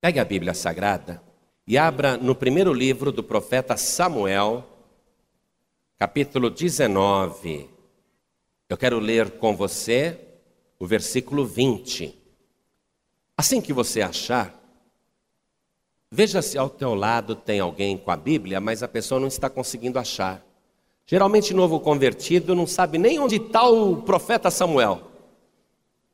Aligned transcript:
Pegue 0.00 0.18
a 0.18 0.24
Bíblia 0.24 0.54
Sagrada 0.54 1.22
e 1.66 1.76
abra 1.76 2.16
no 2.16 2.34
primeiro 2.34 2.72
livro 2.72 3.12
do 3.12 3.22
profeta 3.22 3.76
Samuel, 3.76 4.64
capítulo 5.98 6.48
19. 6.48 7.68
Eu 8.66 8.78
quero 8.78 8.98
ler 8.98 9.32
com 9.32 9.54
você 9.54 10.18
o 10.78 10.86
versículo 10.86 11.44
20. 11.44 12.18
Assim 13.36 13.60
que 13.60 13.74
você 13.74 14.00
achar, 14.00 14.58
veja 16.10 16.40
se 16.40 16.56
ao 16.56 16.70
teu 16.70 16.94
lado 16.94 17.36
tem 17.36 17.60
alguém 17.60 17.98
com 17.98 18.10
a 18.10 18.16
Bíblia, 18.16 18.58
mas 18.58 18.82
a 18.82 18.88
pessoa 18.88 19.20
não 19.20 19.28
está 19.28 19.50
conseguindo 19.50 19.98
achar. 19.98 20.42
Geralmente, 21.04 21.52
novo 21.52 21.78
convertido 21.78 22.54
não 22.54 22.66
sabe 22.66 22.96
nem 22.96 23.18
onde 23.18 23.36
está 23.36 23.68
o 23.68 24.00
profeta 24.00 24.50
Samuel. 24.50 25.10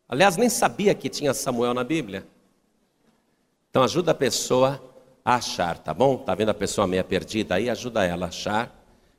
Aliás, 0.09 0.37
nem 0.37 0.49
sabia 0.49 0.93
que 0.93 1.09
tinha 1.09 1.33
Samuel 1.33 1.73
na 1.73 1.85
Bíblia. 1.85 2.27
Então 3.77 3.85
ajuda 3.85 4.13
a 4.13 4.15
pessoa 4.15 4.83
a 5.23 5.35
achar, 5.35 5.77
tá 5.77 5.93
bom? 5.93 6.17
Tá 6.17 6.35
vendo 6.35 6.49
a 6.49 6.55
pessoa 6.55 6.87
meia 6.87 7.05
perdida 7.05 7.57
aí? 7.57 7.69
Ajuda 7.69 8.07
ela 8.07 8.25
a 8.25 8.29
achar. 8.31 8.75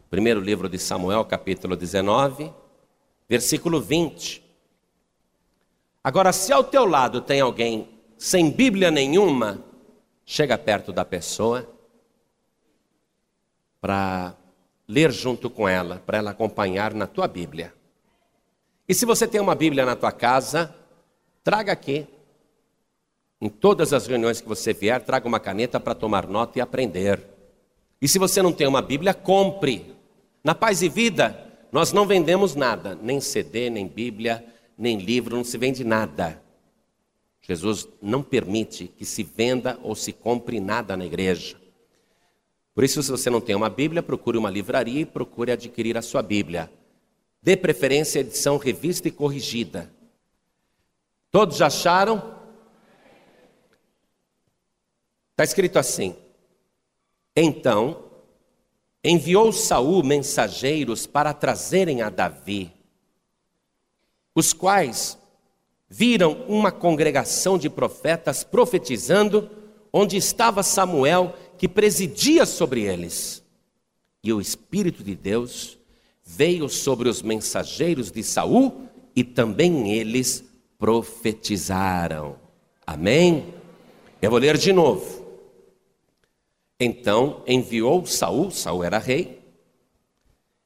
Primeiro 0.09 0.39
livro 0.39 0.67
de 0.67 0.79
Samuel, 0.79 1.23
capítulo 1.25 1.75
19, 1.75 2.51
versículo 3.29 3.79
20. 3.79 4.43
Agora, 6.03 6.33
se 6.33 6.51
ao 6.51 6.63
teu 6.63 6.85
lado 6.85 7.21
tem 7.21 7.39
alguém 7.39 7.87
sem 8.17 8.49
Bíblia 8.49 8.89
nenhuma, 8.89 9.63
chega 10.25 10.57
perto 10.57 10.91
da 10.91 11.05
pessoa 11.05 11.69
para 13.79 14.35
ler 14.87 15.11
junto 15.11 15.51
com 15.51 15.69
ela, 15.69 16.01
para 16.03 16.17
ela 16.17 16.31
acompanhar 16.31 16.95
na 16.95 17.05
tua 17.05 17.27
Bíblia. 17.27 17.75
E 18.89 18.95
se 18.95 19.05
você 19.05 19.27
tem 19.27 19.39
uma 19.39 19.53
Bíblia 19.53 19.85
na 19.85 19.95
tua 19.95 20.11
casa, 20.11 20.75
traga 21.43 21.71
aqui. 21.71 22.07
Em 23.39 23.49
todas 23.49 23.93
as 23.93 24.07
reuniões 24.07 24.41
que 24.41 24.47
você 24.47 24.73
vier, 24.73 25.01
traga 25.03 25.27
uma 25.27 25.39
caneta 25.39 25.79
para 25.79 25.93
tomar 25.93 26.27
nota 26.27 26.57
e 26.57 26.61
aprender. 26.61 27.23
E 28.01 28.07
se 28.07 28.17
você 28.17 28.41
não 28.41 28.51
tem 28.51 28.67
uma 28.67 28.81
Bíblia, 28.81 29.13
compre. 29.13 29.95
Na 30.43 30.55
Paz 30.55 30.81
e 30.81 30.89
Vida, 30.89 31.47
nós 31.71 31.91
não 31.91 32.07
vendemos 32.07 32.55
nada, 32.55 32.95
nem 32.95 33.19
CD, 33.19 33.69
nem 33.69 33.87
Bíblia, 33.87 34.43
nem 34.77 34.97
livro, 34.97 35.35
não 35.35 35.43
se 35.43 35.57
vende 35.57 35.83
nada. 35.83 36.41
Jesus 37.41 37.87
não 38.01 38.23
permite 38.23 38.87
que 38.87 39.05
se 39.05 39.23
venda 39.23 39.79
ou 39.83 39.95
se 39.95 40.11
compre 40.11 40.59
nada 40.59 40.97
na 40.97 41.05
igreja. 41.05 41.55
Por 42.73 42.83
isso, 42.83 43.01
se 43.01 43.09
você 43.09 43.29
não 43.29 43.41
tem 43.41 43.55
uma 43.55 43.69
Bíblia, 43.69 44.03
procure 44.03 44.37
uma 44.37 44.49
livraria 44.49 45.01
e 45.01 45.05
procure 45.05 45.51
adquirir 45.51 45.97
a 45.97 46.01
sua 46.01 46.21
Bíblia. 46.21 46.71
Dê 47.41 47.55
preferência 47.55 48.19
à 48.19 48.21
edição 48.21 48.57
revista 48.57 49.07
e 49.07 49.11
corrigida. 49.11 49.91
Todos 51.31 51.61
acharam? 51.61 52.36
Está 55.37 55.43
escrito 55.43 55.77
assim: 55.77 56.15
Então 57.35 58.05
enviou 59.03 59.53
Saul 59.53 60.03
mensageiros 60.03 61.05
para 61.05 61.31
trazerem 61.31 62.01
a 62.01 62.09
Davi, 62.09 62.71
os 64.33 64.51
quais 64.51 65.15
viram 65.87 66.43
uma 66.47 66.71
congregação 66.71 67.55
de 67.55 67.69
profetas 67.69 68.43
profetizando, 68.43 69.47
onde 69.93 70.17
estava 70.17 70.63
Samuel, 70.63 71.35
que 71.55 71.67
presidia 71.67 72.43
sobre 72.43 72.81
eles. 72.81 73.43
E 74.23 74.33
o 74.33 74.41
Espírito 74.41 75.03
de 75.03 75.13
Deus 75.13 75.77
veio 76.25 76.67
sobre 76.67 77.09
os 77.09 77.21
mensageiros 77.21 78.11
de 78.11 78.23
Saul, 78.23 78.89
e 79.15 79.23
também 79.23 79.91
eles 79.93 80.43
profetizaram. 80.79 82.37
Amém? 82.87 83.53
Eu 84.19 84.31
vou 84.31 84.39
ler 84.39 84.57
de 84.57 84.73
novo. 84.73 85.16
Então 86.79 87.41
enviou 87.47 88.05
Saul, 88.05 88.51
Saul 88.51 88.83
era 88.83 88.99
rei, 88.99 89.41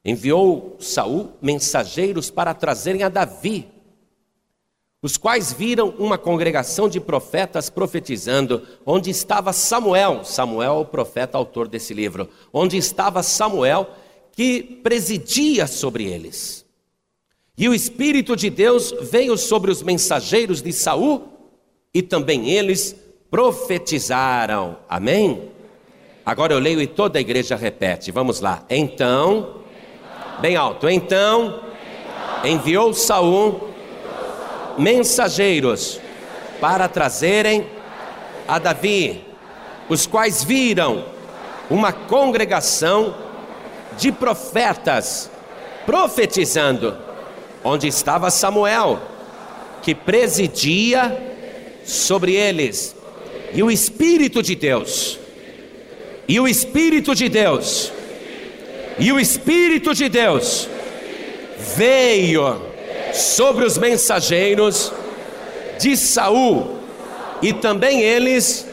enviou 0.03 0.75
Saul 0.79 1.31
mensageiros 1.41 2.29
para 2.29 2.53
trazerem 2.53 3.03
a 3.03 3.09
Davi, 3.09 3.67
os 5.01 5.17
quais 5.17 5.51
viram 5.51 5.89
uma 5.97 6.17
congregação 6.17 6.87
de 6.87 6.99
profetas 6.99 7.69
profetizando, 7.69 8.67
onde 8.85 9.09
estava 9.09 9.51
Samuel, 9.53 10.23
Samuel, 10.23 10.81
o 10.81 10.85
profeta 10.85 11.37
autor 11.37 11.67
desse 11.67 11.93
livro, 11.93 12.29
onde 12.53 12.77
estava 12.77 13.23
Samuel, 13.23 13.89
que 14.33 14.61
presidia 14.61 15.65
sobre 15.65 16.05
eles. 16.05 16.65
E 17.57 17.67
o 17.67 17.73
Espírito 17.73 18.35
de 18.35 18.49
Deus 18.49 18.93
veio 19.01 19.37
sobre 19.37 19.71
os 19.71 19.81
mensageiros 19.81 20.61
de 20.61 20.71
Saul, 20.71 21.27
e 21.93 22.01
também 22.01 22.49
eles 22.49 22.95
profetizaram. 23.29 24.77
Amém? 24.87 25.50
Agora 26.31 26.53
eu 26.53 26.59
leio 26.59 26.81
e 26.81 26.87
toda 26.87 27.19
a 27.19 27.21
igreja 27.21 27.57
repete. 27.57 28.09
Vamos 28.09 28.39
lá. 28.39 28.63
Então, 28.69 29.55
bem 30.39 30.55
alto. 30.55 30.87
Então, 30.87 31.59
enviou 32.45 32.93
Saul 32.93 33.69
mensageiros 34.77 35.99
para 36.61 36.87
trazerem 36.87 37.67
a 38.47 38.57
Davi, 38.59 39.25
os 39.89 40.07
quais 40.07 40.41
viram 40.41 41.03
uma 41.69 41.91
congregação 41.91 43.13
de 43.97 44.09
profetas 44.09 45.29
profetizando, 45.85 46.97
onde 47.61 47.89
estava 47.89 48.31
Samuel, 48.31 49.01
que 49.81 49.93
presidia 49.93 51.43
sobre 51.83 52.33
eles, 52.35 52.95
e 53.53 53.61
o 53.61 53.69
Espírito 53.69 54.41
de 54.41 54.55
Deus 54.55 55.19
e 56.27 56.39
o 56.39 56.47
Espírito 56.47 57.13
de 57.13 57.27
Deus, 57.29 57.91
e 58.99 59.11
o 59.11 59.19
Espírito 59.19 59.93
de 59.93 60.07
Deus 60.09 60.69
veio 61.75 62.61
sobre 63.13 63.65
os 63.65 63.77
mensageiros 63.77 64.91
de 65.79 65.97
Saul, 65.97 66.77
e 67.41 67.53
também 67.53 68.01
eles 68.01 68.67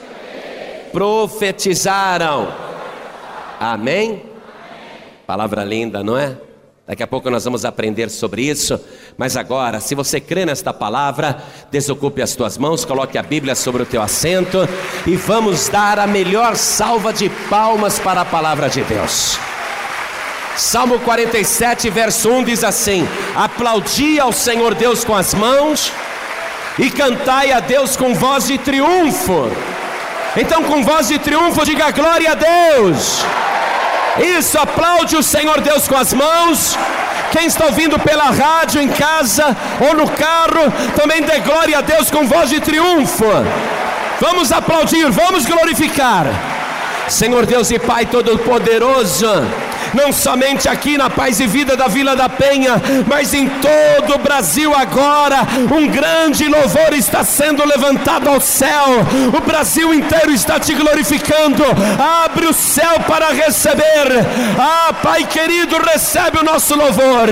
profetizaram. 0.93 2.53
Amém? 3.59 4.23
Palavra 5.27 5.65
linda, 5.65 6.03
não 6.03 6.17
é? 6.17 6.37
Daqui 6.87 7.03
a 7.03 7.07
pouco 7.07 7.29
nós 7.29 7.45
vamos 7.45 7.65
aprender 7.65 8.09
sobre 8.09 8.43
isso. 8.43 8.81
Mas 9.19 9.37
agora, 9.37 9.81
se 9.81 9.97
você 9.97 10.21
crê 10.21 10.47
nesta 10.47 10.73
palavra, 10.73 11.43
desocupe 11.73 12.23
as 12.23 12.37
tuas 12.37 12.57
mãos, 12.57 12.85
coloque 12.85 13.19
a 13.19 13.23
Bíblia 13.23 13.57
sobre 13.57 13.83
o 13.83 13.87
teu 13.87 14.01
assento 14.01 14.59
e 15.05 15.17
vamos 15.17 15.69
dar 15.69 15.99
a 15.99 16.07
melhor 16.07 16.55
salva 16.55 17.13
de 17.13 17.29
palmas 17.51 17.99
para 17.99 18.21
a 18.21 18.25
palavra 18.25 18.71
de 18.71 18.81
Deus. 18.83 19.37
Salmo 20.57 21.01
47, 21.01 21.91
verso 21.91 22.31
1 22.31 22.45
diz 22.45 22.63
assim: 22.63 23.09
Aplaudi 23.35 24.21
ao 24.21 24.33
Senhor 24.33 24.77
Deus 24.77 25.03
com 25.03 25.17
as 25.17 25.35
mãos 25.35 25.93
e 26.79 26.89
cantai 26.89 27.51
a 27.51 27.59
Deus 27.59 27.97
com 27.97 28.15
voz 28.15 28.47
de 28.47 28.57
triunfo. 28.57 29.51
Então, 30.37 30.63
com 30.63 30.85
voz 30.85 31.09
de 31.09 31.19
triunfo, 31.19 31.65
diga 31.65 31.91
glória 31.91 32.31
a 32.31 32.35
Deus. 32.35 33.25
Isso, 34.39 34.57
aplaude 34.61 35.17
o 35.17 35.25
Senhor 35.25 35.61
Deus 35.61 35.89
com 35.89 35.97
as 35.97 36.13
mãos. 36.13 36.79
Quem 37.31 37.47
está 37.47 37.67
ouvindo 37.67 37.99
pela 37.99 38.31
rádio, 38.31 38.81
em 38.81 38.89
casa 38.89 39.57
ou 39.81 39.95
no 39.95 40.09
carro, 40.11 40.73
também 40.97 41.23
dê 41.23 41.41
glória 41.41 41.79
a 41.79 41.81
Deus 41.81 42.11
com 42.11 42.27
voz 42.27 42.51
de 42.51 42.61
triunfo. 42.61 43.25
Vamos 44.21 44.51
aplaudir, 44.51 45.11
vamos 45.11 45.47
glorificar. 45.47 46.27
Senhor 47.09 47.47
Deus 47.47 47.71
e 47.71 47.79
Pai 47.79 48.07
Todo-Poderoso 48.07 49.68
não 49.95 50.13
somente 50.13 50.69
aqui 50.69 50.99
na 50.99 51.09
Paz 51.09 51.41
e 51.41 51.47
Vida 51.47 51.77
da 51.77 51.89
Vila 51.89 52.15
da 52.15 52.29
Penha, 52.29 52.81
mas 53.07 53.33
em 53.33 53.49
todo 53.49 54.15
o 54.15 54.19
Brasil 54.19 54.75
agora. 54.75 55.39
Um 55.73 55.87
grande 55.89 56.47
louvor 56.47 56.93
está 56.93 57.25
sendo 57.25 57.65
levantado 57.65 58.29
ao 58.29 58.41
céu. 58.41 58.87
O 59.37 59.41
Brasil 59.41 59.93
inteiro 59.95 60.33
está 60.33 60.59
te 60.59 60.75
glorificando. 60.75 61.65
Abre 62.25 62.47
o 62.47 62.53
céu 62.53 63.01
para 63.07 63.33
receber. 63.33 64.27
Ah, 64.59 64.93
Pai 65.03 65.25
querido, 65.25 65.77
recebe 65.79 66.39
o 66.39 66.45
nosso 66.45 66.75
louvor 66.75 67.29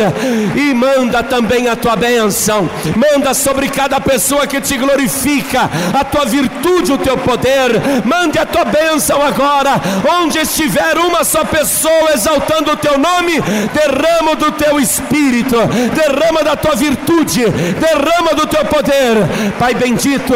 e 0.55 0.75
manda 0.75 1.23
também 1.23 1.69
a 1.69 1.77
tua 1.77 1.97
bênção. 1.97 2.69
Manda 2.97 3.35
sobre 3.35 3.69
cada 3.69 4.01
pessoa 4.01 4.47
que 4.47 4.61
te 4.61 4.77
glorifica 4.77 5.69
a 5.99 6.05
tua 6.05 6.25
virtude, 6.25 6.93
o 6.93 6.99
teu 6.99 7.19
poder. 7.19 8.05
Mande 8.05 8.39
a 8.39 8.47
tua 8.47 8.65
bênção 8.65 9.21
agora, 9.23 9.81
onde 10.21 10.39
estiver 10.39 10.97
uma 10.99 11.25
só 11.25 11.45
pessoa 11.45 12.13
exaltada 12.15 12.46
exaltando 12.47 12.73
o 12.73 12.77
teu 12.77 12.97
nome, 12.97 13.41
derrama 13.73 14.37
do 14.37 14.53
teu 14.53 14.79
espírito, 14.79 15.57
derrama 15.95 16.43
da 16.43 16.57
tua 16.57 16.77
virtude, 16.77 17.45
derrama 17.49 18.35
do 18.35 18.47
teu 18.47 18.65
poder. 18.65 19.17
Pai 19.59 19.75
bendito, 19.75 20.33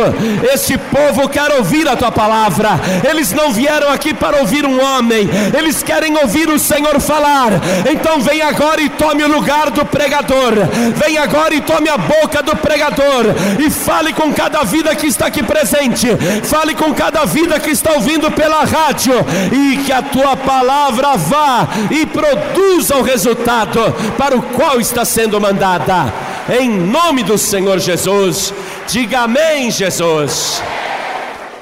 este 0.53 0.77
povo 0.77 1.29
quer 1.29 1.53
ouvir 1.53 1.89
a 1.89 1.97
tua 1.97 2.11
palavra. 2.11 2.71
Eles 3.09 3.33
não 3.33 3.53
vieram 3.53 3.93
aqui 3.93 4.13
para 4.13 4.41
ouvir 4.41 4.67
um 4.67 4.83
homem, 4.83 5.29
eles 5.57 5.83
querem 5.83 6.17
ouvir 6.19 6.49
o 6.51 6.59
Senhor 6.59 7.01
falar. 7.01 7.53
Então 7.91 8.21
vem 8.21 8.43
agora 8.43 8.81
e 8.81 8.89
tome 8.89 9.23
o 9.23 9.29
lugar 9.29 9.71
do 9.71 9.85
pregador. 9.85 10.55
Vem 10.97 11.17
agora 11.19 11.55
e 11.55 11.61
tome 11.61 11.89
a 11.89 11.97
boca 11.97 12.43
do 12.43 12.57
pregador 12.57 13.27
e 13.59 13.71
fale 13.71 14.13
com 14.13 14.33
cada 14.33 14.65
vida 14.65 14.95
que 14.97 15.07
está 15.07 15.27
aqui 15.27 15.43
presente. 15.43 16.09
Fale 16.45 16.75
com 16.75 16.93
cada 16.93 17.25
vida 17.25 17.61
que 17.61 17.71
está 17.71 17.93
ouvindo 17.93 18.31
pela 18.31 18.65
rádio 18.65 19.15
e 19.53 19.77
que 19.79 19.93
a 19.93 20.03
tua 20.03 20.37
palavra 20.37 21.17
vá 21.17 21.69
e 21.91 22.00
produza 22.07 22.97
o 22.97 23.03
resultado 23.03 23.81
para 24.17 24.37
o 24.37 24.43
qual 24.43 24.81
está 24.81 25.05
sendo 25.05 25.41
mandada. 25.41 26.13
Em 26.49 26.69
nome 26.69 27.23
do 27.23 27.39
Senhor 27.39 27.79
Jesus. 27.79 28.53
Diga 28.89 29.21
amém, 29.21 29.71
Jesus. 29.71 30.63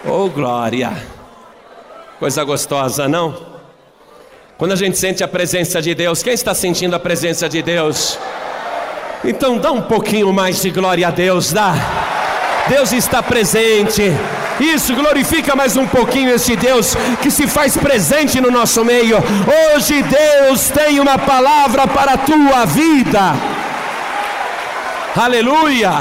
Oh, 0.06 0.28
glória. 0.28 0.92
Coisa 2.18 2.42
gostosa, 2.44 3.06
não? 3.06 3.36
Quando 4.56 4.72
a 4.72 4.76
gente 4.76 4.98
sente 4.98 5.22
a 5.22 5.28
presença 5.28 5.80
de 5.80 5.94
Deus, 5.94 6.22
quem 6.22 6.32
está 6.32 6.54
sentindo 6.54 6.96
a 6.96 6.98
presença 6.98 7.48
de 7.48 7.62
Deus? 7.62 8.18
Então 9.24 9.58
dá 9.58 9.70
um 9.70 9.82
pouquinho 9.82 10.32
mais 10.32 10.60
de 10.62 10.70
glória 10.70 11.06
a 11.06 11.10
Deus, 11.10 11.52
dá. 11.52 11.74
Deus 12.68 12.92
está 12.92 13.22
presente. 13.22 14.12
Isso, 14.60 14.94
glorifica 14.94 15.54
mais 15.54 15.76
um 15.76 15.86
pouquinho 15.86 16.30
esse 16.30 16.56
Deus 16.56 16.94
que 17.22 17.30
se 17.30 17.46
faz 17.46 17.76
presente 17.76 18.40
no 18.40 18.50
nosso 18.50 18.84
meio. 18.84 19.16
Hoje 19.74 20.02
Deus 20.02 20.68
tem 20.70 20.98
uma 20.98 21.16
palavra 21.18 21.86
para 21.86 22.14
a 22.14 22.18
tua 22.18 22.64
vida. 22.64 23.20
Aleluia. 25.16 25.92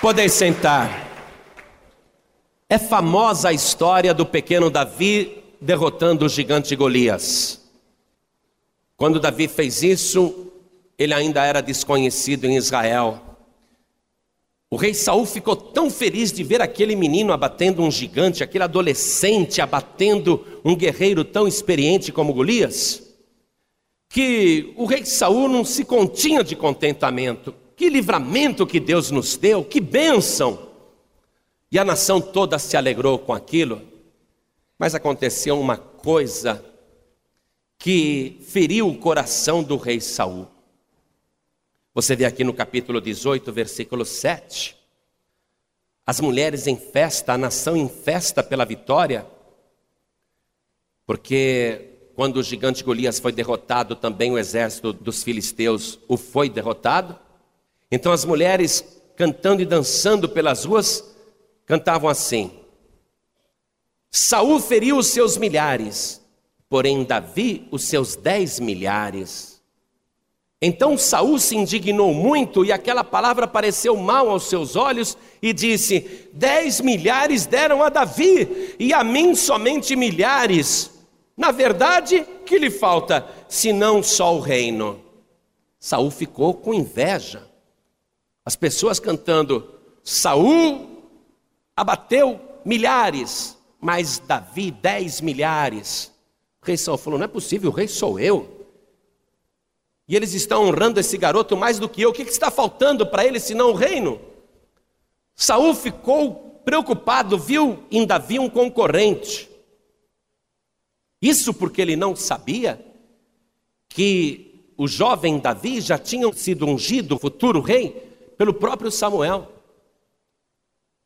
Podeis 0.00 0.32
sentar. 0.32 1.06
É 2.68 2.78
famosa 2.78 3.50
a 3.50 3.52
história 3.52 4.12
do 4.12 4.26
pequeno 4.26 4.70
Davi 4.70 5.42
derrotando 5.60 6.26
o 6.26 6.28
gigante 6.28 6.74
Golias. 6.74 7.60
Quando 8.96 9.20
Davi 9.20 9.48
fez 9.48 9.82
isso, 9.82 10.52
ele 10.98 11.14
ainda 11.14 11.44
era 11.44 11.60
desconhecido 11.60 12.46
em 12.46 12.56
Israel. 12.56 13.31
O 14.72 14.76
rei 14.76 14.94
Saul 14.94 15.26
ficou 15.26 15.54
tão 15.54 15.90
feliz 15.90 16.32
de 16.32 16.42
ver 16.42 16.62
aquele 16.62 16.96
menino 16.96 17.30
abatendo 17.30 17.82
um 17.82 17.90
gigante, 17.90 18.42
aquele 18.42 18.64
adolescente 18.64 19.60
abatendo 19.60 20.46
um 20.64 20.74
guerreiro 20.74 21.26
tão 21.26 21.46
experiente 21.46 22.10
como 22.10 22.32
Golias, 22.32 23.02
que 24.08 24.72
o 24.74 24.86
rei 24.86 25.04
Saul 25.04 25.46
não 25.46 25.62
se 25.62 25.84
continha 25.84 26.42
de 26.42 26.56
contentamento. 26.56 27.54
Que 27.76 27.90
livramento 27.90 28.66
que 28.66 28.80
Deus 28.80 29.10
nos 29.10 29.36
deu, 29.36 29.62
que 29.62 29.78
bênção! 29.78 30.58
E 31.70 31.78
a 31.78 31.84
nação 31.84 32.18
toda 32.18 32.58
se 32.58 32.74
alegrou 32.74 33.18
com 33.18 33.34
aquilo. 33.34 33.82
Mas 34.78 34.94
aconteceu 34.94 35.60
uma 35.60 35.76
coisa 35.76 36.64
que 37.78 38.38
feriu 38.40 38.88
o 38.88 38.96
coração 38.96 39.62
do 39.62 39.76
rei 39.76 40.00
Saul. 40.00 40.48
Você 41.94 42.16
vê 42.16 42.24
aqui 42.24 42.42
no 42.42 42.54
capítulo 42.54 43.02
18, 43.02 43.52
versículo 43.52 44.02
7. 44.02 44.74
As 46.06 46.20
mulheres 46.20 46.66
em 46.66 46.74
festa, 46.74 47.34
a 47.34 47.38
nação 47.38 47.76
em 47.76 47.86
festa 47.86 48.42
pela 48.42 48.64
vitória, 48.64 49.26
porque 51.04 51.90
quando 52.14 52.38
o 52.38 52.42
gigante 52.42 52.82
Golias 52.82 53.18
foi 53.18 53.30
derrotado, 53.30 53.94
também 53.94 54.32
o 54.32 54.38
exército 54.38 54.90
dos 54.90 55.22
filisteus 55.22 55.98
o 56.08 56.16
foi 56.16 56.48
derrotado. 56.48 57.18
Então 57.90 58.10
as 58.10 58.24
mulheres 58.24 58.82
cantando 59.14 59.60
e 59.60 59.66
dançando 59.66 60.30
pelas 60.30 60.64
ruas 60.64 61.14
cantavam 61.66 62.08
assim: 62.08 62.58
Saul 64.10 64.60
feriu 64.60 64.96
os 64.96 65.08
seus 65.08 65.36
milhares, 65.36 66.22
porém 66.70 67.04
Davi 67.04 67.68
os 67.70 67.84
seus 67.84 68.16
dez 68.16 68.58
milhares. 68.58 69.51
Então 70.64 70.96
Saul 70.96 71.40
se 71.40 71.56
indignou 71.56 72.14
muito 72.14 72.64
e 72.64 72.70
aquela 72.70 73.02
palavra 73.02 73.48
pareceu 73.48 73.96
mal 73.96 74.30
aos 74.30 74.44
seus 74.44 74.76
olhos 74.76 75.18
e 75.42 75.52
disse: 75.52 76.28
Dez 76.32 76.80
milhares 76.80 77.46
deram 77.46 77.82
a 77.82 77.88
Davi 77.88 78.76
e 78.78 78.94
a 78.94 79.02
mim 79.02 79.34
somente 79.34 79.96
milhares. 79.96 80.92
Na 81.36 81.50
verdade, 81.50 82.24
que 82.46 82.60
lhe 82.60 82.70
falta, 82.70 83.26
senão 83.48 84.04
só 84.04 84.36
o 84.36 84.40
reino? 84.40 85.00
Saul 85.80 86.12
ficou 86.12 86.54
com 86.54 86.72
inveja. 86.72 87.42
As 88.44 88.54
pessoas 88.54 89.00
cantando: 89.00 89.68
Saul 90.04 91.02
abateu 91.76 92.40
milhares, 92.64 93.58
mas 93.80 94.20
Davi 94.20 94.70
dez 94.70 95.20
milhares. 95.20 96.12
O 96.62 96.66
rei 96.66 96.76
Saul 96.76 96.98
falou: 96.98 97.18
Não 97.18 97.24
é 97.24 97.28
possível, 97.28 97.68
o 97.68 97.74
rei 97.74 97.88
sou 97.88 98.20
eu. 98.20 98.61
E 100.08 100.16
eles 100.16 100.34
estão 100.34 100.64
honrando 100.64 101.00
esse 101.00 101.16
garoto 101.16 101.56
mais 101.56 101.78
do 101.78 101.88
que 101.88 102.02
eu. 102.02 102.10
O 102.10 102.12
que 102.12 102.22
está 102.22 102.50
faltando 102.50 103.06
para 103.06 103.24
ele 103.24 103.38
senão 103.38 103.70
o 103.70 103.74
reino? 103.74 104.20
Saul 105.34 105.74
ficou 105.74 106.60
preocupado, 106.64 107.38
viu 107.38 107.84
em 107.90 108.06
Davi 108.06 108.38
um 108.38 108.48
concorrente. 108.48 109.48
Isso 111.20 111.54
porque 111.54 111.80
ele 111.80 111.96
não 111.96 112.16
sabia 112.16 112.84
que 113.88 114.72
o 114.76 114.88
jovem 114.88 115.38
Davi 115.38 115.80
já 115.80 115.98
tinha 115.98 116.32
sido 116.32 116.66
ungido, 116.66 117.18
futuro 117.18 117.60
rei, 117.60 117.90
pelo 118.36 118.52
próprio 118.52 118.90
Samuel. 118.90 119.48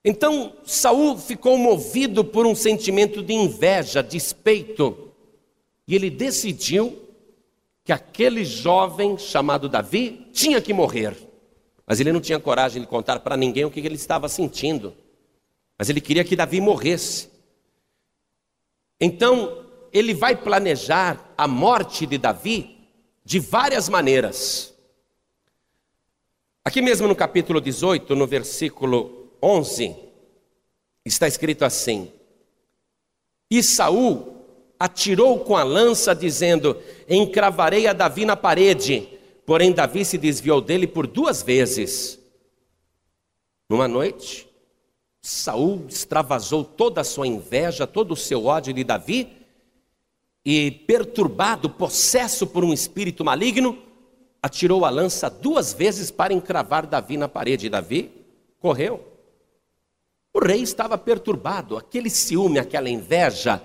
Então 0.05 0.55
Saul 0.65 1.19
ficou 1.19 1.59
movido 1.59 2.25
por 2.25 2.47
um 2.47 2.55
sentimento 2.55 3.23
de 3.23 3.35
inveja, 3.35 4.03
despeito, 4.03 5.13
e 5.87 5.95
ele 5.95 6.09
decidiu 6.09 7.06
que 7.87 7.93
aquele 7.93 8.45
jovem 8.45 9.17
chamado 9.17 9.69
Davi 9.69 10.29
tinha 10.33 10.61
que 10.61 10.75
morrer. 10.75 11.17
Mas 11.87 12.01
ele 12.01 12.13
não 12.13 12.21
tinha 12.21 12.41
coragem 12.41 12.83
de 12.83 12.89
contar 12.89 13.21
para 13.21 13.37
ninguém 13.37 13.65
o 13.65 13.71
que 13.71 13.79
ele 13.79 13.95
estava 13.95 14.29
sentindo. 14.29 14.93
Mas 15.79 15.89
ele 15.89 16.01
queria 16.01 16.25
que 16.25 16.35
Davi 16.35 16.61
morresse. 16.61 17.31
Então, 19.01 19.65
ele 19.93 20.13
vai 20.13 20.35
planejar 20.35 21.33
a 21.39 21.47
morte 21.47 22.07
de 22.07 22.19
Davi 22.19 22.89
de 23.25 23.39
várias 23.39 23.89
maneiras. 23.89 24.75
Aqui 26.65 26.83
mesmo 26.83 27.07
no 27.07 27.15
capítulo 27.15 27.61
18, 27.61 28.17
no 28.17 28.27
versículo 28.27 29.31
11, 29.41 29.95
está 31.05 31.29
escrito 31.29 31.65
assim: 31.65 32.11
E 33.49 33.63
Saul 33.63 34.36
atirou 34.79 35.41
com 35.41 35.57
a 35.57 35.63
lança, 35.63 36.15
dizendo: 36.15 36.77
Encravarei 37.09 37.87
a 37.87 37.93
Davi 37.93 38.25
na 38.25 38.37
parede. 38.37 39.09
Porém, 39.45 39.73
Davi 39.73 40.05
se 40.05 40.19
desviou 40.19 40.61
dele 40.61 40.87
por 40.87 41.07
duas 41.07 41.43
vezes. 41.43 42.19
Numa 43.69 43.89
noite, 43.89 44.49
Saul 45.23 45.87
extravasou 45.89 46.65
toda 46.65 47.01
a 47.01 47.05
sua 47.05 47.27
inveja, 47.27 47.87
todo 47.87 48.13
o 48.13 48.17
seu 48.17 48.47
ódio 48.47 48.73
de 48.73 48.85
Davi, 48.85 49.37
e 50.45 50.71
perturbado, 50.71 51.69
possesso 51.69 52.47
por 52.47 52.65
um 52.65 52.73
espírito 52.73 53.25
maligno, 53.25 53.79
atirou 54.41 54.85
a 54.85 54.91
lança 54.91 55.29
duas 55.29 55.73
vezes 55.73 56.11
para 56.11 56.33
encravar 56.33 56.87
Davi 56.87 57.17
na 57.17 57.29
parede. 57.29 57.69
Davi 57.69 58.13
correu. 58.61 59.05
O 60.33 60.39
rei 60.39 60.61
estava 60.61 60.97
perturbado, 60.97 61.77
aquele 61.77 62.11
ciúme, 62.11 62.59
aquela 62.59 62.89
inveja, 62.89 63.61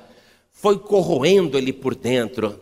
foi 0.62 0.78
corroendo 0.78 1.58
ele 1.58 1.74
por 1.74 1.96
dentro. 1.96 2.60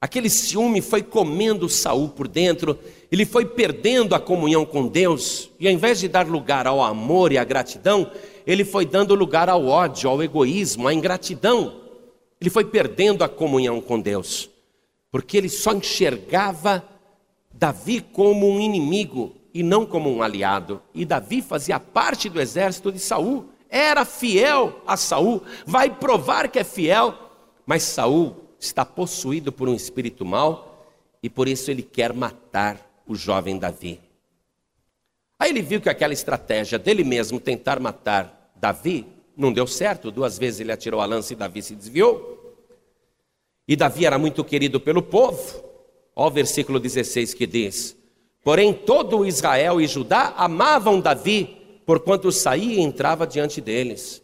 Aquele 0.00 0.28
ciúme 0.28 0.80
foi 0.80 1.00
comendo 1.00 1.68
Saul 1.68 2.08
por 2.08 2.26
dentro, 2.26 2.76
ele 3.12 3.24
foi 3.24 3.44
perdendo 3.44 4.16
a 4.16 4.20
comunhão 4.20 4.66
com 4.66 4.88
Deus, 4.88 5.48
e 5.60 5.68
ao 5.68 5.72
invés 5.72 6.00
de 6.00 6.08
dar 6.08 6.26
lugar 6.26 6.66
ao 6.66 6.82
amor 6.82 7.30
e 7.30 7.38
à 7.38 7.44
gratidão, 7.44 8.10
ele 8.44 8.64
foi 8.64 8.84
dando 8.84 9.14
lugar 9.14 9.48
ao 9.48 9.64
ódio, 9.64 10.10
ao 10.10 10.20
egoísmo, 10.20 10.88
à 10.88 10.94
ingratidão. 10.94 11.80
Ele 12.40 12.50
foi 12.50 12.64
perdendo 12.64 13.22
a 13.22 13.28
comunhão 13.28 13.80
com 13.80 14.00
Deus, 14.00 14.50
porque 15.12 15.36
ele 15.36 15.48
só 15.48 15.72
enxergava 15.72 16.84
Davi 17.52 18.00
como 18.00 18.50
um 18.50 18.58
inimigo 18.58 19.36
e 19.54 19.62
não 19.62 19.86
como 19.86 20.10
um 20.10 20.20
aliado. 20.20 20.82
E 20.92 21.04
Davi 21.04 21.42
fazia 21.42 21.78
parte 21.78 22.28
do 22.28 22.40
exército 22.40 22.90
de 22.90 22.98
Saul 22.98 23.50
era 23.70 24.04
fiel 24.04 24.82
a 24.86 24.96
Saul, 24.96 25.42
vai 25.64 25.88
provar 25.88 26.48
que 26.48 26.58
é 26.58 26.64
fiel, 26.64 27.14
mas 27.64 27.84
Saul 27.84 28.36
está 28.58 28.84
possuído 28.84 29.52
por 29.52 29.68
um 29.68 29.74
espírito 29.74 30.24
mau 30.24 30.86
e 31.22 31.30
por 31.30 31.48
isso 31.48 31.70
ele 31.70 31.82
quer 31.82 32.12
matar 32.12 32.78
o 33.06 33.14
jovem 33.14 33.58
Davi. 33.58 34.00
Aí 35.38 35.50
ele 35.50 35.62
viu 35.62 35.80
que 35.80 35.88
aquela 35.88 36.12
estratégia 36.12 36.78
dele 36.78 37.04
mesmo 37.04 37.40
tentar 37.40 37.78
matar 37.80 38.52
Davi 38.56 39.06
não 39.36 39.52
deu 39.52 39.66
certo, 39.66 40.10
duas 40.10 40.36
vezes 40.36 40.60
ele 40.60 40.72
atirou 40.72 41.00
a 41.00 41.06
lança 41.06 41.32
e 41.32 41.36
Davi 41.36 41.62
se 41.62 41.74
desviou. 41.74 42.38
E 43.66 43.76
Davi 43.76 44.04
era 44.04 44.18
muito 44.18 44.44
querido 44.44 44.80
pelo 44.80 45.00
povo. 45.00 45.64
Ó 46.14 46.26
o 46.26 46.30
versículo 46.30 46.78
16 46.78 47.32
que 47.32 47.46
diz: 47.46 47.96
Porém, 48.42 48.74
todo 48.74 49.24
Israel 49.24 49.80
e 49.80 49.86
Judá 49.86 50.34
amavam 50.36 51.00
Davi, 51.00 51.59
porquanto 51.90 52.30
saía 52.30 52.74
e 52.74 52.80
entrava 52.80 53.26
diante 53.26 53.60
deles. 53.60 54.22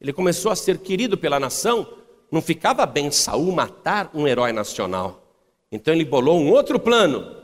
Ele 0.00 0.10
começou 0.10 0.50
a 0.50 0.56
ser 0.56 0.78
querido 0.78 1.18
pela 1.18 1.38
nação, 1.38 1.86
não 2.30 2.40
ficava 2.40 2.86
bem 2.86 3.10
Saul 3.10 3.52
matar 3.52 4.10
um 4.14 4.26
herói 4.26 4.52
nacional. 4.52 5.22
Então 5.70 5.92
ele 5.92 6.06
bolou 6.06 6.40
um 6.40 6.50
outro 6.50 6.80
plano. 6.80 7.36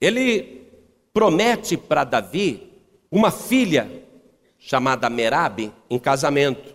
Ele 0.00 0.66
promete 1.12 1.76
para 1.76 2.02
Davi 2.02 2.68
uma 3.12 3.30
filha 3.30 3.88
chamada 4.58 5.08
Merabe 5.08 5.72
em 5.88 5.96
casamento. 5.96 6.74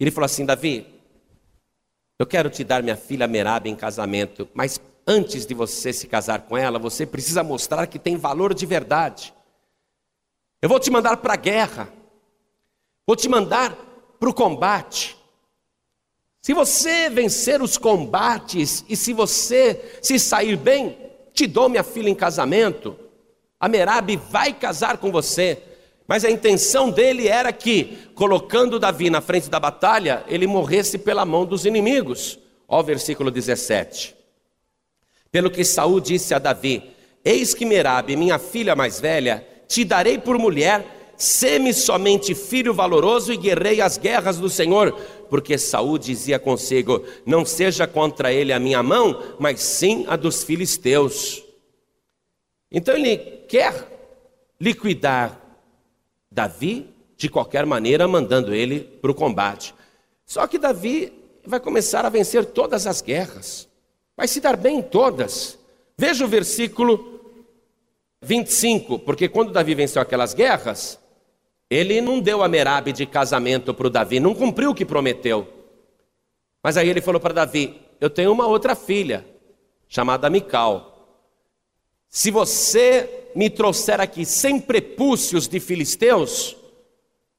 Ele 0.00 0.10
falou 0.10 0.24
assim: 0.24 0.46
Davi, 0.46 0.86
eu 2.18 2.24
quero 2.24 2.48
te 2.48 2.64
dar 2.64 2.82
minha 2.82 2.96
filha 2.96 3.28
Merabe 3.28 3.68
em 3.68 3.76
casamento, 3.76 4.48
mas 4.54 4.80
antes 5.06 5.44
de 5.44 5.52
você 5.52 5.92
se 5.92 6.06
casar 6.06 6.40
com 6.40 6.56
ela, 6.56 6.78
você 6.78 7.04
precisa 7.04 7.42
mostrar 7.42 7.86
que 7.86 7.98
tem 7.98 8.16
valor 8.16 8.54
de 8.54 8.64
verdade. 8.64 9.33
Eu 10.64 10.68
vou 10.70 10.80
te 10.80 10.90
mandar 10.90 11.18
para 11.18 11.34
a 11.34 11.36
guerra, 11.36 11.92
vou 13.06 13.14
te 13.14 13.28
mandar 13.28 13.76
para 14.18 14.30
o 14.30 14.32
combate. 14.32 15.14
Se 16.40 16.54
você 16.54 17.10
vencer 17.10 17.60
os 17.60 17.76
combates 17.76 18.82
e 18.88 18.96
se 18.96 19.12
você 19.12 19.98
se 20.00 20.18
sair 20.18 20.56
bem, 20.56 20.96
te 21.34 21.46
dou 21.46 21.68
minha 21.68 21.82
filha 21.82 22.08
em 22.08 22.14
casamento. 22.14 22.98
A 23.60 23.68
Merabe 23.68 24.16
vai 24.16 24.54
casar 24.54 24.96
com 24.96 25.12
você. 25.12 25.62
Mas 26.08 26.24
a 26.24 26.30
intenção 26.30 26.88
dele 26.88 27.28
era 27.28 27.52
que, 27.52 27.98
colocando 28.14 28.80
Davi 28.80 29.10
na 29.10 29.20
frente 29.20 29.50
da 29.50 29.60
batalha, 29.60 30.24
ele 30.26 30.46
morresse 30.46 30.96
pela 30.96 31.26
mão 31.26 31.44
dos 31.44 31.66
inimigos. 31.66 32.38
Ó 32.66 32.80
o 32.80 32.82
versículo 32.82 33.30
17. 33.30 34.16
Pelo 35.30 35.50
que 35.50 35.62
Saul 35.62 36.00
disse 36.00 36.32
a 36.32 36.38
Davi: 36.38 36.90
Eis 37.22 37.52
que 37.52 37.66
Merabe, 37.66 38.16
minha 38.16 38.38
filha 38.38 38.74
mais 38.74 38.98
velha, 38.98 39.46
te 39.74 39.84
darei 39.84 40.16
por 40.18 40.38
mulher, 40.38 41.12
sê-me 41.16 41.74
somente 41.74 42.32
filho 42.32 42.72
valoroso 42.72 43.32
e 43.32 43.36
guerrei 43.36 43.80
as 43.80 43.98
guerras 43.98 44.38
do 44.38 44.48
Senhor, 44.48 44.92
porque 45.28 45.58
Saul 45.58 45.98
dizia 45.98 46.38
consigo: 46.38 47.04
Não 47.26 47.44
seja 47.44 47.84
contra 47.84 48.32
ele 48.32 48.52
a 48.52 48.60
minha 48.60 48.84
mão, 48.84 49.20
mas 49.40 49.60
sim 49.60 50.04
a 50.06 50.14
dos 50.14 50.44
filisteus. 50.44 51.44
Então 52.70 52.94
ele 52.94 53.18
quer 53.48 54.54
liquidar 54.60 55.40
Davi 56.30 56.88
de 57.16 57.28
qualquer 57.28 57.66
maneira, 57.66 58.06
mandando 58.06 58.54
ele 58.54 58.80
para 58.80 59.10
o 59.10 59.14
combate. 59.14 59.74
Só 60.24 60.46
que 60.46 60.56
Davi 60.56 61.12
vai 61.44 61.58
começar 61.58 62.04
a 62.04 62.08
vencer 62.08 62.44
todas 62.44 62.86
as 62.86 63.02
guerras 63.02 63.68
vai 64.16 64.28
se 64.28 64.40
dar 64.40 64.56
bem 64.56 64.78
em 64.78 64.82
todas. 64.82 65.58
Veja 65.96 66.24
o 66.24 66.28
versículo 66.28 67.13
25, 68.24 68.98
porque 69.00 69.28
quando 69.28 69.52
Davi 69.52 69.74
venceu 69.74 70.00
aquelas 70.00 70.34
guerras, 70.34 70.98
ele 71.68 72.00
não 72.00 72.20
deu 72.20 72.42
a 72.42 72.48
Merabe 72.48 72.92
de 72.92 73.06
casamento 73.06 73.74
para 73.74 73.86
o 73.86 73.90
Davi, 73.90 74.20
não 74.20 74.34
cumpriu 74.34 74.70
o 74.70 74.74
que 74.74 74.84
prometeu. 74.84 75.46
Mas 76.62 76.76
aí 76.76 76.88
ele 76.88 77.00
falou 77.00 77.20
para 77.20 77.34
Davi: 77.34 77.80
Eu 78.00 78.08
tenho 78.08 78.32
uma 78.32 78.46
outra 78.46 78.74
filha, 78.74 79.26
chamada 79.88 80.30
Mical. 80.30 80.92
Se 82.08 82.30
você 82.30 83.28
me 83.34 83.50
trouxer 83.50 84.00
aqui 84.00 84.24
sem 84.24 84.60
prepúcios 84.60 85.48
de 85.48 85.58
filisteus, 85.58 86.56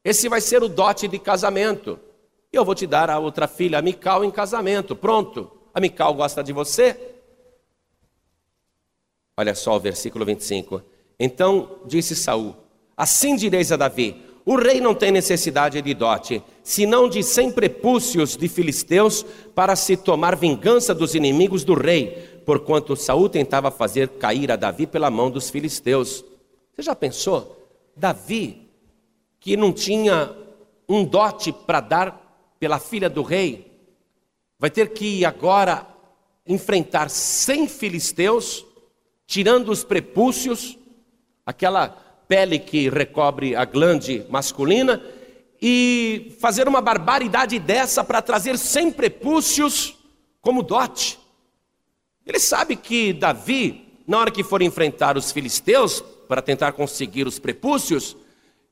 esse 0.03 0.27
vai 0.27 0.41
ser 0.41 0.61
o 0.61 0.67
dote 0.67 1.07
de 1.07 1.17
casamento. 1.17 1.99
E 2.51 2.57
eu 2.57 2.65
vou 2.65 2.75
te 2.75 2.85
dar 2.85 3.09
a 3.09 3.17
outra 3.17 3.47
filha, 3.47 3.79
a 3.79 3.81
Mical, 3.81 4.23
em 4.23 4.31
casamento. 4.31 4.95
Pronto. 4.95 5.51
A 5.73 5.79
Mical 5.79 6.13
gosta 6.13 6.43
de 6.43 6.53
você? 6.53 7.14
Olha 9.37 9.53
só 9.53 9.75
o 9.75 9.79
versículo 9.79 10.25
25. 10.25 10.81
Então 11.19 11.79
disse 11.85 12.15
Saul: 12.15 12.55
Assim 12.95 13.35
direis 13.35 13.71
a 13.71 13.77
Davi: 13.77 14.15
O 14.45 14.55
rei 14.55 14.79
não 14.79 14.95
tem 14.95 15.11
necessidade 15.11 15.81
de 15.81 15.93
dote, 15.93 16.41
senão 16.63 17.09
de 17.09 17.21
cem 17.21 17.51
prepúcios 17.51 18.37
de 18.37 18.47
filisteus 18.47 19.25
para 19.53 19.75
se 19.75 19.97
tomar 19.97 20.35
vingança 20.35 20.93
dos 20.93 21.15
inimigos 21.15 21.63
do 21.63 21.73
rei, 21.73 22.41
porquanto 22.45 22.95
Saul 22.95 23.27
tentava 23.27 23.69
fazer 23.69 24.07
cair 24.07 24.51
a 24.51 24.55
Davi 24.55 24.87
pela 24.87 25.09
mão 25.09 25.29
dos 25.29 25.49
filisteus. 25.49 26.23
Você 26.73 26.81
já 26.81 26.95
pensou? 26.95 27.55
Davi, 27.95 28.69
que 29.39 29.55
não 29.55 29.71
tinha 29.71 30.35
um 30.87 31.03
dote 31.03 31.51
para 31.51 31.79
dar 31.79 32.55
pela 32.59 32.79
filha 32.79 33.09
do 33.09 33.21
rei, 33.21 33.71
vai 34.59 34.69
ter 34.69 34.89
que 34.89 35.25
agora 35.25 35.87
enfrentar 36.47 37.09
cem 37.09 37.67
filisteus, 37.67 38.64
tirando 39.27 39.69
os 39.69 39.83
prepúcios, 39.83 40.77
aquela 41.45 41.89
pele 42.27 42.59
que 42.59 42.89
recobre 42.89 43.55
a 43.55 43.65
glande 43.65 44.25
masculina, 44.29 45.01
e 45.61 46.35
fazer 46.39 46.67
uma 46.67 46.81
barbaridade 46.81 47.57
dessa 47.59 48.03
para 48.03 48.21
trazer 48.21 48.57
cem 48.57 48.91
prepúcios 48.91 49.95
como 50.41 50.61
dote. 50.61 51.17
Ele 52.25 52.39
sabe 52.39 52.75
que 52.75 53.13
Davi, 53.13 53.99
na 54.05 54.19
hora 54.19 54.31
que 54.31 54.43
for 54.43 54.61
enfrentar 54.61 55.17
os 55.17 55.31
filisteus 55.31 56.01
para 56.27 56.41
tentar 56.41 56.73
conseguir 56.73 57.25
os 57.25 57.39
prepúcios, 57.39 58.17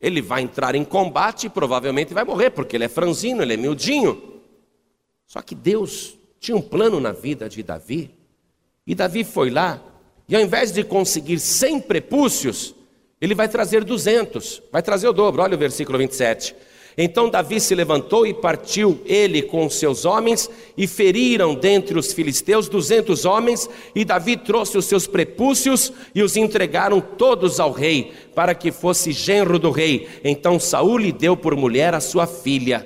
ele 0.02 0.22
vai 0.22 0.42
entrar 0.42 0.76
em 0.76 0.84
combate 0.84 1.48
e 1.48 1.50
provavelmente 1.50 2.14
vai 2.14 2.24
morrer, 2.24 2.50
porque 2.50 2.76
ele 2.76 2.84
é 2.84 2.90
franzino, 2.90 3.42
ele 3.42 3.54
é 3.54 3.58
miudinho. 3.58 4.42
Só 5.26 5.42
que 5.42 5.56
Deus 5.56 6.18
tinha 6.40 6.58
um 6.58 6.62
plano 6.62 7.00
na 7.00 7.12
vida 7.12 7.48
de 7.48 7.64
Davi, 7.64 8.14
e 8.86 8.94
Davi 8.94 9.24
foi 9.24 9.50
lá, 9.50 9.82
e 10.28 10.36
ao 10.36 10.42
invés 10.42 10.72
de 10.72 10.84
conseguir 10.84 11.40
100 11.40 11.82
prepúcios, 11.82 12.74
ele 13.20 13.36
vai 13.36 13.48
trazer 13.48 13.84
200, 13.84 14.62
vai 14.72 14.82
trazer 14.82 15.08
o 15.08 15.14
dobro. 15.14 15.42
Olha 15.42 15.56
o 15.56 15.60
versículo 15.60 15.98
27. 15.98 16.56
Então 16.98 17.30
Davi 17.30 17.60
se 17.60 17.74
levantou 17.74 18.28
e 18.28 18.34
partiu 18.34 19.02
ele 19.06 19.42
com 19.42 19.70
seus 19.70 20.06
homens 20.06 20.50
e 20.78 20.86
feriram 20.86 21.56
dentre 21.56 21.98
os 21.98 22.14
filisteus 22.14 22.70
duzentos 22.70 23.26
homens 23.26 23.68
e 23.96 24.06
Davi 24.06 24.38
trouxe 24.38 24.78
os 24.78 24.86
seus 24.86 25.08
prepúcios 25.08 25.92
e 26.14 26.22
os 26.22 26.38
entregaram 26.38 27.02
todos 27.02 27.60
ao 27.60 27.72
rei 27.72 28.12
para 28.36 28.54
que 28.54 28.72
fosse 28.72 29.12
genro 29.12 29.58
do 29.58 29.72
rei. 29.72 30.08
Então 30.24 30.60
Saul 30.60 30.98
lhe 31.00 31.12
deu 31.12 31.36
por 31.36 31.56
mulher 31.56 31.96
a 31.96 32.00
sua 32.00 32.28
filha. 32.28 32.86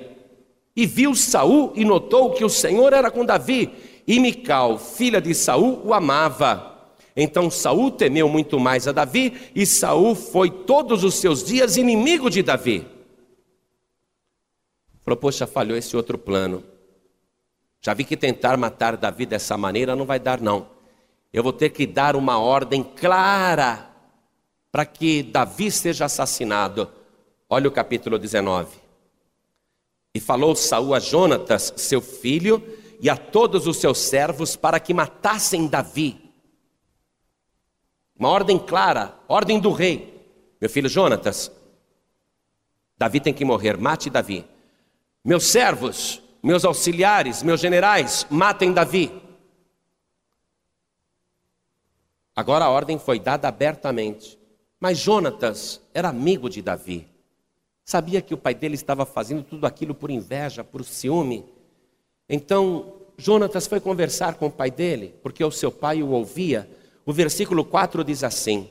E 0.74 0.86
viu 0.86 1.14
Saul 1.14 1.72
e 1.74 1.84
notou 1.84 2.30
que 2.30 2.44
o 2.44 2.48
Senhor 2.48 2.92
era 2.92 3.10
com 3.10 3.24
Davi, 3.24 3.68
e 4.06 4.20
Mical, 4.20 4.78
filha 4.78 5.20
de 5.20 5.34
Saul, 5.34 5.82
o 5.84 5.92
amava. 5.92 6.77
Então 7.20 7.50
Saul 7.50 7.90
temeu 7.90 8.28
muito 8.28 8.60
mais 8.60 8.86
a 8.86 8.92
Davi, 8.92 9.50
e 9.52 9.66
Saul 9.66 10.14
foi 10.14 10.48
todos 10.48 11.02
os 11.02 11.16
seus 11.16 11.42
dias 11.42 11.76
inimigo 11.76 12.30
de 12.30 12.44
Davi. 12.44 12.86
Falou, 15.02 15.16
poxa, 15.16 15.44
falhou 15.44 15.76
esse 15.76 15.96
outro 15.96 16.16
plano. 16.16 16.62
Já 17.80 17.92
vi 17.92 18.04
que 18.04 18.16
tentar 18.16 18.56
matar 18.56 18.96
Davi 18.96 19.26
dessa 19.26 19.56
maneira 19.56 19.96
não 19.96 20.06
vai 20.06 20.20
dar, 20.20 20.40
não. 20.40 20.68
Eu 21.32 21.42
vou 21.42 21.52
ter 21.52 21.70
que 21.70 21.88
dar 21.88 22.14
uma 22.14 22.38
ordem 22.38 22.84
clara 22.84 23.90
para 24.70 24.86
que 24.86 25.24
Davi 25.24 25.72
seja 25.72 26.04
assassinado. 26.04 26.88
Olha 27.50 27.66
o 27.68 27.72
capítulo 27.72 28.16
19. 28.16 28.76
E 30.14 30.20
falou 30.20 30.54
Saul 30.54 30.94
a 30.94 31.00
Jonatas, 31.00 31.72
seu 31.76 32.00
filho, 32.00 32.62
e 33.00 33.10
a 33.10 33.16
todos 33.16 33.66
os 33.66 33.78
seus 33.78 33.98
servos 33.98 34.54
para 34.54 34.78
que 34.78 34.94
matassem 34.94 35.66
Davi. 35.66 36.27
Uma 38.18 38.28
ordem 38.30 38.58
clara, 38.58 39.16
ordem 39.28 39.60
do 39.60 39.70
rei. 39.70 40.18
Meu 40.60 40.68
filho 40.68 40.88
Jonatas, 40.88 41.52
Davi 42.96 43.20
tem 43.20 43.32
que 43.32 43.44
morrer, 43.44 43.76
mate 43.76 44.10
Davi. 44.10 44.44
Meus 45.24 45.44
servos, 45.44 46.20
meus 46.42 46.64
auxiliares, 46.64 47.42
meus 47.42 47.60
generais, 47.60 48.26
matem 48.28 48.72
Davi. 48.72 49.12
Agora 52.34 52.64
a 52.64 52.70
ordem 52.70 52.98
foi 52.98 53.20
dada 53.20 53.48
abertamente. 53.48 54.38
Mas 54.80 54.98
Jonatas 54.98 55.80
era 55.92 56.08
amigo 56.08 56.48
de 56.48 56.62
Davi. 56.62 57.08
Sabia 57.84 58.22
que 58.22 58.34
o 58.34 58.38
pai 58.38 58.54
dele 58.54 58.74
estava 58.74 59.04
fazendo 59.04 59.42
tudo 59.42 59.66
aquilo 59.66 59.94
por 59.94 60.10
inveja, 60.10 60.62
por 60.62 60.84
ciúme. 60.84 61.44
Então, 62.28 62.94
Jonatas 63.16 63.66
foi 63.66 63.80
conversar 63.80 64.34
com 64.34 64.46
o 64.46 64.50
pai 64.50 64.70
dele, 64.70 65.14
porque 65.22 65.42
o 65.42 65.50
seu 65.50 65.72
pai 65.72 66.02
o 66.02 66.10
ouvia. 66.10 66.68
O 67.08 67.12
versículo 67.14 67.64
4 67.64 68.04
diz 68.04 68.22
assim: 68.22 68.68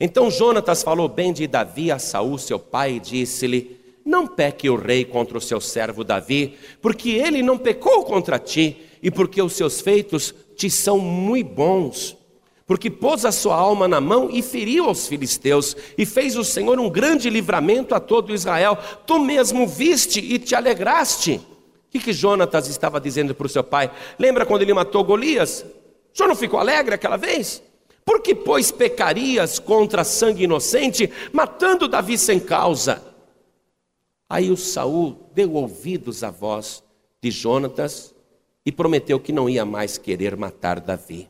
Então 0.00 0.28
Jonatas 0.28 0.82
falou 0.82 1.08
bem 1.08 1.32
de 1.32 1.46
Davi 1.46 1.92
a 1.92 2.00
Saul, 2.00 2.36
seu 2.36 2.58
pai, 2.58 2.94
e 2.94 2.98
disse-lhe: 2.98 3.78
Não 4.04 4.26
peque 4.26 4.68
o 4.68 4.74
rei 4.74 5.04
contra 5.04 5.38
o 5.38 5.40
seu 5.40 5.60
servo 5.60 6.02
Davi, 6.02 6.56
porque 6.82 7.10
ele 7.10 7.44
não 7.44 7.56
pecou 7.56 8.02
contra 8.02 8.40
ti, 8.40 8.76
e 9.00 9.08
porque 9.08 9.40
os 9.40 9.52
seus 9.52 9.80
feitos 9.80 10.34
te 10.56 10.68
são 10.68 10.98
muito 10.98 11.48
bons 11.48 12.16
porque 12.66 12.90
pôs 12.90 13.24
a 13.24 13.30
sua 13.30 13.54
alma 13.54 13.86
na 13.86 14.00
mão 14.00 14.28
e 14.28 14.42
feriu 14.42 14.86
aos 14.86 15.06
filisteus, 15.06 15.76
e 15.96 16.04
fez 16.04 16.36
o 16.36 16.42
Senhor 16.42 16.80
um 16.80 16.90
grande 16.90 17.30
livramento 17.30 17.94
a 17.94 18.00
todo 18.00 18.34
Israel. 18.34 18.76
Tu 19.06 19.20
mesmo 19.20 19.68
viste 19.68 20.18
e 20.18 20.36
te 20.36 20.52
alegraste. 20.52 21.34
O 21.34 21.90
que, 21.92 22.00
que 22.00 22.12
Jonatas 22.12 22.66
estava 22.66 23.00
dizendo 23.00 23.36
para 23.36 23.46
o 23.46 23.48
seu 23.48 23.62
pai? 23.62 23.88
Lembra 24.18 24.44
quando 24.44 24.62
ele 24.62 24.74
matou 24.74 25.04
Golias? 25.04 25.64
O 26.12 26.16
senhor 26.16 26.26
não 26.28 26.34
ficou 26.34 26.58
alegre 26.58 26.92
aquela 26.92 27.16
vez? 27.16 27.62
Por 28.06 28.22
que, 28.22 28.36
pois, 28.36 28.70
pecarias 28.70 29.58
contra 29.58 30.04
sangue 30.04 30.44
inocente, 30.44 31.10
matando 31.32 31.88
Davi 31.88 32.16
sem 32.16 32.38
causa? 32.38 33.02
Aí 34.30 34.48
o 34.48 34.56
Saul 34.56 35.28
deu 35.34 35.54
ouvidos 35.54 36.22
à 36.22 36.30
voz 36.30 36.84
de 37.20 37.32
Jonatas 37.32 38.14
e 38.64 38.70
prometeu 38.70 39.18
que 39.18 39.32
não 39.32 39.48
ia 39.48 39.64
mais 39.64 39.98
querer 39.98 40.36
matar 40.36 40.78
Davi. 40.78 41.28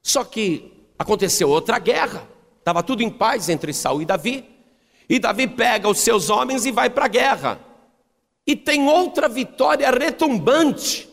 Só 0.00 0.22
que 0.22 0.72
aconteceu 0.96 1.48
outra 1.48 1.80
guerra. 1.80 2.28
Estava 2.60 2.80
tudo 2.80 3.02
em 3.02 3.10
paz 3.10 3.48
entre 3.48 3.72
Saul 3.72 4.02
e 4.02 4.04
Davi. 4.04 4.48
E 5.08 5.18
Davi 5.18 5.48
pega 5.48 5.88
os 5.88 5.98
seus 5.98 6.30
homens 6.30 6.64
e 6.66 6.70
vai 6.70 6.88
para 6.88 7.06
a 7.06 7.08
guerra. 7.08 7.60
E 8.46 8.54
tem 8.54 8.86
outra 8.88 9.28
vitória 9.28 9.90
retumbante. 9.90 11.08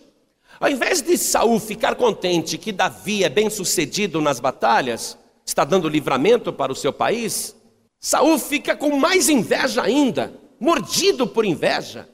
Ao 0.61 0.69
invés 0.69 1.01
de 1.01 1.17
Saul 1.17 1.59
ficar 1.59 1.95
contente 1.95 2.55
que 2.55 2.71
Davi 2.71 3.23
é 3.23 3.29
bem 3.29 3.49
sucedido 3.49 4.21
nas 4.21 4.39
batalhas, 4.39 5.17
está 5.43 5.65
dando 5.65 5.89
livramento 5.89 6.53
para 6.53 6.71
o 6.71 6.75
seu 6.75 6.93
país, 6.93 7.55
Saul 7.99 8.37
fica 8.37 8.75
com 8.75 8.95
mais 8.95 9.27
inveja 9.27 9.81
ainda, 9.81 10.31
mordido 10.59 11.25
por 11.25 11.45
inveja. 11.45 12.07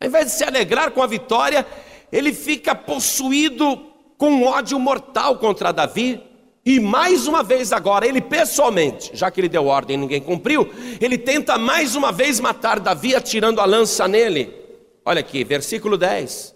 Ao 0.00 0.08
invés 0.08 0.26
de 0.26 0.32
se 0.32 0.42
alegrar 0.42 0.90
com 0.90 1.00
a 1.00 1.06
vitória, 1.06 1.64
ele 2.10 2.32
fica 2.32 2.74
possuído 2.74 3.80
com 4.18 4.42
ódio 4.42 4.80
mortal 4.80 5.38
contra 5.38 5.70
Davi. 5.70 6.20
E 6.64 6.80
mais 6.80 7.28
uma 7.28 7.44
vez 7.44 7.72
agora, 7.72 8.04
ele 8.04 8.20
pessoalmente, 8.20 9.12
já 9.14 9.30
que 9.30 9.40
ele 9.40 9.48
deu 9.48 9.66
ordem 9.66 9.94
e 9.94 10.00
ninguém 10.00 10.20
cumpriu, 10.20 10.68
ele 11.00 11.16
tenta 11.16 11.56
mais 11.56 11.94
uma 11.94 12.10
vez 12.10 12.40
matar 12.40 12.80
Davi 12.80 13.14
atirando 13.14 13.60
a 13.60 13.64
lança 13.64 14.08
nele. 14.08 14.52
Olha 15.04 15.20
aqui, 15.20 15.44
versículo 15.44 15.96
10. 15.96 16.55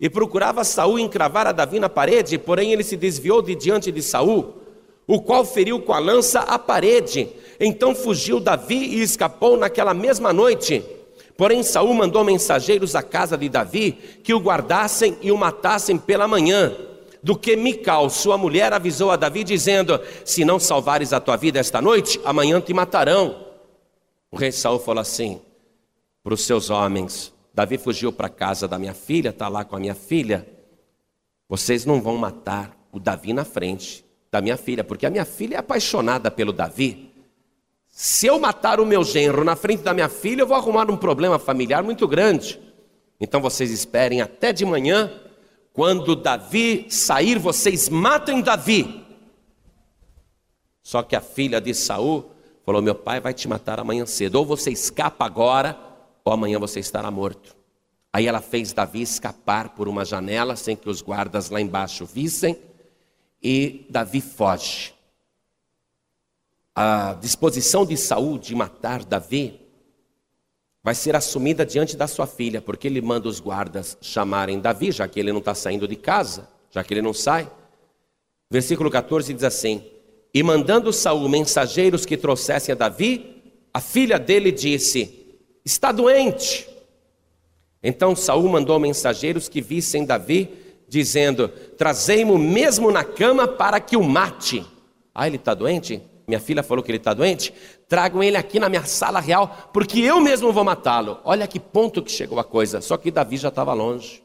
E 0.00 0.08
procurava 0.08 0.62
Saul 0.62 0.98
encravar 0.98 1.46
a 1.46 1.52
Davi 1.52 1.80
na 1.80 1.88
parede, 1.88 2.38
porém 2.38 2.72
ele 2.72 2.84
se 2.84 2.96
desviou 2.96 3.42
de 3.42 3.54
diante 3.54 3.90
de 3.90 4.00
Saul, 4.02 4.54
o 5.06 5.20
qual 5.20 5.44
feriu 5.44 5.80
com 5.80 5.92
a 5.92 5.98
lança 5.98 6.40
a 6.40 6.58
parede. 6.58 7.28
Então 7.58 7.94
fugiu 7.94 8.38
Davi 8.38 8.76
e 8.76 9.02
escapou 9.02 9.56
naquela 9.56 9.92
mesma 9.92 10.32
noite. 10.32 10.84
Porém 11.36 11.62
Saul 11.62 11.94
mandou 11.94 12.24
mensageiros 12.24 12.94
à 12.94 13.02
casa 13.02 13.36
de 13.36 13.48
Davi 13.48 13.92
que 14.22 14.34
o 14.34 14.40
guardassem 14.40 15.16
e 15.22 15.32
o 15.32 15.36
matassem 15.36 15.96
pela 15.96 16.28
manhã. 16.28 16.76
Do 17.22 17.36
que 17.36 17.56
Mical, 17.56 18.08
sua 18.10 18.38
mulher, 18.38 18.72
avisou 18.72 19.10
a 19.10 19.16
Davi 19.16 19.42
dizendo: 19.42 20.00
Se 20.24 20.44
não 20.44 20.60
salvares 20.60 21.12
a 21.12 21.20
tua 21.20 21.36
vida 21.36 21.58
esta 21.58 21.82
noite, 21.82 22.20
amanhã 22.24 22.60
te 22.60 22.72
matarão. 22.72 23.44
O 24.30 24.36
rei 24.36 24.52
Saul 24.52 24.78
falou 24.78 25.00
assim 25.00 25.40
para 26.22 26.34
os 26.34 26.44
seus 26.44 26.70
homens: 26.70 27.32
Davi 27.58 27.76
fugiu 27.76 28.12
para 28.12 28.28
a 28.28 28.30
casa 28.30 28.68
da 28.68 28.78
minha 28.78 28.94
filha, 28.94 29.30
está 29.30 29.48
lá 29.48 29.64
com 29.64 29.74
a 29.74 29.80
minha 29.80 29.96
filha. 29.96 30.46
Vocês 31.48 31.84
não 31.84 32.00
vão 32.00 32.16
matar 32.16 32.78
o 32.92 33.00
Davi 33.00 33.32
na 33.32 33.44
frente 33.44 34.04
da 34.30 34.40
minha 34.40 34.56
filha, 34.56 34.84
porque 34.84 35.04
a 35.04 35.10
minha 35.10 35.24
filha 35.24 35.56
é 35.56 35.58
apaixonada 35.58 36.30
pelo 36.30 36.52
Davi. 36.52 37.12
Se 37.88 38.28
eu 38.28 38.38
matar 38.38 38.78
o 38.78 38.86
meu 38.86 39.02
genro 39.02 39.42
na 39.42 39.56
frente 39.56 39.82
da 39.82 39.92
minha 39.92 40.08
filha, 40.08 40.42
eu 40.42 40.46
vou 40.46 40.56
arrumar 40.56 40.88
um 40.88 40.96
problema 40.96 41.36
familiar 41.36 41.82
muito 41.82 42.06
grande. 42.06 42.60
Então 43.18 43.40
vocês 43.40 43.72
esperem 43.72 44.20
até 44.20 44.52
de 44.52 44.64
manhã, 44.64 45.10
quando 45.72 46.14
Davi 46.14 46.86
sair, 46.88 47.40
vocês 47.40 47.88
matem 47.88 48.40
Davi. 48.40 49.04
Só 50.80 51.02
que 51.02 51.16
a 51.16 51.20
filha 51.20 51.60
de 51.60 51.74
Saul 51.74 52.30
falou: 52.64 52.80
Meu 52.80 52.94
pai 52.94 53.18
vai 53.18 53.34
te 53.34 53.48
matar 53.48 53.80
amanhã 53.80 54.06
cedo, 54.06 54.36
ou 54.36 54.46
você 54.46 54.70
escapa 54.70 55.26
agora, 55.26 55.87
ou 56.24 56.32
amanhã 56.32 56.58
você 56.58 56.80
estará 56.80 57.10
morto. 57.10 57.56
Aí 58.12 58.26
ela 58.26 58.40
fez 58.40 58.72
Davi 58.72 59.02
escapar 59.02 59.70
por 59.70 59.86
uma 59.86 60.04
janela 60.04 60.56
sem 60.56 60.74
que 60.74 60.88
os 60.88 61.02
guardas 61.02 61.50
lá 61.50 61.60
embaixo 61.60 62.06
vissem, 62.06 62.58
e 63.42 63.86
Davi 63.88 64.20
foge. 64.20 64.94
A 66.74 67.14
disposição 67.14 67.84
de 67.84 67.96
Saul 67.96 68.38
de 68.38 68.54
matar 68.54 69.04
Davi 69.04 69.60
vai 70.82 70.94
ser 70.94 71.14
assumida 71.14 71.66
diante 71.66 71.96
da 71.96 72.06
sua 72.06 72.26
filha, 72.26 72.62
porque 72.62 72.86
ele 72.86 73.00
manda 73.00 73.28
os 73.28 73.40
guardas 73.40 73.98
chamarem 74.00 74.60
Davi, 74.60 74.90
já 74.90 75.06
que 75.06 75.20
ele 75.20 75.32
não 75.32 75.40
está 75.40 75.54
saindo 75.54 75.86
de 75.86 75.96
casa, 75.96 76.48
já 76.70 76.82
que 76.82 76.94
ele 76.94 77.02
não 77.02 77.12
sai. 77.12 77.50
Versículo 78.50 78.90
14 78.90 79.34
diz 79.34 79.44
assim: 79.44 79.84
E 80.32 80.42
mandando 80.42 80.92
Saul 80.92 81.28
mensageiros 81.28 82.06
que 82.06 82.16
trouxessem 82.16 82.72
a 82.72 82.76
Davi, 82.76 83.42
a 83.72 83.80
filha 83.80 84.18
dele 84.18 84.50
disse: 84.50 85.17
está 85.68 85.92
doente. 85.92 86.66
Então 87.82 88.16
Saul 88.16 88.48
mandou 88.48 88.78
mensageiros 88.80 89.48
que 89.48 89.60
vissem 89.60 90.04
Davi, 90.04 90.50
dizendo: 90.88 91.48
Trazei-mo 91.76 92.38
mesmo 92.38 92.90
na 92.90 93.04
cama 93.04 93.46
para 93.46 93.78
que 93.78 93.96
o 93.96 94.02
mate. 94.02 94.64
Ah, 95.14 95.26
ele 95.26 95.36
está 95.36 95.52
doente? 95.54 96.02
Minha 96.26 96.40
filha 96.40 96.62
falou 96.62 96.82
que 96.82 96.90
ele 96.90 96.98
está 96.98 97.14
doente? 97.14 97.52
Tragam 97.86 98.22
ele 98.22 98.36
aqui 98.36 98.58
na 98.58 98.68
minha 98.68 98.84
sala 98.84 99.20
real, 99.20 99.70
porque 99.72 100.00
eu 100.00 100.20
mesmo 100.20 100.52
vou 100.52 100.64
matá-lo. 100.64 101.20
Olha 101.24 101.46
que 101.46 101.60
ponto 101.60 102.02
que 102.02 102.10
chegou 102.10 102.38
a 102.38 102.44
coisa. 102.44 102.80
Só 102.80 102.96
que 102.96 103.10
Davi 103.10 103.36
já 103.36 103.48
estava 103.48 103.72
longe. 103.72 104.22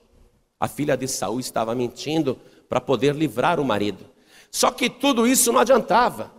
A 0.60 0.68
filha 0.68 0.96
de 0.98 1.08
Saul 1.08 1.40
estava 1.40 1.76
mentindo 1.76 2.40
para 2.70 2.82
poder 2.82 3.16
livrar 3.16 3.60
o 3.60 3.66
marido. 3.66 4.06
Só 4.52 4.72
que 4.72 4.90
tudo 4.90 5.28
isso 5.28 5.52
não 5.52 5.60
adiantava. 5.60 6.32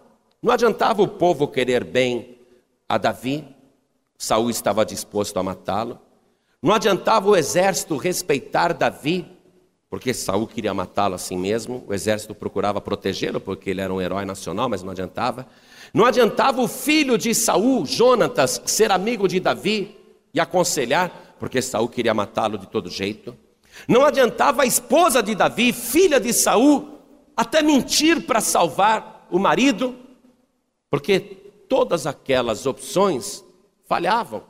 Não 0.42 0.52
adiantava 0.52 1.02
o 1.02 1.08
povo 1.08 1.48
querer 1.48 1.84
bem 1.84 2.38
a 2.88 2.98
Davi, 2.98 3.53
Saul 4.16 4.50
estava 4.50 4.84
disposto 4.84 5.38
a 5.38 5.42
matá-lo. 5.42 5.98
Não 6.62 6.72
adiantava 6.72 7.28
o 7.28 7.36
exército 7.36 7.96
respeitar 7.96 8.72
Davi, 8.72 9.26
porque 9.90 10.14
Saul 10.14 10.46
queria 10.46 10.72
matá-lo 10.72 11.14
assim 11.14 11.36
mesmo. 11.36 11.84
O 11.86 11.94
exército 11.94 12.34
procurava 12.34 12.80
protegê-lo, 12.80 13.40
porque 13.40 13.70
ele 13.70 13.80
era 13.80 13.92
um 13.92 14.00
herói 14.00 14.24
nacional, 14.24 14.68
mas 14.68 14.82
não 14.82 14.92
adiantava. 14.92 15.46
Não 15.92 16.04
adiantava 16.04 16.60
o 16.60 16.66
filho 16.66 17.18
de 17.18 17.34
Saul, 17.34 17.84
Jonatas, 17.84 18.62
ser 18.64 18.90
amigo 18.90 19.28
de 19.28 19.38
Davi 19.38 19.96
e 20.32 20.40
aconselhar, 20.40 21.36
porque 21.38 21.60
Saul 21.60 21.88
queria 21.88 22.14
matá-lo 22.14 22.58
de 22.58 22.66
todo 22.66 22.90
jeito. 22.90 23.36
Não 23.86 24.04
adiantava 24.04 24.62
a 24.62 24.66
esposa 24.66 25.22
de 25.22 25.34
Davi, 25.34 25.72
filha 25.72 26.18
de 26.18 26.32
Saul, 26.32 26.98
até 27.36 27.62
mentir 27.62 28.22
para 28.22 28.40
salvar 28.40 29.26
o 29.30 29.38
marido, 29.38 29.94
porque 30.90 31.20
todas 31.68 32.06
aquelas 32.06 32.66
opções 32.66 33.43
falhavam. 33.86 34.44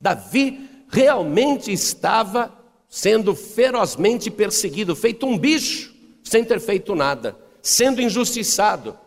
Davi 0.00 0.68
realmente 0.88 1.72
estava 1.72 2.56
sendo 2.88 3.34
ferozmente 3.36 4.30
perseguido, 4.30 4.96
feito 4.96 5.26
um 5.26 5.38
bicho, 5.38 5.94
sem 6.24 6.44
ter 6.44 6.60
feito 6.60 6.94
nada, 6.94 7.38
sendo 7.62 8.02
injustiçado, 8.02 8.98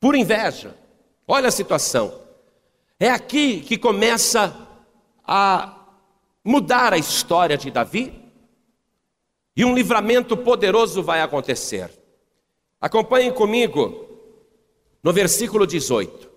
por 0.00 0.14
inveja. 0.14 0.76
Olha 1.28 1.48
a 1.48 1.52
situação. 1.52 2.20
É 2.98 3.10
aqui 3.10 3.60
que 3.60 3.76
começa 3.76 4.56
a 5.24 5.78
mudar 6.44 6.92
a 6.92 6.98
história 6.98 7.56
de 7.56 7.70
Davi 7.70 8.20
e 9.56 9.64
um 9.64 9.74
livramento 9.74 10.36
poderoso 10.36 11.02
vai 11.02 11.20
acontecer. 11.20 11.90
Acompanhem 12.80 13.32
comigo 13.32 14.08
no 15.02 15.12
versículo 15.12 15.66
18. 15.66 16.31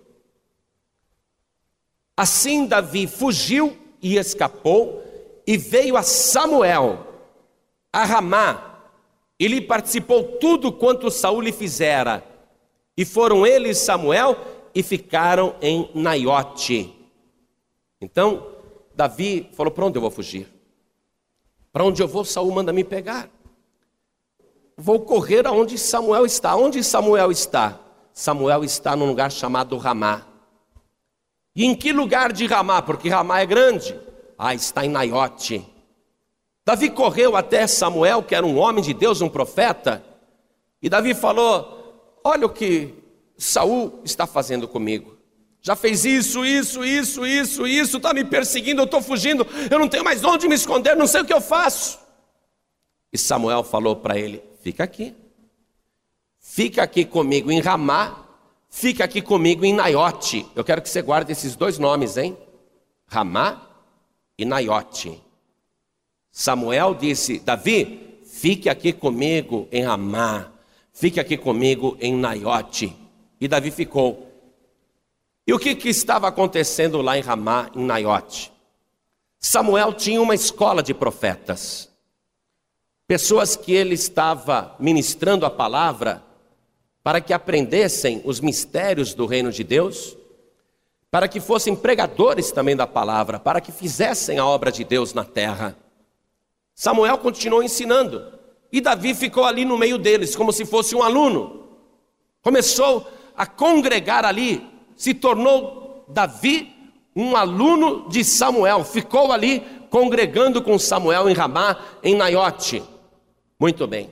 Assim 2.18 2.66
Davi 2.66 3.08
fugiu 3.08 3.78
e 4.02 4.18
escapou 4.18 5.04
e 5.46 5.58
veio 5.58 5.98
a 5.98 6.04
Samuel, 6.04 7.06
a 7.92 8.04
Ramá, 8.06 8.80
e 9.40 9.48
lhe 9.48 9.62
participou 9.62 10.38
tudo 10.40 10.72
quanto 10.72 11.12
Saul 11.12 11.42
lhe 11.42 11.52
fizera. 11.52 12.24
E 12.98 13.04
foram 13.04 13.46
ele 13.46 13.70
e 13.70 13.76
Samuel 13.76 14.38
e 14.74 14.82
ficaram 14.82 15.56
em 15.62 15.90
Naiote. 15.94 16.94
Então, 18.00 18.48
Davi 18.96 19.50
falou: 19.54 19.72
Para 19.72 19.86
onde 19.86 19.98
eu 19.98 20.02
vou 20.02 20.12
fugir? 20.12 20.48
Para 21.72 21.84
onde 21.84 22.02
eu 22.02 22.08
vou, 22.08 22.24
Saul 22.24 22.52
manda 22.52 22.72
me 22.72 22.86
pegar. 22.86 23.30
Vou 24.78 25.02
correr 25.02 25.46
aonde 25.46 25.78
Samuel 25.78 26.26
está. 26.26 26.56
Onde 26.56 26.82
Samuel 26.84 27.32
está? 27.32 27.80
Samuel 28.14 28.64
está 28.64 28.96
num 28.96 29.08
lugar 29.08 29.32
chamado 29.32 29.76
Ramá. 29.78 30.26
E 31.56 31.66
em 31.66 31.74
que 31.74 31.94
lugar 31.94 32.34
de 32.34 32.46
Ramá? 32.46 32.82
Porque 32.82 33.10
Ramá 33.10 33.40
é 33.40 33.46
grande. 33.46 33.98
Ah, 34.38 34.54
está 34.54 34.86
em 34.86 34.90
Naiote. 34.90 35.66
Davi 36.66 36.90
correu 36.90 37.36
até 37.38 37.68
Samuel, 37.68 38.24
que 38.24 38.34
era 38.34 38.46
um 38.46 38.58
homem 38.58 38.84
de 38.84 38.94
Deus, 38.94 39.22
um 39.22 39.30
profeta, 39.30 40.04
e 40.82 40.90
Davi 40.90 41.14
falou: 41.14 42.20
Olha 42.24 42.46
o 42.46 42.50
que 42.50 42.94
Saul 43.38 44.02
está 44.04 44.26
fazendo 44.26 44.68
comigo. 44.68 45.16
Já 45.62 45.76
fez 45.76 46.06
isso, 46.06 46.46
isso, 46.46 46.84
isso, 46.84 47.26
isso, 47.26 47.66
isso, 47.66 47.98
está 47.98 48.14
me 48.14 48.24
perseguindo, 48.24 48.82
eu 48.82 48.86
estou 48.86 49.02
fugindo, 49.02 49.48
eu 49.70 49.80
não 49.80 49.88
tenho 49.88 50.04
mais 50.04 50.24
onde 50.24 50.48
me 50.48 50.54
esconder, 50.54 50.96
não 50.96 51.08
sei 51.08 51.22
o 51.22 51.26
que 51.26 51.34
eu 51.34 51.42
faço. 51.42 51.98
E 53.12 53.18
Samuel 53.18 53.64
falou 53.64 53.96
para 53.96 54.18
ele: 54.18 54.44
Fica 54.62 54.84
aqui, 54.84 55.16
fica 56.40 56.84
aqui 56.84 57.06
comigo 57.06 57.52
em 57.52 57.60
Ramá, 57.60 58.25
fica 58.76 59.06
aqui 59.06 59.22
comigo 59.22 59.64
em 59.64 59.74
Naiote. 59.74 60.46
Eu 60.54 60.62
quero 60.62 60.82
que 60.82 60.90
você 60.90 61.02
guarde 61.02 61.32
esses 61.32 61.56
dois 61.56 61.80
nomes, 61.80 62.18
hein? 62.18 62.38
Ramá 63.08 63.70
e 64.38 64.44
Naiote. 64.44 65.24
Samuel 66.30 66.94
disse: 66.94 67.40
Davi, 67.40 68.20
fique 68.26 68.68
aqui 68.68 68.92
comigo 68.92 69.70
em 69.72 69.84
Ramá, 69.84 70.52
fique 70.92 71.22
aqui 71.22 71.38
comigo 71.38 71.98
em 72.02 72.14
Naiote. 72.14 72.94
E 73.40 73.48
Davi 73.48 73.72
ficou. 73.72 74.30
E 75.48 75.54
o 75.54 75.60
que, 75.60 75.74
que 75.76 75.88
estava 75.88 76.28
acontecendo 76.28 77.02
lá 77.02 77.18
em 77.18 77.22
Ramá, 77.22 77.70
em 77.74 77.86
Naiote? 77.86 78.52
Samuel 79.40 79.94
tinha 79.94 80.22
uma 80.22 80.36
escola 80.36 80.84
de 80.84 80.94
profetas, 80.94 81.90
pessoas 83.08 83.56
que 83.56 83.72
ele 83.72 83.94
estava 83.94 84.76
ministrando 84.80 85.46
a 85.46 85.50
palavra 85.50 86.26
para 87.06 87.22
que 87.22 87.34
aprendessem 87.34 88.20
os 88.26 88.40
mistérios 88.40 89.14
do 89.14 89.28
reino 89.28 89.52
de 89.52 89.64
Deus, 89.64 90.18
para 91.12 91.28
que 91.28 91.40
fossem 91.40 91.76
pregadores 91.76 92.52
também 92.52 92.76
da 92.76 92.88
palavra, 92.88 93.40
para 93.40 93.62
que 93.62 93.72
fizessem 93.72 94.40
a 94.40 94.46
obra 94.48 94.72
de 94.72 94.84
Deus 94.84 95.14
na 95.14 95.24
terra. 95.24 95.78
Samuel 96.74 97.20
continuou 97.20 97.62
ensinando, 97.62 98.34
e 98.72 98.82
Davi 98.82 99.14
ficou 99.14 99.44
ali 99.44 99.64
no 99.66 99.78
meio 99.78 100.00
deles, 100.00 100.36
como 100.36 100.52
se 100.52 100.66
fosse 100.66 100.96
um 100.96 101.04
aluno. 101.04 101.68
Começou 102.42 103.08
a 103.38 103.46
congregar 103.46 104.26
ali, 104.26 104.68
se 104.96 105.14
tornou 105.14 106.06
Davi 106.08 106.74
um 107.16 107.36
aluno 107.36 108.10
de 108.10 108.24
Samuel, 108.24 108.84
ficou 108.84 109.32
ali 109.32 109.60
congregando 109.92 110.60
com 110.60 110.80
Samuel 110.80 111.30
em 111.30 111.34
Ramá, 111.36 111.78
em 112.02 112.16
Naiote. 112.16 112.82
Muito 113.60 113.86
bem. 113.86 114.10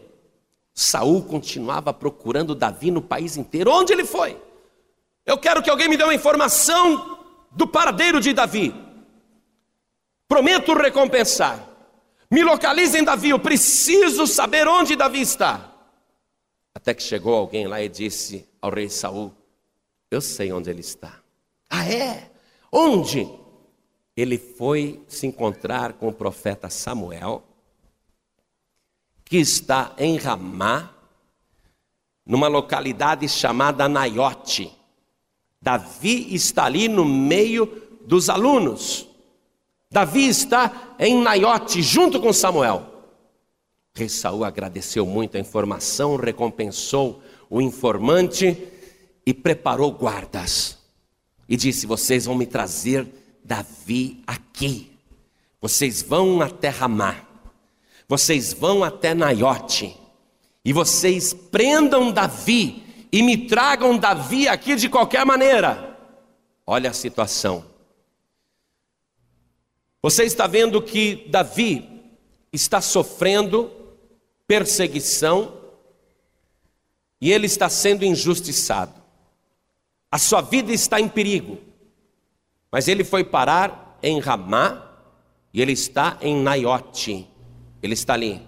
Saul 0.74 1.24
continuava 1.24 1.94
procurando 1.94 2.56
Davi 2.56 2.90
no 2.90 3.02
país 3.02 3.38
inteiro. 3.38 3.72
Onde 3.72 3.94
ele 3.94 4.06
foi? 4.06 4.42
Eu 5.26 5.38
quero 5.38 5.62
que 5.62 5.70
alguém 5.70 5.88
me 5.88 5.96
dê 5.96 6.04
uma 6.04 6.14
informação 6.14 7.20
do 7.52 7.68
paradeiro 7.68 8.20
de 8.20 8.34
Davi. 8.34 8.74
Prometo 10.28 10.74
recompensar. 10.74 11.70
Me 12.30 12.44
localizem 12.44 13.04
Davi, 13.04 13.30
eu 13.30 13.40
preciso 13.40 14.26
saber 14.26 14.68
onde 14.68 14.96
Davi 14.96 15.22
está. 15.22 15.72
Até 16.74 16.94
que 16.94 17.04
chegou 17.04 17.36
alguém 17.36 17.68
lá 17.68 17.82
e 17.82 17.88
disse 17.88 18.50
ao 18.60 18.72
rei 18.72 18.90
Saul: 18.90 19.32
Eu 20.10 20.20
sei 20.20 20.52
onde 20.52 20.70
ele 20.72 20.82
está. 20.82 21.20
Ah, 21.70 21.88
é? 21.88 22.32
Onde? 22.72 23.30
Ele 24.18 24.38
foi 24.40 25.04
se 25.08 25.28
encontrar 25.28 25.94
com 25.94 26.08
o 26.08 26.14
profeta 26.14 26.70
Samuel, 26.70 27.44
que 29.26 29.38
está 29.38 29.94
em 29.98 30.18
Ramá, 30.18 30.92
numa 32.26 32.48
localidade 32.48 33.28
chamada 33.28 33.88
Naiote. 33.88 34.72
Davi 35.62 36.34
está 36.34 36.66
ali 36.66 36.88
no 36.88 37.06
meio 37.06 37.82
dos 38.06 38.30
alunos. 38.30 39.08
Davi 39.90 40.28
está 40.28 40.96
em 41.00 41.22
Naiote 41.22 41.82
junto 41.82 42.20
com 42.20 42.34
Samuel. 42.34 42.94
Rei 43.96 44.10
Saul 44.10 44.44
agradeceu 44.44 45.06
muito 45.06 45.38
a 45.38 45.40
informação, 45.40 46.16
recompensou 46.16 47.22
o 47.50 47.62
informante 47.62 48.58
e 49.26 49.34
preparou 49.34 49.92
guardas 49.92 50.80
e 51.48 51.56
disse: 51.56 51.86
Vocês 51.86 52.26
vão 52.26 52.36
me 52.36 52.46
trazer 52.46 53.08
Davi 53.44 54.24
aqui. 54.26 54.92
Vocês 55.62 56.02
vão 56.02 56.42
até 56.42 56.70
Ramá. 56.70 57.33
Vocês 58.08 58.54
vão 58.54 58.84
até 58.84 59.14
Naiote. 59.14 59.98
E 60.66 60.72
vocês 60.72 61.34
prendam 61.34 62.12
Davi 62.12 62.84
e 63.12 63.22
me 63.22 63.48
tragam 63.48 63.98
Davi 63.98 64.48
aqui 64.48 64.76
de 64.76 64.90
qualquer 64.90 65.26
maneira. 65.26 65.98
Olha 66.66 66.90
a 66.90 66.94
situação. 66.94 67.66
Você 70.02 70.24
está 70.24 70.48
vendo 70.48 70.82
que 70.82 71.28
Davi 71.30 71.90
está 72.52 72.82
sofrendo 72.82 73.72
perseguição 74.48 75.58
e 77.20 77.32
ele 77.32 77.46
está 77.46 77.70
sendo 77.70 78.04
injustiçado. 78.04 79.02
A 80.12 80.18
sua 80.18 80.42
vida 80.42 80.72
está 80.72 81.00
em 81.00 81.08
perigo. 81.08 81.58
Mas 82.72 82.88
ele 82.88 83.04
foi 83.04 83.24
parar 83.24 83.98
em 84.02 84.20
Ramá 84.20 84.92
e 85.54 85.62
ele 85.62 85.72
está 85.72 86.18
em 86.22 86.36
Naiote. 86.36 87.28
Ele 87.84 87.94
está 87.94 88.14
ali. 88.14 88.42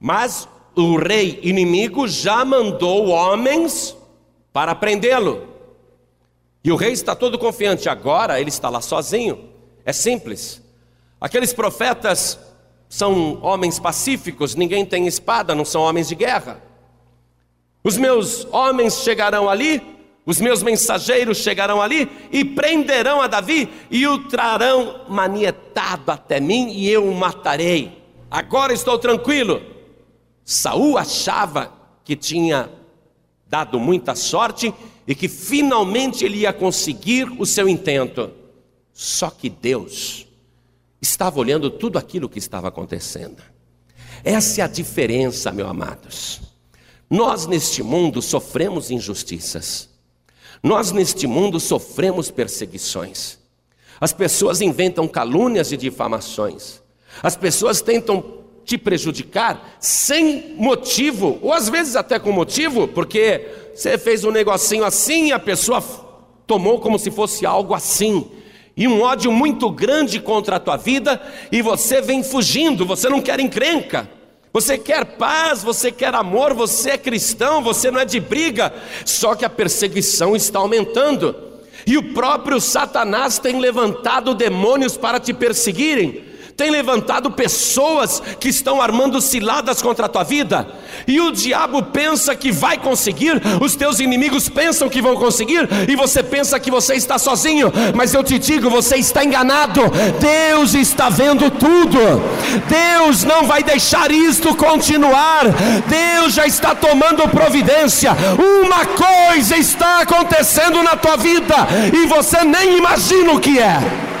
Mas 0.00 0.48
o 0.74 0.96
rei 0.96 1.40
inimigo 1.42 2.08
já 2.08 2.44
mandou 2.44 3.08
homens 3.08 3.96
para 4.52 4.74
prendê-lo. 4.74 5.48
E 6.64 6.70
o 6.70 6.76
rei 6.76 6.92
está 6.92 7.14
todo 7.14 7.38
confiante. 7.38 7.88
Agora 7.88 8.40
ele 8.40 8.48
está 8.48 8.70
lá 8.70 8.80
sozinho. 8.80 9.50
É 9.84 9.92
simples. 9.92 10.62
Aqueles 11.20 11.52
profetas 11.52 12.38
são 12.88 13.42
homens 13.42 13.78
pacíficos, 13.78 14.54
ninguém 14.54 14.84
tem 14.84 15.06
espada, 15.06 15.54
não 15.54 15.64
são 15.64 15.82
homens 15.82 16.08
de 16.08 16.14
guerra. 16.14 16.62
Os 17.82 17.96
meus 17.96 18.46
homens 18.52 19.02
chegarão 19.02 19.48
ali 19.48 19.92
os 20.24 20.40
meus 20.40 20.62
mensageiros 20.62 21.38
chegarão 21.38 21.82
ali 21.82 22.08
e 22.30 22.44
prenderão 22.44 23.20
a 23.20 23.26
Davi 23.26 23.68
e 23.90 24.06
o 24.06 24.28
trarão 24.28 25.00
manietado 25.08 26.12
até 26.12 26.38
mim 26.38 26.70
e 26.70 26.88
eu 26.88 27.04
o 27.08 27.14
matarei. 27.14 28.01
Agora 28.32 28.72
estou 28.72 28.98
tranquilo. 28.98 29.60
Saul 30.42 30.96
achava 30.96 31.70
que 32.02 32.16
tinha 32.16 32.70
dado 33.46 33.78
muita 33.78 34.14
sorte 34.14 34.72
e 35.06 35.14
que 35.14 35.28
finalmente 35.28 36.24
ele 36.24 36.38
ia 36.38 36.52
conseguir 36.52 37.30
o 37.38 37.44
seu 37.44 37.68
intento. 37.68 38.32
Só 38.90 39.28
que 39.28 39.50
Deus 39.50 40.26
estava 40.98 41.38
olhando 41.38 41.68
tudo 41.68 41.98
aquilo 41.98 42.26
que 42.26 42.38
estava 42.38 42.68
acontecendo. 42.68 43.42
Essa 44.24 44.62
é 44.62 44.64
a 44.64 44.68
diferença, 44.68 45.52
meus 45.52 45.68
amados. 45.68 46.40
Nós 47.10 47.46
neste 47.46 47.82
mundo 47.82 48.22
sofremos 48.22 48.90
injustiças. 48.90 49.90
Nós 50.62 50.90
neste 50.90 51.26
mundo 51.26 51.60
sofremos 51.60 52.30
perseguições. 52.30 53.38
As 54.00 54.14
pessoas 54.14 54.62
inventam 54.62 55.06
calúnias 55.06 55.70
e 55.70 55.76
difamações. 55.76 56.81
As 57.20 57.36
pessoas 57.36 57.80
tentam 57.80 58.42
te 58.64 58.78
prejudicar 58.78 59.76
sem 59.80 60.54
motivo, 60.56 61.38
ou 61.42 61.52
às 61.52 61.68
vezes 61.68 61.96
até 61.96 62.18
com 62.18 62.30
motivo, 62.30 62.86
porque 62.86 63.46
você 63.74 63.98
fez 63.98 64.24
um 64.24 64.30
negocinho 64.30 64.84
assim 64.84 65.28
e 65.28 65.32
a 65.32 65.38
pessoa 65.38 65.82
tomou 66.46 66.78
como 66.78 66.98
se 66.98 67.10
fosse 67.10 67.44
algo 67.44 67.74
assim. 67.74 68.30
E 68.76 68.86
um 68.88 69.02
ódio 69.02 69.30
muito 69.30 69.68
grande 69.70 70.20
contra 70.20 70.56
a 70.56 70.60
tua 70.60 70.76
vida, 70.76 71.20
e 71.50 71.60
você 71.60 72.00
vem 72.00 72.22
fugindo, 72.22 72.86
você 72.86 73.08
não 73.08 73.20
quer 73.20 73.40
encrenca. 73.40 74.08
Você 74.52 74.76
quer 74.76 75.16
paz, 75.16 75.62
você 75.62 75.90
quer 75.90 76.14
amor, 76.14 76.52
você 76.52 76.90
é 76.90 76.98
cristão, 76.98 77.62
você 77.62 77.90
não 77.90 78.00
é 78.00 78.04
de 78.04 78.20
briga, 78.20 78.72
só 79.04 79.34
que 79.34 79.46
a 79.46 79.50
perseguição 79.50 80.36
está 80.36 80.58
aumentando. 80.58 81.34
E 81.86 81.96
o 81.96 82.12
próprio 82.12 82.60
Satanás 82.60 83.38
tem 83.38 83.58
levantado 83.58 84.34
demônios 84.34 84.96
para 84.96 85.18
te 85.18 85.32
perseguirem 85.32 86.31
tem 86.56 86.70
levantado 86.70 87.30
pessoas 87.30 88.22
que 88.38 88.48
estão 88.48 88.80
armando 88.80 89.20
ciladas 89.20 89.80
contra 89.80 90.06
a 90.06 90.08
tua 90.08 90.22
vida, 90.22 90.66
e 91.06 91.20
o 91.20 91.30
diabo 91.30 91.82
pensa 91.82 92.34
que 92.34 92.52
vai 92.52 92.76
conseguir, 92.76 93.40
os 93.60 93.74
teus 93.74 94.00
inimigos 94.00 94.48
pensam 94.48 94.88
que 94.88 95.02
vão 95.02 95.16
conseguir, 95.16 95.68
e 95.88 95.96
você 95.96 96.22
pensa 96.22 96.60
que 96.60 96.70
você 96.70 96.94
está 96.94 97.18
sozinho, 97.18 97.72
mas 97.94 98.14
eu 98.14 98.22
te 98.22 98.38
digo, 98.38 98.70
você 98.70 98.96
está 98.96 99.24
enganado, 99.24 99.82
Deus 100.20 100.74
está 100.74 101.08
vendo 101.08 101.50
tudo, 101.50 101.98
Deus 102.68 103.24
não 103.24 103.46
vai 103.46 103.62
deixar 103.62 104.10
isto 104.10 104.54
continuar, 104.54 105.44
Deus 105.88 106.34
já 106.34 106.46
está 106.46 106.74
tomando 106.74 107.28
providência, 107.28 108.12
uma 108.62 108.86
coisa 108.86 109.56
está 109.56 110.00
acontecendo 110.00 110.82
na 110.82 110.96
tua 110.96 111.16
vida, 111.16 111.56
e 111.92 112.06
você 112.06 112.44
nem 112.44 112.78
imagina 112.78 113.32
o 113.32 113.40
que 113.40 113.58
é. 113.58 114.11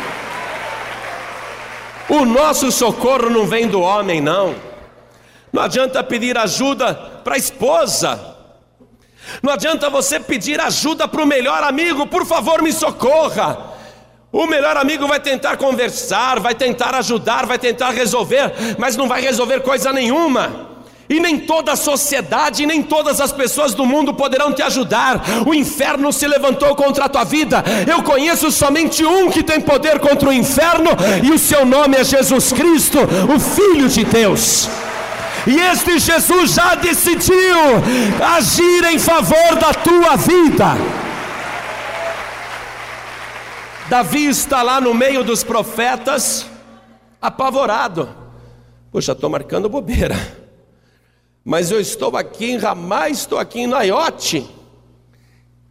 O 2.12 2.26
nosso 2.26 2.70
socorro 2.70 3.30
não 3.30 3.46
vem 3.46 3.66
do 3.66 3.80
homem, 3.80 4.20
não. 4.20 4.54
Não 5.50 5.62
adianta 5.62 6.04
pedir 6.04 6.36
ajuda 6.36 6.92
para 7.24 7.36
a 7.36 7.38
esposa. 7.38 8.36
Não 9.42 9.50
adianta 9.50 9.88
você 9.88 10.20
pedir 10.20 10.60
ajuda 10.60 11.08
para 11.08 11.22
o 11.22 11.26
melhor 11.26 11.62
amigo, 11.62 12.06
por 12.06 12.26
favor, 12.26 12.60
me 12.60 12.70
socorra. 12.70 13.72
O 14.30 14.46
melhor 14.46 14.76
amigo 14.76 15.08
vai 15.08 15.20
tentar 15.20 15.56
conversar, 15.56 16.38
vai 16.38 16.54
tentar 16.54 16.94
ajudar, 16.96 17.46
vai 17.46 17.58
tentar 17.58 17.92
resolver, 17.92 18.52
mas 18.78 18.94
não 18.94 19.08
vai 19.08 19.22
resolver 19.22 19.60
coisa 19.60 19.90
nenhuma 19.90 20.71
e 21.12 21.20
nem 21.20 21.38
toda 21.38 21.72
a 21.72 21.76
sociedade, 21.76 22.64
nem 22.64 22.82
todas 22.82 23.20
as 23.20 23.30
pessoas 23.30 23.74
do 23.74 23.84
mundo 23.84 24.14
poderão 24.14 24.52
te 24.52 24.62
ajudar. 24.62 25.22
O 25.46 25.52
inferno 25.52 26.12
se 26.12 26.26
levantou 26.26 26.74
contra 26.74 27.04
a 27.04 27.08
tua 27.08 27.24
vida. 27.24 27.62
Eu 27.86 28.02
conheço 28.02 28.50
somente 28.50 29.04
um 29.04 29.30
que 29.30 29.42
tem 29.42 29.60
poder 29.60 29.98
contra 29.98 30.28
o 30.28 30.32
inferno, 30.32 30.90
e 31.22 31.30
o 31.30 31.38
seu 31.38 31.66
nome 31.66 31.96
é 31.96 32.04
Jesus 32.04 32.52
Cristo, 32.52 32.98
o 33.34 33.38
Filho 33.38 33.88
de 33.88 34.04
Deus. 34.04 34.68
E 35.46 35.58
este 35.58 35.98
Jesus 35.98 36.54
já 36.54 36.74
decidiu 36.76 37.58
agir 38.36 38.84
em 38.84 38.98
favor 38.98 39.56
da 39.60 39.74
tua 39.74 40.16
vida. 40.16 40.76
Davi 43.88 44.28
está 44.28 44.62
lá 44.62 44.80
no 44.80 44.94
meio 44.94 45.22
dos 45.22 45.44
profetas, 45.44 46.46
apavorado 47.20 48.22
Poxa, 48.92 49.12
estou 49.12 49.30
marcando 49.30 49.70
bobeira. 49.70 50.41
Mas 51.44 51.70
eu 51.70 51.80
estou 51.80 52.16
aqui 52.16 52.52
em 52.52 52.56
Ramá, 52.56 53.08
estou 53.08 53.38
aqui 53.38 53.60
em 53.60 53.66
Naiote. 53.66 54.48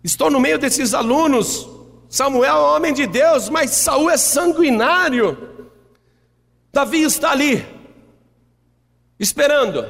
Estou 0.04 0.30
no 0.30 0.40
meio 0.40 0.60
desses 0.60 0.94
alunos. 0.94 1.68
Samuel 2.10 2.56
é 2.56 2.76
homem 2.76 2.94
de 2.94 3.08
Deus, 3.08 3.48
mas 3.48 3.72
Saul 3.72 4.10
é 4.10 4.18
sanguinário. 4.18 5.38
Davi 6.74 7.04
está 7.04 7.32
ali, 7.32 7.66
esperando. 9.20 9.86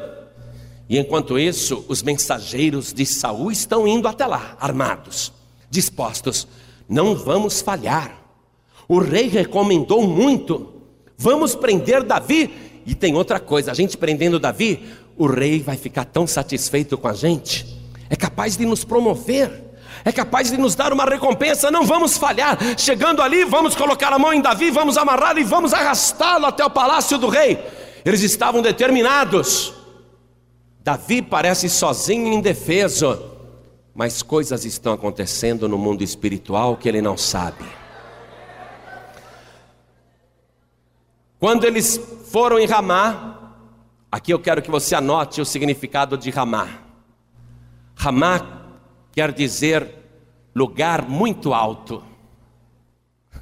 E 0.89 0.97
enquanto 0.97 1.39
isso, 1.39 1.85
os 1.87 2.03
mensageiros 2.03 2.91
de 2.91 3.05
Saul 3.05 3.51
estão 3.51 3.87
indo 3.87 4.07
até 4.07 4.25
lá, 4.27 4.57
armados, 4.59 5.31
dispostos. 5.69 6.47
Não 6.87 7.15
vamos 7.15 7.61
falhar. 7.61 8.21
O 8.87 8.99
rei 8.99 9.27
recomendou 9.27 10.05
muito. 10.05 10.81
Vamos 11.17 11.55
prender 11.55 12.03
Davi 12.03 12.81
e 12.85 12.93
tem 12.93 13.15
outra 13.15 13.39
coisa: 13.39 13.71
a 13.71 13.73
gente 13.73 13.97
prendendo 13.97 14.39
Davi, 14.39 14.83
o 15.21 15.27
rei 15.27 15.61
vai 15.61 15.77
ficar 15.77 16.05
tão 16.05 16.25
satisfeito 16.25 16.97
com 16.97 17.07
a 17.07 17.13
gente, 17.13 17.79
é 18.09 18.15
capaz 18.15 18.57
de 18.57 18.65
nos 18.65 18.83
promover. 18.83 19.69
É 20.03 20.11
capaz 20.11 20.49
de 20.49 20.57
nos 20.57 20.73
dar 20.73 20.91
uma 20.91 21.05
recompensa, 21.05 21.69
não 21.69 21.85
vamos 21.85 22.17
falhar. 22.17 22.57
Chegando 22.75 23.21
ali, 23.21 23.45
vamos 23.45 23.75
colocar 23.75 24.11
a 24.11 24.17
mão 24.17 24.33
em 24.33 24.41
Davi, 24.41 24.71
vamos 24.71 24.97
amarrá-lo 24.97 25.37
e 25.37 25.43
vamos 25.43 25.75
arrastá-lo 25.75 26.47
até 26.47 26.65
o 26.65 26.71
palácio 26.71 27.19
do 27.19 27.27
rei. 27.27 27.63
Eles 28.03 28.23
estavam 28.23 28.63
determinados. 28.63 29.75
Davi 30.83 31.21
parece 31.21 31.69
sozinho 31.69 32.33
e 32.33 32.35
indefeso, 32.35 33.21
mas 33.93 34.23
coisas 34.23 34.65
estão 34.65 34.91
acontecendo 34.91 35.69
no 35.69 35.77
mundo 35.77 36.03
espiritual 36.03 36.77
que 36.77 36.89
ele 36.89 37.01
não 37.01 37.15
sabe. 37.15 37.65
Quando 41.37 41.65
eles 41.65 41.99
foram 42.31 42.57
em 42.57 42.65
Ramá, 42.65 43.40
aqui 44.11 44.33
eu 44.33 44.39
quero 44.39 44.61
que 44.61 44.69
você 44.69 44.93
anote 44.93 45.39
o 45.39 45.45
significado 45.45 46.17
de 46.17 46.29
Ramá. 46.29 46.67
Ramá 47.95 48.65
quer 49.11 49.31
dizer 49.31 49.87
lugar 50.53 51.07
muito 51.07 51.53
alto. 51.53 52.03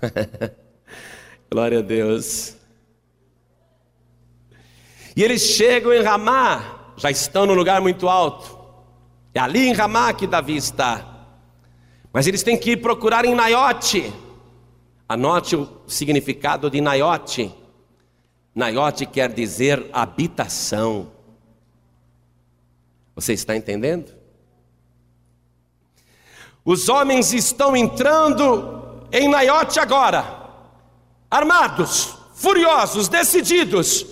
Glória 1.51 1.79
a 1.79 1.81
Deus. 1.81 2.55
E 5.15 5.23
eles 5.23 5.41
chegam 5.41 5.91
em 5.91 6.03
Ramá, 6.03 6.93
já 6.95 7.09
estão 7.09 7.45
no 7.45 7.53
lugar 7.53 7.81
muito 7.81 8.07
alto. 8.07 8.57
É 9.33 9.39
ali 9.39 9.67
em 9.67 9.73
Ramá 9.73 10.13
que 10.13 10.27
Davi 10.27 10.55
está. 10.55 11.05
Mas 12.11 12.27
eles 12.27 12.43
têm 12.43 12.57
que 12.57 12.71
ir 12.71 12.77
procurar 12.77 13.25
em 13.25 13.35
Naiote. 13.35 14.13
Anote 15.07 15.55
o 15.55 15.67
significado 15.87 16.69
de 16.69 16.81
Naiote. 16.81 17.53
Naiote 18.59 19.05
quer 19.05 19.31
dizer 19.31 19.89
habitação. 19.93 21.11
Você 23.15 23.31
está 23.33 23.55
entendendo? 23.55 24.13
Os 26.63 26.89
homens 26.89 27.33
estão 27.33 27.75
entrando 27.75 29.07
em 29.13 29.29
Naiote 29.29 29.79
agora, 29.79 30.23
armados, 31.31 32.15
furiosos, 32.35 33.07
decididos. 33.07 34.05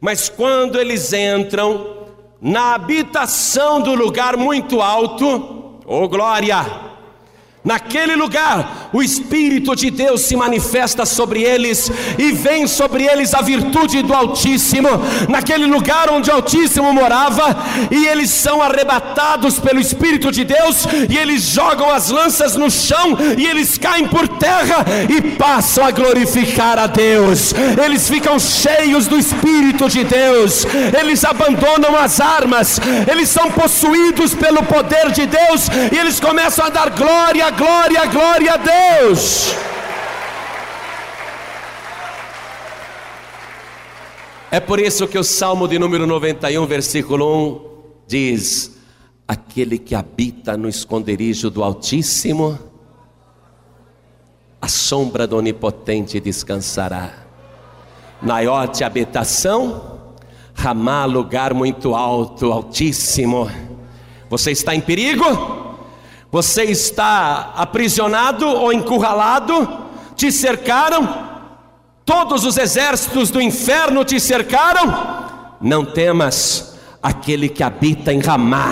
Mas 0.00 0.28
quando 0.28 0.80
eles 0.80 1.12
entram 1.12 2.08
na 2.40 2.74
habitação 2.74 3.80
do 3.80 3.94
lugar 3.94 4.36
muito 4.36 4.82
alto, 4.82 5.80
oh 5.86 6.08
glória! 6.08 6.91
Naquele 7.64 8.16
lugar, 8.16 8.90
o 8.92 9.00
Espírito 9.00 9.76
de 9.76 9.88
Deus 9.88 10.22
se 10.22 10.34
manifesta 10.34 11.06
sobre 11.06 11.42
eles 11.42 11.88
e 12.18 12.32
vem 12.32 12.66
sobre 12.66 13.04
eles 13.04 13.34
a 13.34 13.40
virtude 13.40 14.02
do 14.02 14.12
Altíssimo. 14.12 14.88
Naquele 15.28 15.66
lugar 15.66 16.10
onde 16.10 16.28
o 16.28 16.34
Altíssimo 16.34 16.92
morava, 16.92 17.56
e 17.88 18.04
eles 18.06 18.30
são 18.30 18.60
arrebatados 18.60 19.60
pelo 19.60 19.78
Espírito 19.78 20.32
de 20.32 20.42
Deus, 20.42 20.88
e 21.08 21.16
eles 21.16 21.42
jogam 21.42 21.88
as 21.88 22.10
lanças 22.10 22.56
no 22.56 22.68
chão, 22.68 23.16
e 23.38 23.46
eles 23.46 23.78
caem 23.78 24.08
por 24.08 24.26
terra 24.26 24.84
e 25.08 25.22
passam 25.36 25.84
a 25.84 25.92
glorificar 25.92 26.80
a 26.80 26.88
Deus. 26.88 27.54
Eles 27.84 28.08
ficam 28.08 28.40
cheios 28.40 29.06
do 29.06 29.16
Espírito 29.16 29.88
de 29.88 30.02
Deus, 30.02 30.66
eles 30.98 31.24
abandonam 31.24 31.96
as 31.96 32.20
armas, 32.20 32.80
eles 33.08 33.28
são 33.28 33.52
possuídos 33.52 34.34
pelo 34.34 34.64
poder 34.64 35.12
de 35.12 35.26
Deus, 35.26 35.68
e 35.92 35.96
eles 35.96 36.18
começam 36.18 36.66
a 36.66 36.68
dar 36.68 36.90
glória 36.90 37.51
glória, 37.52 38.06
glória 38.06 38.54
a 38.54 38.56
Deus. 38.56 39.54
É 44.50 44.60
por 44.60 44.78
isso 44.78 45.08
que 45.08 45.18
o 45.18 45.24
Salmo 45.24 45.66
de 45.66 45.78
número 45.78 46.06
91, 46.06 46.66
versículo 46.66 47.26
1 47.26 47.60
diz: 48.06 48.76
Aquele 49.26 49.78
que 49.78 49.94
habita 49.94 50.56
no 50.56 50.68
esconderijo 50.68 51.48
do 51.48 51.64
Altíssimo, 51.64 52.58
a 54.60 54.68
sombra 54.68 55.26
do 55.26 55.38
Onipotente 55.38 56.20
descansará. 56.20 57.10
Naiote, 58.20 58.84
habitação, 58.84 60.14
Ramá, 60.54 61.04
lugar 61.06 61.54
muito 61.54 61.94
alto, 61.94 62.52
altíssimo. 62.52 63.50
Você 64.28 64.52
está 64.52 64.74
em 64.74 64.80
perigo? 64.80 65.61
Você 66.32 66.64
está 66.64 67.52
aprisionado 67.54 68.48
ou 68.48 68.72
encurralado, 68.72 69.68
te 70.16 70.32
cercaram, 70.32 71.28
todos 72.06 72.46
os 72.46 72.56
exércitos 72.56 73.30
do 73.30 73.38
inferno 73.38 74.02
te 74.02 74.18
cercaram. 74.18 75.58
Não 75.60 75.84
temas, 75.84 76.78
aquele 77.02 77.50
que 77.50 77.62
habita 77.62 78.14
em 78.14 78.18
Ramá 78.18 78.70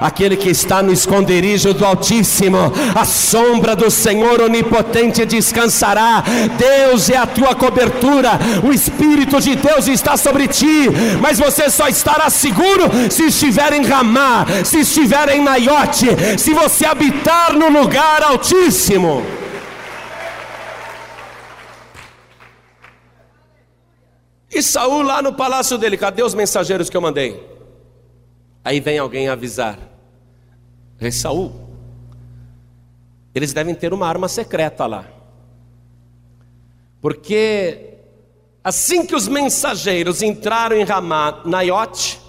aquele 0.00 0.36
que 0.36 0.48
está 0.48 0.82
no 0.82 0.92
esconderijo 0.92 1.74
do 1.74 1.84
Altíssimo, 1.84 2.72
a 2.94 3.04
sombra 3.04 3.76
do 3.76 3.90
Senhor 3.90 4.40
onipotente 4.40 5.24
descansará. 5.26 6.24
Deus 6.56 7.10
é 7.10 7.16
a 7.16 7.26
tua 7.26 7.54
cobertura, 7.54 8.30
o 8.64 8.72
Espírito 8.72 9.40
de 9.40 9.54
Deus 9.54 9.86
está 9.86 10.16
sobre 10.16 10.48
ti, 10.48 10.88
mas 11.20 11.38
você 11.38 11.68
só 11.68 11.88
estará 11.88 12.30
seguro 12.30 12.90
se 13.10 13.24
estiver 13.24 13.72
em 13.74 13.84
Ramá, 13.84 14.46
se 14.64 14.80
estiver 14.80 15.28
em 15.30 15.42
Naiote, 15.42 16.06
se 16.38 16.54
você 16.54 16.86
habitar 16.86 17.52
no 17.52 17.68
lugar 17.68 18.22
altíssimo. 18.22 19.24
E 24.52 24.62
Saul 24.62 25.02
lá 25.02 25.22
no 25.22 25.32
palácio 25.32 25.78
dele, 25.78 25.96
cadê 25.96 26.22
os 26.22 26.34
mensageiros 26.34 26.90
que 26.90 26.96
eu 26.96 27.00
mandei? 27.00 27.59
Aí 28.64 28.80
vem 28.80 28.98
alguém 28.98 29.28
avisar 29.28 29.78
rei 31.00 31.10
Saul. 31.10 31.68
Eles 33.34 33.52
devem 33.52 33.74
ter 33.74 33.92
uma 33.92 34.06
arma 34.06 34.28
secreta 34.28 34.86
lá. 34.86 35.06
Porque 37.00 37.94
assim 38.62 39.06
que 39.06 39.14
os 39.14 39.26
mensageiros 39.26 40.20
entraram 40.20 40.76
em 40.76 40.84
Ramá, 40.84 41.42
Naiote, 41.46 42.20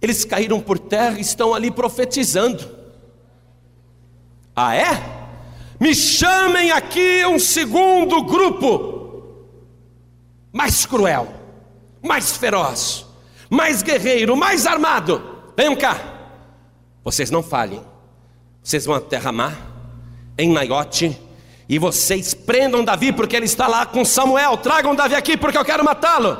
eles 0.00 0.24
caíram 0.24 0.60
por 0.60 0.78
terra 0.78 1.18
e 1.18 1.22
estão 1.22 1.52
ali 1.54 1.70
profetizando. 1.70 2.68
Ah, 4.54 4.76
é? 4.76 5.22
Me 5.80 5.94
chamem 5.94 6.70
aqui 6.70 7.26
um 7.26 7.38
segundo 7.38 8.22
grupo, 8.22 9.24
mais 10.52 10.86
cruel, 10.86 11.26
mais 12.00 12.36
feroz, 12.36 13.06
mais 13.52 13.82
guerreiro, 13.82 14.34
mais 14.34 14.66
armado. 14.66 15.22
Venham 15.54 15.76
cá. 15.76 16.00
Vocês 17.04 17.30
não 17.30 17.42
falhem. 17.42 17.82
Vocês 18.62 18.86
vão 18.86 18.94
até 18.94 19.18
Ramá, 19.18 19.52
em 20.38 20.50
Naiote, 20.50 21.20
e 21.68 21.78
vocês 21.78 22.32
prendam 22.32 22.82
Davi, 22.82 23.12
porque 23.12 23.36
ele 23.36 23.44
está 23.44 23.66
lá 23.66 23.84
com 23.84 24.06
Samuel. 24.06 24.56
Tragam 24.56 24.94
Davi 24.94 25.14
aqui, 25.14 25.36
porque 25.36 25.58
eu 25.58 25.64
quero 25.66 25.84
matá-lo. 25.84 26.38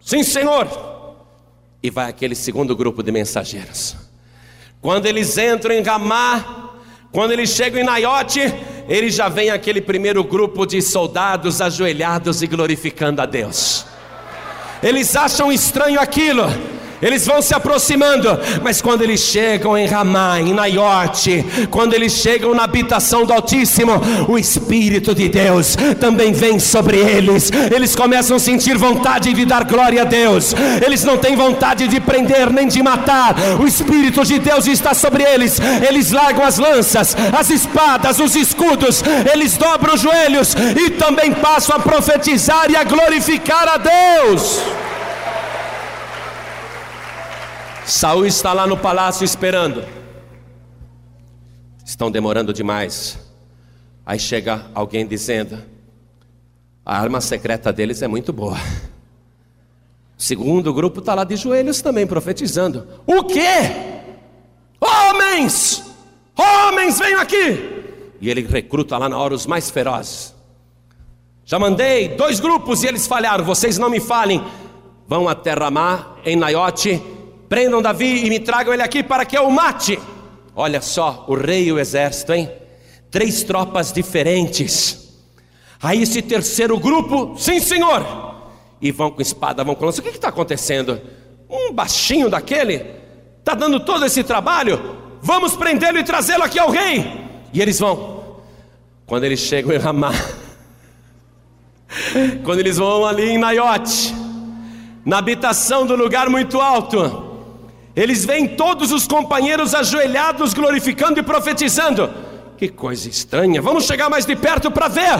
Sim, 0.00 0.22
Senhor. 0.22 0.66
E 1.82 1.90
vai 1.90 2.08
aquele 2.08 2.34
segundo 2.34 2.74
grupo 2.74 3.02
de 3.02 3.12
mensageiros. 3.12 3.96
Quando 4.80 5.04
eles 5.04 5.36
entram 5.36 5.74
em 5.74 5.82
Ramá, 5.82 6.72
quando 7.12 7.32
eles 7.32 7.50
chegam 7.50 7.82
em 7.82 7.84
Naiote, 7.84 8.40
ele 8.88 9.10
já 9.10 9.28
vem 9.28 9.50
aquele 9.50 9.82
primeiro 9.82 10.24
grupo 10.24 10.64
de 10.64 10.80
soldados 10.80 11.60
ajoelhados 11.60 12.40
e 12.40 12.46
glorificando 12.46 13.20
a 13.20 13.26
Deus. 13.26 13.89
Eles 14.82 15.14
acham 15.14 15.52
estranho 15.52 16.00
aquilo 16.00 16.44
eles 17.02 17.26
vão 17.26 17.40
se 17.40 17.54
aproximando, 17.54 18.38
mas 18.62 18.80
quando 18.80 19.02
eles 19.02 19.20
chegam 19.20 19.76
em 19.76 19.86
Ramá, 19.86 20.40
em 20.40 20.52
Naiote, 20.52 21.44
quando 21.70 21.94
eles 21.94 22.12
chegam 22.12 22.54
na 22.54 22.64
habitação 22.64 23.24
do 23.24 23.32
Altíssimo, 23.32 23.92
o 24.28 24.38
Espírito 24.38 25.14
de 25.14 25.28
Deus 25.28 25.76
também 25.98 26.32
vem 26.32 26.58
sobre 26.58 26.98
eles, 26.98 27.50
eles 27.74 27.94
começam 27.96 28.36
a 28.36 28.40
sentir 28.40 28.76
vontade 28.76 29.32
de 29.32 29.44
dar 29.44 29.64
glória 29.64 30.02
a 30.02 30.04
Deus, 30.04 30.54
eles 30.84 31.04
não 31.04 31.16
têm 31.16 31.36
vontade 31.36 31.88
de 31.88 32.00
prender 32.00 32.52
nem 32.52 32.68
de 32.68 32.82
matar, 32.82 33.34
o 33.60 33.66
Espírito 33.66 34.24
de 34.24 34.38
Deus 34.38 34.66
está 34.66 34.94
sobre 34.94 35.22
eles, 35.22 35.58
eles 35.88 36.10
largam 36.10 36.44
as 36.44 36.58
lanças, 36.58 37.16
as 37.38 37.50
espadas, 37.50 38.18
os 38.18 38.36
escudos, 38.36 39.02
eles 39.32 39.56
dobram 39.56 39.94
os 39.94 40.00
joelhos 40.00 40.54
e 40.54 40.90
também 40.90 41.32
passam 41.32 41.76
a 41.76 41.78
profetizar 41.78 42.70
e 42.70 42.76
a 42.76 42.84
glorificar 42.84 43.68
a 43.68 43.76
Deus. 43.76 44.79
Saul 47.90 48.24
está 48.24 48.52
lá 48.52 48.68
no 48.68 48.76
palácio 48.76 49.24
esperando. 49.24 49.84
Estão 51.84 52.08
demorando 52.08 52.52
demais. 52.52 53.18
Aí 54.06 54.16
chega 54.16 54.64
alguém 54.72 55.04
dizendo: 55.04 55.60
a 56.86 56.96
arma 56.96 57.20
secreta 57.20 57.72
deles 57.72 58.00
é 58.00 58.06
muito 58.06 58.32
boa. 58.32 58.56
O 60.16 60.22
segundo 60.22 60.72
grupo 60.72 61.00
está 61.00 61.14
lá 61.14 61.24
de 61.24 61.34
joelhos 61.34 61.82
também 61.82 62.06
profetizando. 62.06 62.86
O 63.04 63.24
quê? 63.24 63.58
Homens! 64.80 65.82
Homens, 66.38 67.00
venham 67.00 67.20
aqui! 67.20 68.14
E 68.20 68.30
ele 68.30 68.42
recruta 68.42 68.98
lá 68.98 69.08
na 69.08 69.18
hora 69.18 69.34
os 69.34 69.46
mais 69.46 69.68
ferozes. 69.68 70.32
Já 71.44 71.58
mandei 71.58 72.10
dois 72.10 72.38
grupos 72.38 72.84
e 72.84 72.86
eles 72.86 73.08
falharam. 73.08 73.44
Vocês 73.44 73.78
não 73.78 73.90
me 73.90 73.98
falem. 73.98 74.44
Vão 75.08 75.28
até 75.28 75.54
Ramá, 75.54 76.14
em 76.24 76.36
Naiote 76.36 77.02
prendam 77.50 77.82
Davi 77.82 78.24
e 78.24 78.30
me 78.30 78.38
tragam 78.38 78.72
ele 78.72 78.80
aqui 78.80 79.02
para 79.02 79.26
que 79.26 79.36
eu 79.36 79.48
o 79.48 79.52
mate. 79.52 79.98
Olha 80.54 80.80
só, 80.80 81.24
o 81.26 81.34
rei 81.34 81.64
e 81.64 81.72
o 81.72 81.80
exército, 81.80 82.32
hein? 82.32 82.48
Três 83.10 83.42
tropas 83.42 83.92
diferentes. 83.92 85.18
Aí 85.82 86.02
esse 86.02 86.22
terceiro 86.22 86.78
grupo, 86.78 87.34
sim 87.36 87.58
senhor, 87.58 88.06
e 88.80 88.92
vão 88.92 89.10
com 89.10 89.20
espada, 89.20 89.64
vão 89.64 89.74
com 89.74 89.84
lança. 89.84 90.00
O 90.00 90.04
que 90.04 90.10
está 90.10 90.28
acontecendo? 90.28 91.00
Um 91.48 91.72
baixinho 91.72 92.30
daquele 92.30 92.86
está 93.40 93.54
dando 93.54 93.80
todo 93.80 94.06
esse 94.06 94.22
trabalho. 94.22 94.96
Vamos 95.20 95.56
prendê-lo 95.56 95.98
e 95.98 96.04
trazê-lo 96.04 96.44
aqui 96.44 96.58
ao 96.58 96.70
rei. 96.70 97.04
E 97.52 97.60
eles 97.60 97.80
vão. 97.80 98.36
Quando 99.06 99.24
eles 99.24 99.40
chegam 99.40 99.74
em 99.74 99.78
Ramá, 99.78 100.12
quando 102.44 102.60
eles 102.60 102.76
vão 102.76 103.04
ali 103.04 103.30
em 103.30 103.38
Naiote, 103.38 104.14
na 105.04 105.18
habitação 105.18 105.84
do 105.84 105.96
lugar 105.96 106.30
muito 106.30 106.60
alto, 106.60 107.29
eles 107.94 108.24
veem 108.24 108.46
todos 108.48 108.92
os 108.92 109.06
companheiros 109.06 109.74
ajoelhados, 109.74 110.54
glorificando 110.54 111.18
e 111.18 111.22
profetizando. 111.22 112.10
Que 112.56 112.68
coisa 112.68 113.08
estranha, 113.08 113.60
vamos 113.60 113.84
chegar 113.84 114.08
mais 114.08 114.26
de 114.26 114.36
perto 114.36 114.70
para 114.70 114.88
ver. 114.88 115.18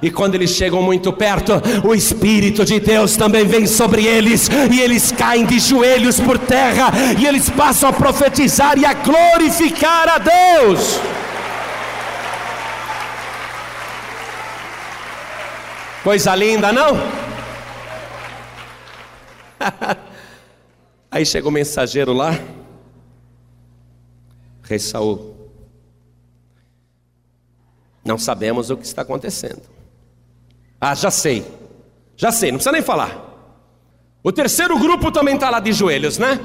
E 0.00 0.10
quando 0.10 0.34
eles 0.36 0.50
chegam 0.50 0.80
muito 0.80 1.12
perto, 1.12 1.52
o 1.84 1.94
Espírito 1.94 2.64
de 2.64 2.80
Deus 2.80 3.16
também 3.16 3.44
vem 3.44 3.66
sobre 3.66 4.06
eles, 4.06 4.48
e 4.72 4.80
eles 4.80 5.12
caem 5.12 5.44
de 5.44 5.58
joelhos 5.58 6.20
por 6.20 6.38
terra, 6.38 6.92
e 7.18 7.26
eles 7.26 7.50
passam 7.50 7.90
a 7.90 7.92
profetizar 7.92 8.78
e 8.78 8.84
a 8.84 8.94
glorificar 8.94 10.08
a 10.08 10.18
Deus. 10.18 11.00
Coisa 16.02 16.34
linda, 16.34 16.72
não? 16.72 16.96
Aí 21.10 21.24
chega 21.24 21.48
o 21.48 21.50
mensageiro 21.50 22.12
lá, 22.12 22.38
rei 24.62 24.78
Saul. 24.78 25.34
Não 28.04 28.18
sabemos 28.18 28.70
o 28.70 28.76
que 28.76 28.84
está 28.84 29.02
acontecendo. 29.02 29.62
Ah, 30.80 30.94
já 30.94 31.10
sei, 31.10 31.44
já 32.16 32.30
sei, 32.30 32.50
não 32.50 32.58
precisa 32.58 32.72
nem 32.72 32.82
falar. 32.82 33.26
O 34.22 34.30
terceiro 34.30 34.78
grupo 34.78 35.10
também 35.10 35.34
está 35.34 35.48
lá 35.48 35.60
de 35.60 35.72
joelhos, 35.72 36.18
né? 36.18 36.38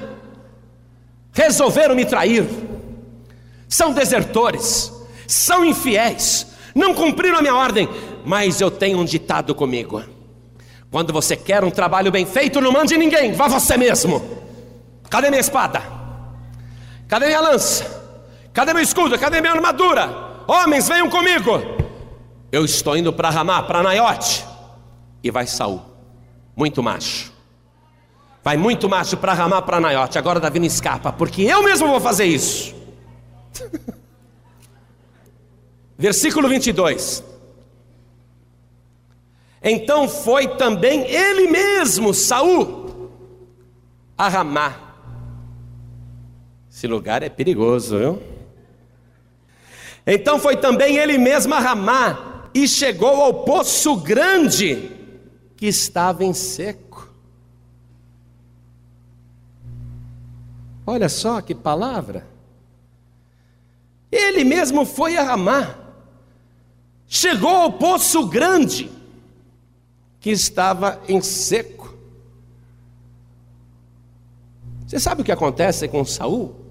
Resolveram 1.34 1.96
me 1.96 2.06
trair, 2.06 2.48
são 3.68 3.92
desertores, 3.92 4.92
são 5.28 5.66
infiéis, 5.66 6.48
não 6.74 6.94
cumpriram 6.94 7.40
a 7.40 7.42
minha 7.42 7.56
ordem, 7.56 7.90
mas 8.24 8.62
eu 8.62 8.72
tenho 8.72 9.00
um 9.00 9.06
ditado 9.06 9.54
comigo: 9.54 10.04
quando 10.90 11.12
você 11.12 11.36
quer 11.36 11.64
um 11.64 11.72
trabalho 11.72 12.12
bem 12.12 12.26
feito, 12.26 12.62
não 12.62 12.72
mande 12.72 12.96
ninguém, 12.98 13.34
vá 13.34 13.48
você 13.48 13.76
mesmo. 13.76 14.43
Cadê 15.14 15.30
minha 15.30 15.42
espada? 15.42 15.80
Cadê 17.08 17.28
minha 17.28 17.40
lança? 17.40 17.86
Cadê 18.52 18.74
meu 18.74 18.82
escudo? 18.82 19.20
Cadê 19.20 19.42
minha 19.42 19.54
armadura? 19.54 20.42
Homens, 20.48 20.88
venham 20.88 21.08
comigo. 21.08 21.52
Eu 22.52 22.66
estou 22.66 22.98
indo 22.98 23.14
para 23.14 23.30
Ramá, 23.30 23.62
para 23.62 23.84
Naiote. 23.84 24.44
E 25.24 25.30
vai 25.30 25.46
Saul, 25.46 25.84
muito 26.56 26.82
macho. 26.82 27.32
Vai 28.44 28.58
muito 28.58 28.90
macho 28.90 29.16
para 29.16 29.36
Ramá, 29.36 29.62
para 29.62 29.80
Naiote. 29.80 30.18
Agora 30.18 30.40
Davi 30.40 30.58
não 30.58 30.66
escapa, 30.66 31.14
porque 31.14 31.44
eu 31.44 31.62
mesmo 31.62 31.88
vou 31.88 32.00
fazer 32.00 32.26
isso. 32.26 32.74
Versículo 35.96 36.50
22. 36.50 37.24
Então 39.62 40.10
foi 40.10 40.58
também 40.58 41.06
ele 41.06 41.52
mesmo, 41.52 42.16
Saul, 42.16 43.12
a 44.18 44.28
Ramá, 44.28 44.83
esse 46.74 46.88
lugar 46.88 47.22
é 47.22 47.30
perigoso, 47.30 48.00
viu? 48.00 48.24
Então 50.08 50.40
foi 50.40 50.58
também 50.58 50.98
ele 50.98 51.20
mesmo 51.20 51.54
a 51.54 51.60
Ramá 51.60 52.50
e 52.52 52.68
chegou 52.68 53.22
ao 53.22 53.46
poço 53.46 53.96
grande 53.98 54.90
que 55.56 55.68
estava 55.68 56.26
em 56.26 56.34
seco. 56.34 57.08
Olha 60.86 61.08
só 61.08 61.42
que 61.42 61.54
palavra. 61.54 62.28
Ele 64.12 64.44
mesmo 64.44 64.84
foi 64.84 65.16
a 65.16 65.24
Ramá, 65.24 65.76
chegou 67.08 67.56
ao 67.56 67.74
poço 67.74 68.28
grande 68.28 68.92
que 70.20 70.32
estava 70.32 71.00
em 71.08 71.22
seco. 71.22 71.96
Você 74.88 75.00
sabe 75.00 75.22
o 75.22 75.26
que 75.26 75.32
acontece 75.32 75.88
com 75.88 76.04
Saul? 76.04 76.63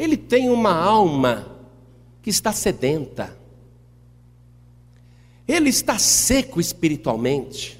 Ele 0.00 0.16
tem 0.16 0.48
uma 0.48 0.72
alma 0.72 1.46
que 2.22 2.30
está 2.30 2.54
sedenta. 2.54 3.36
Ele 5.46 5.68
está 5.68 5.98
seco 5.98 6.58
espiritualmente. 6.58 7.78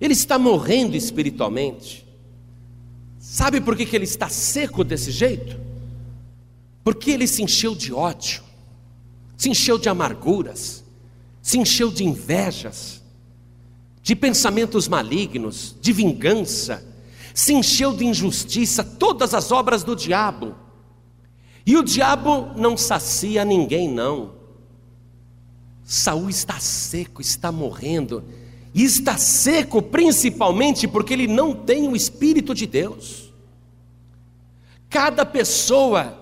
Ele 0.00 0.14
está 0.14 0.38
morrendo 0.38 0.96
espiritualmente. 0.96 2.06
Sabe 3.18 3.60
por 3.60 3.76
que, 3.76 3.84
que 3.84 3.94
ele 3.94 4.06
está 4.06 4.30
seco 4.30 4.82
desse 4.82 5.10
jeito? 5.10 5.60
Porque 6.82 7.10
ele 7.10 7.26
se 7.26 7.42
encheu 7.42 7.74
de 7.74 7.92
ódio, 7.92 8.42
se 9.36 9.50
encheu 9.50 9.76
de 9.76 9.90
amarguras, 9.90 10.82
se 11.42 11.58
encheu 11.58 11.90
de 11.90 12.02
invejas, 12.02 13.02
de 14.02 14.16
pensamentos 14.16 14.88
malignos, 14.88 15.76
de 15.82 15.92
vingança, 15.92 16.82
se 17.34 17.52
encheu 17.52 17.94
de 17.94 18.06
injustiça, 18.06 18.82
todas 18.82 19.34
as 19.34 19.52
obras 19.52 19.84
do 19.84 19.94
diabo. 19.94 20.63
E 21.66 21.76
o 21.76 21.82
diabo 21.82 22.50
não 22.56 22.76
sacia 22.76 23.44
ninguém, 23.44 23.88
não. 23.88 24.32
Saul 25.84 26.30
está 26.30 26.58
seco, 26.58 27.20
está 27.20 27.52
morrendo, 27.52 28.24
e 28.74 28.82
está 28.82 29.16
seco 29.16 29.80
principalmente 29.82 30.88
porque 30.88 31.12
ele 31.12 31.26
não 31.26 31.54
tem 31.54 31.88
o 31.88 31.94
Espírito 31.94 32.54
de 32.54 32.66
Deus. 32.66 33.32
Cada 34.88 35.24
pessoa 35.26 36.18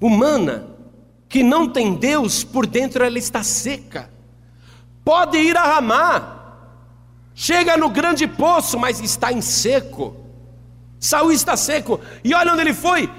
humana 0.00 0.68
que 1.28 1.42
não 1.42 1.68
tem 1.68 1.94
Deus, 1.94 2.44
por 2.44 2.66
dentro 2.66 3.04
ela 3.04 3.18
está 3.18 3.42
seca. 3.42 4.10
Pode 5.04 5.38
ir 5.38 5.56
a 5.56 5.64
Ramá, 5.64 6.56
chega 7.34 7.76
no 7.76 7.88
grande 7.88 8.26
poço, 8.26 8.78
mas 8.78 9.00
está 9.00 9.32
em 9.32 9.40
seco. 9.40 10.16
Saul 11.00 11.32
está 11.32 11.56
seco, 11.56 12.00
e 12.22 12.32
olha 12.32 12.52
onde 12.52 12.60
ele 12.60 12.74
foi, 12.74 13.10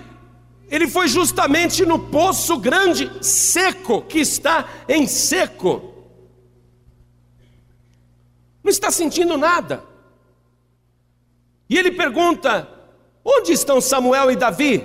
ele 0.74 0.88
foi 0.88 1.08
justamente 1.08 1.86
no 1.86 2.00
poço 2.00 2.58
grande, 2.58 3.24
seco, 3.24 4.02
que 4.02 4.18
está 4.18 4.68
em 4.90 5.06
seco. 5.06 5.94
Não 8.64 8.72
está 8.72 8.90
sentindo 8.90 9.38
nada. 9.38 9.84
E 11.70 11.78
ele 11.78 11.92
pergunta: 11.92 12.68
Onde 13.24 13.52
estão 13.52 13.80
Samuel 13.80 14.32
e 14.32 14.36
Davi? 14.36 14.84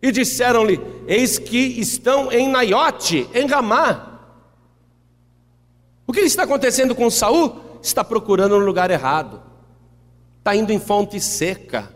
E 0.00 0.10
disseram-lhe: 0.10 0.80
Eis 1.06 1.38
que 1.38 1.58
estão 1.58 2.32
em 2.32 2.48
Naiote, 2.48 3.28
em 3.34 3.46
Ramá. 3.46 4.18
O 6.06 6.12
que 6.14 6.20
está 6.20 6.44
acontecendo 6.44 6.94
com 6.94 7.10
Saul? 7.10 7.60
Está 7.82 8.02
procurando 8.02 8.58
no 8.58 8.64
lugar 8.64 8.90
errado. 8.90 9.42
está 10.38 10.56
indo 10.56 10.72
em 10.72 10.80
fonte 10.80 11.20
seca, 11.20 11.94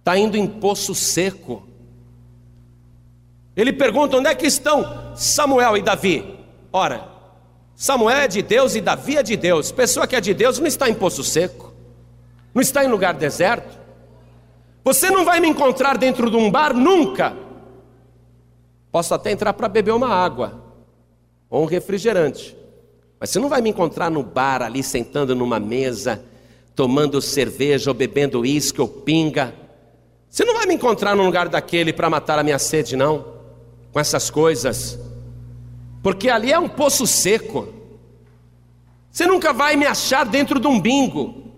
está 0.00 0.18
indo 0.18 0.36
em 0.36 0.48
poço 0.48 0.96
seco. 0.96 1.68
Ele 3.56 3.72
pergunta: 3.72 4.16
onde 4.16 4.28
é 4.28 4.34
que 4.34 4.46
estão 4.46 5.14
Samuel 5.14 5.76
e 5.76 5.82
Davi? 5.82 6.38
Ora, 6.72 7.08
Samuel 7.74 8.18
é 8.18 8.28
de 8.28 8.42
Deus 8.42 8.74
e 8.74 8.80
Davi 8.80 9.16
é 9.16 9.22
de 9.22 9.36
Deus. 9.36 9.70
Pessoa 9.72 10.06
que 10.06 10.16
é 10.16 10.20
de 10.20 10.32
Deus 10.32 10.58
não 10.58 10.66
está 10.66 10.88
em 10.88 10.94
poço 10.94 11.22
seco, 11.22 11.72
não 12.54 12.62
está 12.62 12.84
em 12.84 12.88
lugar 12.88 13.14
deserto. 13.14 13.78
Você 14.84 15.10
não 15.10 15.24
vai 15.24 15.38
me 15.40 15.48
encontrar 15.48 15.96
dentro 15.96 16.30
de 16.30 16.36
um 16.36 16.50
bar 16.50 16.74
nunca. 16.74 17.36
Posso 18.90 19.14
até 19.14 19.30
entrar 19.30 19.52
para 19.52 19.68
beber 19.68 19.92
uma 19.92 20.08
água 20.08 20.60
ou 21.48 21.62
um 21.62 21.66
refrigerante, 21.66 22.56
mas 23.18 23.30
você 23.30 23.38
não 23.38 23.48
vai 23.48 23.60
me 23.60 23.70
encontrar 23.70 24.10
no 24.10 24.22
bar 24.22 24.62
ali 24.62 24.82
sentando 24.82 25.34
numa 25.34 25.60
mesa, 25.60 26.22
tomando 26.74 27.20
cerveja 27.20 27.90
ou 27.90 27.94
bebendo 27.94 28.40
uísque 28.40 28.80
ou 28.80 28.88
pinga. 28.88 29.54
Você 30.28 30.44
não 30.44 30.54
vai 30.54 30.66
me 30.66 30.74
encontrar 30.74 31.14
num 31.14 31.26
lugar 31.26 31.48
daquele 31.48 31.92
para 31.92 32.10
matar 32.10 32.38
a 32.38 32.42
minha 32.42 32.58
sede, 32.58 32.96
não, 32.96 33.31
com 33.92 34.00
essas 34.00 34.30
coisas 34.30 34.98
porque 36.02 36.28
ali 36.28 36.52
é 36.52 36.58
um 36.58 36.68
poço 36.68 37.06
seco. 37.06 37.68
Você 39.10 39.24
nunca 39.26 39.52
vai 39.52 39.76
me 39.76 39.86
achar 39.86 40.24
dentro 40.26 40.58
de 40.58 40.66
um 40.66 40.80
bingo. 40.80 41.52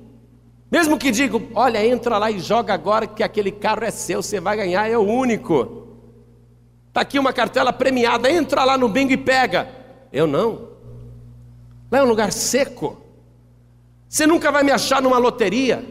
Mesmo 0.71 0.99
que 0.99 1.11
digo, 1.11 1.49
olha, 1.55 1.85
entra 1.85 2.19
lá 2.19 2.31
e 2.31 2.39
joga 2.39 2.75
agora 2.75 3.07
que 3.07 3.23
aquele 3.23 3.51
carro 3.51 3.85
é 3.85 3.91
seu, 3.91 4.23
você 4.23 4.41
vai 4.41 4.57
ganhar, 4.57 4.89
é 4.89 4.99
o 4.99 5.03
único. 5.03 5.87
Está 6.89 7.01
aqui 7.01 7.19
uma 7.19 7.33
cartela 7.33 7.73
premiada, 7.73 8.31
entra 8.31 8.65
lá 8.65 8.77
no 8.77 8.89
bingo 8.89 9.13
e 9.13 9.17
pega. 9.17 9.69
Eu 10.13 10.27
não. 10.27 10.69
Lá 11.91 12.01
é 12.01 12.03
um 12.03 12.09
lugar 12.09 12.33
seco. 12.33 13.01
Você 14.09 14.27
nunca 14.27 14.53
vai 14.53 14.63
me 14.63 14.73
achar 14.73 15.01
numa 15.01 15.19
loteria. 15.19 15.85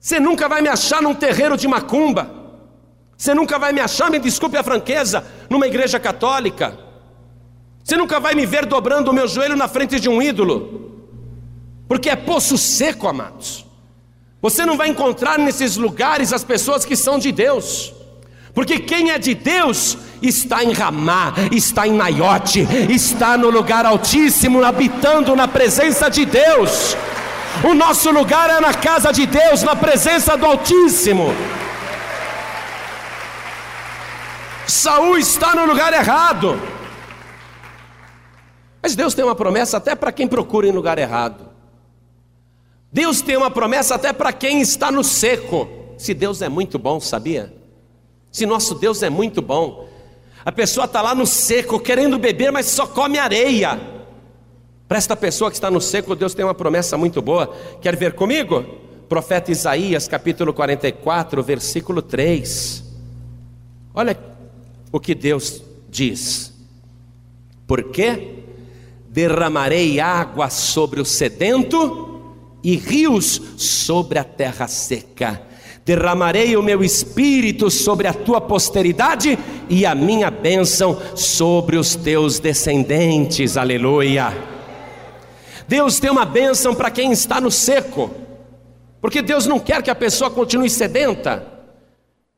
Você 0.00 0.18
nunca 0.18 0.48
vai 0.48 0.62
me 0.62 0.68
achar 0.68 1.02
num 1.02 1.14
terreiro 1.14 1.56
de 1.56 1.68
macumba. 1.68 2.41
Você 3.22 3.34
nunca 3.34 3.56
vai 3.56 3.72
me 3.72 3.80
achar, 3.80 4.10
me 4.10 4.18
desculpe 4.18 4.56
a 4.56 4.64
franqueza, 4.64 5.24
numa 5.48 5.68
igreja 5.68 6.00
católica. 6.00 6.76
Você 7.84 7.96
nunca 7.96 8.18
vai 8.18 8.34
me 8.34 8.44
ver 8.44 8.66
dobrando 8.66 9.12
o 9.12 9.14
meu 9.14 9.28
joelho 9.28 9.54
na 9.54 9.68
frente 9.68 10.00
de 10.00 10.08
um 10.08 10.20
ídolo, 10.20 10.90
porque 11.86 12.10
é 12.10 12.16
poço 12.16 12.58
seco, 12.58 13.06
amados. 13.06 13.64
Você 14.40 14.66
não 14.66 14.76
vai 14.76 14.88
encontrar 14.88 15.38
nesses 15.38 15.76
lugares 15.76 16.32
as 16.32 16.42
pessoas 16.42 16.84
que 16.84 16.96
são 16.96 17.16
de 17.16 17.30
Deus, 17.30 17.94
porque 18.52 18.80
quem 18.80 19.12
é 19.12 19.20
de 19.20 19.36
Deus 19.36 19.96
está 20.20 20.64
em 20.64 20.72
Ramá, 20.72 21.32
está 21.52 21.86
em 21.86 21.92
Naiote, 21.92 22.66
está 22.90 23.38
no 23.38 23.50
lugar 23.50 23.86
altíssimo, 23.86 24.64
habitando 24.64 25.36
na 25.36 25.46
presença 25.46 26.08
de 26.08 26.24
Deus. 26.24 26.96
O 27.62 27.72
nosso 27.72 28.10
lugar 28.10 28.50
é 28.50 28.60
na 28.60 28.74
casa 28.74 29.12
de 29.12 29.26
Deus, 29.26 29.62
na 29.62 29.76
presença 29.76 30.36
do 30.36 30.44
Altíssimo. 30.44 31.32
Saul 34.72 35.18
está 35.18 35.54
no 35.54 35.66
lugar 35.66 35.92
errado. 35.92 36.58
Mas 38.80 38.96
Deus 38.96 39.12
tem 39.12 39.22
uma 39.22 39.34
promessa 39.34 39.76
até 39.76 39.94
para 39.94 40.10
quem 40.10 40.26
procura 40.26 40.66
em 40.66 40.72
lugar 40.72 40.98
errado. 40.98 41.50
Deus 42.90 43.20
tem 43.20 43.36
uma 43.36 43.50
promessa 43.50 43.96
até 43.96 44.14
para 44.14 44.32
quem 44.32 44.62
está 44.62 44.90
no 44.90 45.04
seco. 45.04 45.68
Se 45.98 46.14
Deus 46.14 46.40
é 46.40 46.48
muito 46.48 46.78
bom, 46.78 46.98
sabia? 46.98 47.54
Se 48.30 48.46
nosso 48.46 48.74
Deus 48.74 49.02
é 49.02 49.10
muito 49.10 49.42
bom, 49.42 49.88
a 50.42 50.50
pessoa 50.50 50.86
está 50.86 51.02
lá 51.02 51.14
no 51.14 51.26
seco, 51.26 51.78
querendo 51.78 52.18
beber, 52.18 52.50
mas 52.50 52.66
só 52.66 52.86
come 52.86 53.18
areia. 53.18 53.78
Para 54.88 54.96
esta 54.96 55.14
pessoa 55.14 55.50
que 55.50 55.56
está 55.56 55.70
no 55.70 55.82
seco, 55.82 56.16
Deus 56.16 56.32
tem 56.32 56.46
uma 56.46 56.54
promessa 56.54 56.96
muito 56.96 57.20
boa. 57.20 57.54
Quer 57.82 57.94
ver 57.94 58.14
comigo? 58.14 58.64
Profeta 59.06 59.52
Isaías, 59.52 60.08
capítulo 60.08 60.54
44, 60.54 61.42
versículo 61.42 62.00
3. 62.00 62.82
Olha 63.94 64.31
o 64.92 65.00
que 65.00 65.14
Deus 65.14 65.62
diz. 65.90 66.52
Por 67.66 67.84
quê? 67.84 68.42
derramarei 69.12 70.00
água 70.00 70.48
sobre 70.48 70.98
o 70.98 71.04
sedento 71.04 72.22
e 72.64 72.76
rios 72.76 73.40
sobre 73.58 74.18
a 74.18 74.24
terra 74.24 74.66
seca. 74.66 75.42
Derramarei 75.84 76.56
o 76.56 76.62
meu 76.62 76.82
espírito 76.82 77.70
sobre 77.70 78.06
a 78.06 78.14
tua 78.14 78.40
posteridade 78.40 79.38
e 79.68 79.84
a 79.84 79.94
minha 79.94 80.30
bênção 80.30 80.98
sobre 81.14 81.76
os 81.76 81.94
teus 81.94 82.38
descendentes. 82.38 83.56
Aleluia. 83.58 84.32
Deus 85.68 86.00
tem 86.00 86.10
uma 86.10 86.24
bênção 86.24 86.74
para 86.74 86.90
quem 86.90 87.12
está 87.12 87.38
no 87.40 87.50
seco, 87.50 88.10
porque 89.00 89.20
Deus 89.20 89.46
não 89.46 89.58
quer 89.58 89.82
que 89.82 89.90
a 89.90 89.94
pessoa 89.94 90.30
continue 90.30 90.70
sedenta, 90.70 91.51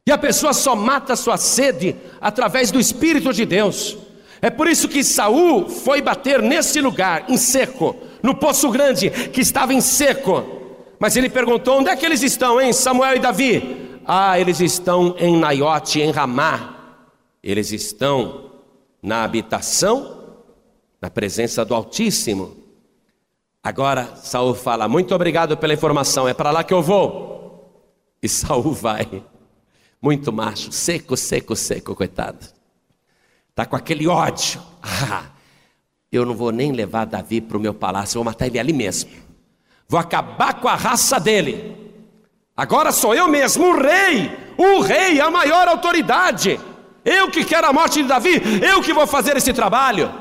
e 0.06 0.12
a 0.12 0.18
pessoa 0.18 0.52
só 0.52 0.76
mata 0.76 1.16
sua 1.16 1.36
sede 1.36 1.96
através 2.20 2.70
do 2.70 2.78
Espírito 2.78 3.32
de 3.32 3.46
Deus. 3.46 3.96
É 4.42 4.50
por 4.50 4.68
isso 4.68 4.88
que 4.88 5.02
Saul 5.02 5.68
foi 5.70 6.02
bater 6.02 6.42
nesse 6.42 6.80
lugar, 6.80 7.24
em 7.30 7.38
seco, 7.38 7.96
no 8.22 8.34
poço 8.34 8.70
grande, 8.70 9.08
que 9.08 9.40
estava 9.40 9.72
em 9.72 9.80
seco. 9.80 10.44
Mas 10.98 11.16
ele 11.16 11.30
perguntou: 11.30 11.78
onde 11.78 11.88
é 11.88 11.96
que 11.96 12.04
eles 12.04 12.22
estão, 12.22 12.60
hein, 12.60 12.72
Samuel 12.72 13.16
e 13.16 13.20
Davi? 13.20 14.00
Ah, 14.06 14.38
eles 14.38 14.60
estão 14.60 15.16
em 15.18 15.36
Naiote, 15.38 16.00
em 16.00 16.10
Ramá. 16.10 16.98
Eles 17.42 17.72
estão 17.72 18.50
na 19.02 19.24
habitação, 19.24 20.36
na 21.00 21.08
presença 21.08 21.64
do 21.64 21.74
Altíssimo. 21.74 22.54
Agora 23.62 24.16
Saul 24.16 24.54
fala: 24.54 24.86
Muito 24.86 25.14
obrigado 25.14 25.56
pela 25.56 25.72
informação, 25.72 26.28
é 26.28 26.34
para 26.34 26.50
lá 26.50 26.62
que 26.62 26.74
eu 26.74 26.82
vou. 26.82 27.72
E 28.22 28.28
Saul 28.28 28.72
vai, 28.76 29.22
muito 30.04 30.30
macho, 30.30 30.70
seco, 30.70 31.16
seco, 31.16 31.56
seco, 31.56 31.94
coitado. 31.94 32.46
Está 33.48 33.64
com 33.64 33.74
aquele 33.74 34.06
ódio. 34.06 34.60
Ah, 34.82 35.24
eu 36.12 36.26
não 36.26 36.34
vou 36.34 36.52
nem 36.52 36.72
levar 36.72 37.06
Davi 37.06 37.40
para 37.40 37.56
o 37.56 37.60
meu 37.60 37.72
palácio, 37.72 38.18
vou 38.18 38.24
matar 38.24 38.46
ele 38.46 38.58
ali 38.58 38.74
mesmo. 38.74 39.10
Vou 39.88 39.98
acabar 39.98 40.60
com 40.60 40.68
a 40.68 40.74
raça 40.74 41.18
dele. 41.18 41.74
Agora 42.54 42.92
sou 42.92 43.14
eu 43.14 43.26
mesmo, 43.28 43.64
o 43.64 43.80
rei, 43.80 44.30
o 44.58 44.80
rei, 44.80 45.22
a 45.22 45.30
maior 45.30 45.68
autoridade. 45.68 46.60
Eu 47.02 47.30
que 47.30 47.42
quero 47.42 47.66
a 47.66 47.72
morte 47.72 48.02
de 48.02 48.08
Davi, 48.08 48.42
eu 48.62 48.82
que 48.82 48.92
vou 48.92 49.06
fazer 49.06 49.38
esse 49.38 49.54
trabalho. 49.54 50.12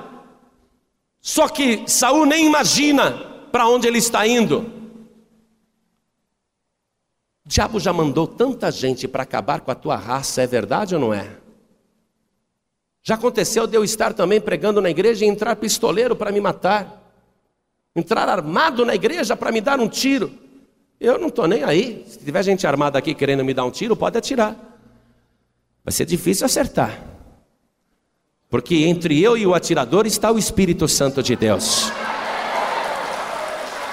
Só 1.20 1.50
que 1.50 1.84
Saul 1.88 2.26
nem 2.26 2.46
imagina 2.46 3.12
para 3.52 3.68
onde 3.68 3.86
ele 3.86 3.98
está 3.98 4.26
indo. 4.26 4.83
Diabo 7.54 7.80
já 7.80 7.93
mandou 7.93 8.26
tanta 8.26 8.72
gente 8.72 9.08
para 9.08 9.22
acabar 9.22 9.62
com 9.62 9.70
a 9.70 9.76
tua 9.76 9.95
raça, 9.95 10.41
é 10.41 10.47
verdade 10.47 10.95
ou 10.95 10.99
não 10.99 11.14
é? 11.14 11.38
Já 13.04 13.14
aconteceu 13.14 13.68
de 13.68 13.78
eu 13.78 13.84
estar 13.84 14.12
também 14.12 14.41
pregando 14.41 14.82
na 14.82 14.89
igreja 14.89 15.24
e 15.24 15.28
entrar 15.28 15.56
pistoleiro 15.58 16.16
para 16.16 16.32
me 16.32 16.41
matar, 16.41 17.14
entrar 17.95 18.28
armado 18.28 18.84
na 18.84 18.95
igreja 18.95 19.38
para 19.38 19.51
me 19.51 19.62
dar 19.62 19.80
um 19.80 19.88
tiro. 19.88 20.32
Eu 20.99 21.20
não 21.20 21.28
estou 21.28 21.47
nem 21.47 21.64
aí. 21.64 22.04
Se 22.08 22.18
tiver 22.18 22.41
gente 22.41 22.66
armada 22.66 22.97
aqui 22.97 23.14
querendo 23.14 23.45
me 23.45 23.54
dar 23.54 23.66
um 23.66 23.72
tiro, 23.72 23.95
pode 23.95 24.18
atirar. 24.18 24.56
Vai 25.86 25.91
ser 25.91 26.08
difícil 26.08 26.47
acertar. 26.47 27.06
Porque 28.49 28.78
entre 28.78 29.22
eu 29.22 29.38
e 29.38 29.45
o 29.45 29.54
atirador 29.54 30.08
está 30.08 30.32
o 30.32 30.39
Espírito 30.39 30.88
Santo 30.88 31.22
de 31.22 31.36
Deus. 31.36 31.91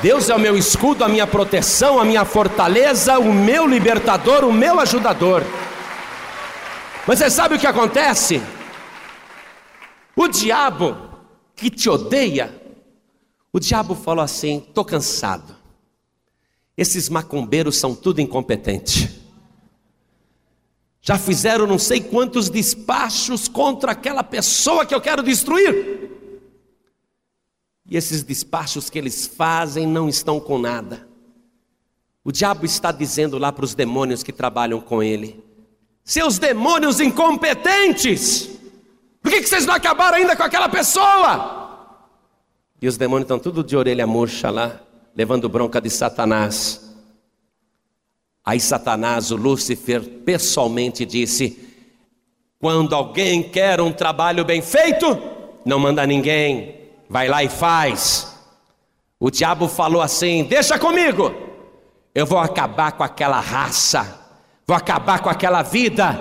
Deus 0.02 0.30
é 0.30 0.34
o 0.34 0.38
meu 0.38 0.56
escudo, 0.56 1.04
a 1.04 1.08
minha 1.08 1.26
proteção, 1.26 2.00
a 2.00 2.04
minha 2.04 2.24
fortaleza, 2.24 3.18
o 3.18 3.32
meu 3.32 3.66
libertador, 3.66 4.44
o 4.44 4.52
meu 4.52 4.80
ajudador. 4.80 5.42
Mas 7.06 7.18
você 7.18 7.30
sabe 7.30 7.56
o 7.56 7.58
que 7.58 7.66
acontece? 7.66 8.40
O 10.16 10.26
diabo 10.26 10.96
que 11.54 11.68
te 11.68 11.90
odeia, 11.90 12.54
o 13.52 13.60
diabo 13.60 13.94
falou 13.94 14.24
assim: 14.24 14.64
estou 14.66 14.84
cansado. 14.84 15.54
Esses 16.76 17.10
macumbeiros 17.10 17.76
são 17.76 17.94
tudo 17.94 18.22
incompetentes. 18.22 19.20
Já 21.02 21.18
fizeram 21.18 21.66
não 21.66 21.78
sei 21.78 22.00
quantos 22.00 22.48
despachos 22.48 23.48
contra 23.48 23.92
aquela 23.92 24.22
pessoa 24.22 24.86
que 24.86 24.94
eu 24.94 25.00
quero 25.00 25.22
destruir. 25.22 26.09
E 27.90 27.96
esses 27.96 28.22
despachos 28.22 28.88
que 28.88 28.96
eles 28.96 29.26
fazem 29.26 29.84
não 29.84 30.08
estão 30.08 30.38
com 30.38 30.58
nada. 30.58 31.08
O 32.22 32.30
diabo 32.30 32.64
está 32.64 32.92
dizendo 32.92 33.36
lá 33.36 33.50
para 33.50 33.64
os 33.64 33.74
demônios 33.74 34.22
que 34.22 34.32
trabalham 34.32 34.80
com 34.80 35.02
ele: 35.02 35.42
seus 36.04 36.38
demônios 36.38 37.00
incompetentes, 37.00 38.48
por 39.20 39.32
que, 39.32 39.40
que 39.40 39.48
vocês 39.48 39.66
não 39.66 39.74
acabaram 39.74 40.18
ainda 40.18 40.36
com 40.36 40.42
aquela 40.44 40.68
pessoa? 40.68 41.98
E 42.80 42.86
os 42.86 42.96
demônios 42.96 43.24
estão 43.24 43.40
tudo 43.40 43.64
de 43.64 43.76
orelha 43.76 44.06
murcha 44.06 44.50
lá, 44.50 44.80
levando 45.14 45.48
bronca 45.48 45.80
de 45.80 45.90
Satanás. 45.90 46.94
Aí 48.44 48.60
Satanás, 48.60 49.32
o 49.32 49.36
Lúcifer, 49.36 50.00
pessoalmente 50.24 51.04
disse: 51.04 51.58
quando 52.60 52.94
alguém 52.94 53.42
quer 53.42 53.80
um 53.80 53.92
trabalho 53.92 54.44
bem 54.44 54.62
feito, 54.62 55.06
não 55.64 55.78
manda 55.78 56.06
ninguém, 56.06 56.79
vai 57.10 57.26
lá 57.28 57.42
e 57.42 57.48
faz. 57.48 58.28
O 59.18 59.30
diabo 59.30 59.66
falou 59.66 60.00
assim: 60.00 60.44
deixa 60.44 60.78
comigo, 60.78 61.34
eu 62.14 62.24
vou 62.24 62.38
acabar 62.38 62.92
com 62.92 63.02
aquela 63.02 63.40
raça, 63.40 64.20
vou 64.66 64.76
acabar 64.76 65.18
com 65.18 65.28
aquela 65.28 65.62
vida. 65.62 66.18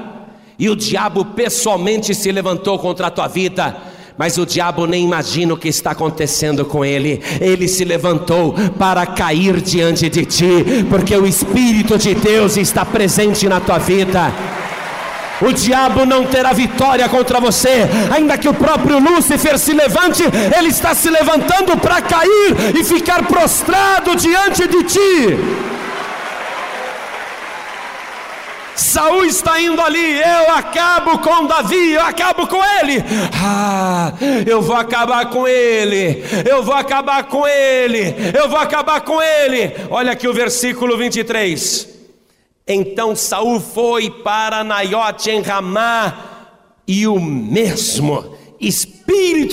E 0.58 0.68
o 0.70 0.76
diabo 0.76 1.24
pessoalmente 1.24 2.14
se 2.14 2.32
levantou 2.32 2.78
contra 2.80 3.08
a 3.08 3.12
tua 3.12 3.28
vida. 3.28 3.78
Mas 4.18 4.38
o 4.38 4.46
diabo 4.46 4.86
nem 4.86 5.06
imagina 5.06 5.54
o 5.54 5.58
que 5.58 5.70
está 5.70 5.92
acontecendo 5.92 6.66
com 6.66 6.84
ele. 6.84 7.22
Ele 7.40 7.70
se 7.70 7.86
levantou 7.86 8.54
para 8.78 9.06
cair 9.06 9.62
diante 9.62 10.10
de 10.10 10.26
ti, 10.26 10.84
porque 10.90 11.16
o 11.16 11.26
Espírito 11.26 11.98
de 11.98 12.14
Deus 12.14 12.58
está 12.58 12.84
presente 12.84 13.48
na 13.48 13.62
tua 13.62 13.78
vida. 13.78 14.34
O 15.42 15.54
diabo 15.54 16.06
não 16.06 16.26
terá 16.26 16.52
vitória 16.52 17.08
contra 17.08 17.40
você, 17.40 17.88
ainda 18.14 18.38
que 18.38 18.50
o 18.50 18.54
próprio 18.54 19.00
Lúcifer 19.00 19.58
se 19.58 19.74
levante, 19.74 20.24
ele 20.58 20.70
está 20.70 20.94
se 20.94 21.10
levantando 21.10 21.78
para 21.78 22.02
cair 22.02 22.76
e 22.78 22.84
ficar 22.84 23.24
prostrado 23.26 24.16
diante 24.16 24.68
de 24.68 24.84
ti. 24.84 25.38
Saul 28.76 29.26
está 29.26 29.62
indo 29.62 29.82
ali, 29.82 30.20
eu 30.20 30.52
acabo 30.54 31.20
com 31.20 31.46
Davi, 31.46 31.92
eu 31.92 32.02
acabo 32.02 32.48
com 32.48 32.62
ele. 32.80 33.04
Ah, 33.42 34.14
eu 34.48 34.62
vou 34.62 34.76
acabar 34.76 35.26
com 35.30 35.48
ele, 35.48 36.24
eu 36.50 36.64
vou 36.64 36.74
acabar 36.74 37.24
com 37.24 37.46
ele, 37.46 38.16
eu 38.34 38.50
vou 38.50 38.58
acabar 38.58 39.02
com 39.02 39.22
ele. 39.22 39.76
Olha 39.90 40.14
aqui 40.14 40.28
o 40.28 40.34
versículo 40.34 40.98
23. 40.98 41.99
Então 42.72 43.16
Saul 43.16 43.60
foi 43.60 44.12
para 44.12 44.64
Naiote 44.64 45.32
em 45.32 45.42
Ramá, 45.42 46.30
e 46.88 47.08
o 47.08 47.20
mesmo 47.20 48.36
Espírito 48.60 48.99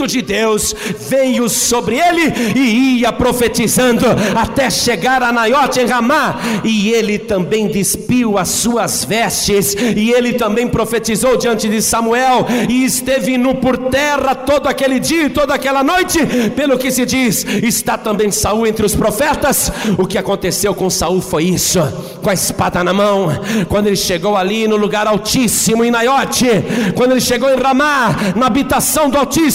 de 0.07 0.23
Deus 0.23 0.75
veio 1.09 1.49
sobre 1.49 1.99
ele 1.99 2.33
e 2.55 3.01
ia 3.01 3.13
profetizando 3.13 4.05
até 4.35 4.71
chegar 4.71 5.23
a 5.23 5.33
Naiote 5.33 5.81
em 5.81 5.87
Ramá, 5.87 6.37
e 6.65 6.91
ele 6.91 7.19
também 7.19 7.67
despiu 7.67 8.39
as 8.39 8.49
suas 8.49 9.05
vestes, 9.05 9.75
e 9.75 10.11
ele 10.11 10.35
também 10.35 10.69
profetizou 10.69 11.37
diante 11.37 11.69
de 11.69 11.83
Samuel, 11.83 12.47
e 12.69 12.85
esteve 12.85 13.37
nu 13.37 13.57
por 13.57 13.77
terra 13.77 14.35
todo 14.35 14.69
aquele 14.69 15.01
dia 15.01 15.25
e 15.25 15.31
toda 15.31 15.55
aquela 15.55 15.83
noite, 15.83 16.19
pelo 16.55 16.79
que 16.79 16.91
se 16.91 17.05
diz, 17.05 17.45
está 17.63 17.99
também 17.99 18.31
Saul 18.31 18.67
entre 18.67 18.85
os 18.85 18.95
profetas. 18.95 19.73
O 19.99 20.07
que 20.07 20.19
aconteceu 20.19 20.75
com 20.75 20.89
Saul 20.91 21.21
foi 21.21 21.45
isso, 21.45 21.81
com 22.23 22.31
a 22.31 22.35
espada 22.35 22.85
na 22.85 22.93
mão, 22.93 23.29
quando 23.69 23.87
ele 23.87 23.97
chegou 23.97 24.37
ali 24.37 24.69
no 24.69 24.77
lugar 24.77 25.07
altíssimo 25.07 25.85
em 25.85 25.91
Naiote, 25.91 26.47
quando 26.95 27.13
ele 27.13 27.21
chegou 27.21 27.51
em 27.51 27.57
Ramá, 27.57 28.15
na 28.35 28.47
habitação 28.47 29.09
do 29.09 29.19
Altíssimo, 29.19 29.46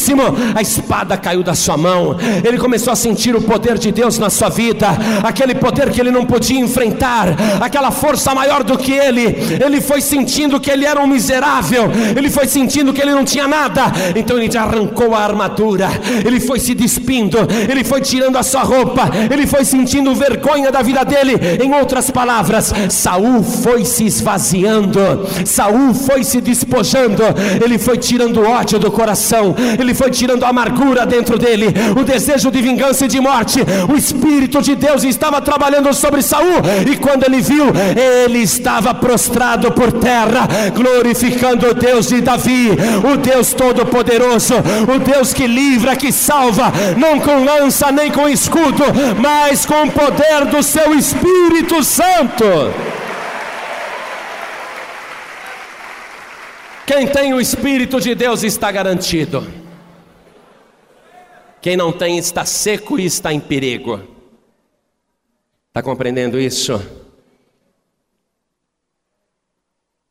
a 0.55 0.61
espada 0.61 1.17
caiu 1.17 1.43
da 1.43 1.53
sua 1.53 1.77
mão, 1.77 2.17
ele 2.43 2.57
começou 2.57 2.93
a 2.93 2.95
sentir 2.95 3.35
o 3.35 3.41
poder 3.41 3.77
de 3.77 3.91
Deus 3.91 4.17
na 4.17 4.29
sua 4.29 4.49
vida, 4.49 4.87
aquele 5.23 5.55
poder 5.55 5.89
que 5.89 5.99
ele 5.99 6.11
não 6.11 6.25
podia 6.25 6.59
enfrentar, 6.59 7.29
aquela 7.59 7.91
força 7.91 8.33
maior 8.33 8.63
do 8.63 8.77
que 8.77 8.91
ele, 8.91 9.37
ele 9.63 9.81
foi 9.81 10.01
sentindo 10.01 10.59
que 10.59 10.69
ele 10.69 10.85
era 10.85 10.99
um 10.99 11.07
miserável, 11.07 11.89
ele 12.15 12.29
foi 12.29 12.47
sentindo 12.47 12.93
que 12.93 13.01
ele 13.01 13.11
não 13.11 13.23
tinha 13.23 13.47
nada, 13.47 13.91
então 14.15 14.37
ele 14.37 14.57
arrancou 14.57 15.15
a 15.15 15.19
armadura, 15.19 15.89
ele 16.25 16.39
foi 16.39 16.59
se 16.59 16.73
despindo, 16.73 17.37
ele 17.69 17.83
foi 17.83 18.01
tirando 18.01 18.37
a 18.37 18.43
sua 18.43 18.63
roupa, 18.63 19.09
ele 19.31 19.47
foi 19.47 19.65
sentindo 19.65 20.13
vergonha 20.15 20.71
da 20.71 20.81
vida 20.81 21.03
dele, 21.03 21.33
em 21.63 21.73
outras 21.73 22.09
palavras, 22.09 22.73
Saul 22.89 23.43
foi 23.43 23.85
se 23.85 24.05
esvaziando, 24.05 24.99
Saul 25.45 25.93
foi 25.93 26.23
se 26.23 26.41
despojando, 26.41 27.23
ele 27.63 27.77
foi 27.77 27.97
tirando 27.97 28.41
ódio 28.41 28.79
do 28.79 28.91
coração, 28.91 29.55
ele 29.81 29.93
foi 29.93 30.09
tirando 30.09 30.43
a 30.43 30.49
amargura 30.49 31.05
dentro 31.05 31.37
dele, 31.37 31.67
o 31.99 32.03
desejo 32.03 32.51
de 32.51 32.61
vingança 32.61 33.05
e 33.05 33.07
de 33.07 33.19
morte. 33.19 33.59
O 33.91 33.97
Espírito 33.97 34.61
de 34.61 34.75
Deus 34.75 35.03
estava 35.03 35.41
trabalhando 35.41 35.93
sobre 35.93 36.21
Saul, 36.21 36.61
e 36.89 36.97
quando 36.97 37.23
ele 37.23 37.41
viu, 37.41 37.65
ele 38.25 38.39
estava 38.39 38.93
prostrado 38.93 39.71
por 39.71 39.91
terra, 39.91 40.47
glorificando 40.73 41.69
o 41.69 41.73
Deus 41.73 42.07
de 42.07 42.21
Davi, 42.21 42.69
o 43.11 43.17
Deus 43.17 43.53
Todo-Poderoso, 43.53 44.55
o 44.93 44.99
Deus 44.99 45.33
que 45.33 45.47
livra, 45.47 45.95
que 45.95 46.11
salva, 46.11 46.71
não 46.97 47.19
com 47.19 47.43
lança 47.43 47.91
nem 47.91 48.11
com 48.11 48.27
escudo, 48.27 48.83
mas 49.19 49.65
com 49.65 49.83
o 49.83 49.91
poder 49.91 50.45
do 50.45 50.61
seu 50.63 50.93
Espírito 50.93 51.83
Santo. 51.83 52.45
Quem 56.85 57.07
tem 57.07 57.33
o 57.33 57.39
Espírito 57.39 58.01
de 58.01 58.13
Deus 58.13 58.43
está 58.43 58.71
garantido. 58.71 59.60
Quem 61.61 61.77
não 61.77 61.91
tem 61.91 62.17
está 62.17 62.43
seco 62.43 62.99
e 62.99 63.05
está 63.05 63.31
em 63.31 63.39
perigo. 63.39 64.01
Está 65.67 65.83
compreendendo 65.83 66.39
isso? 66.39 66.73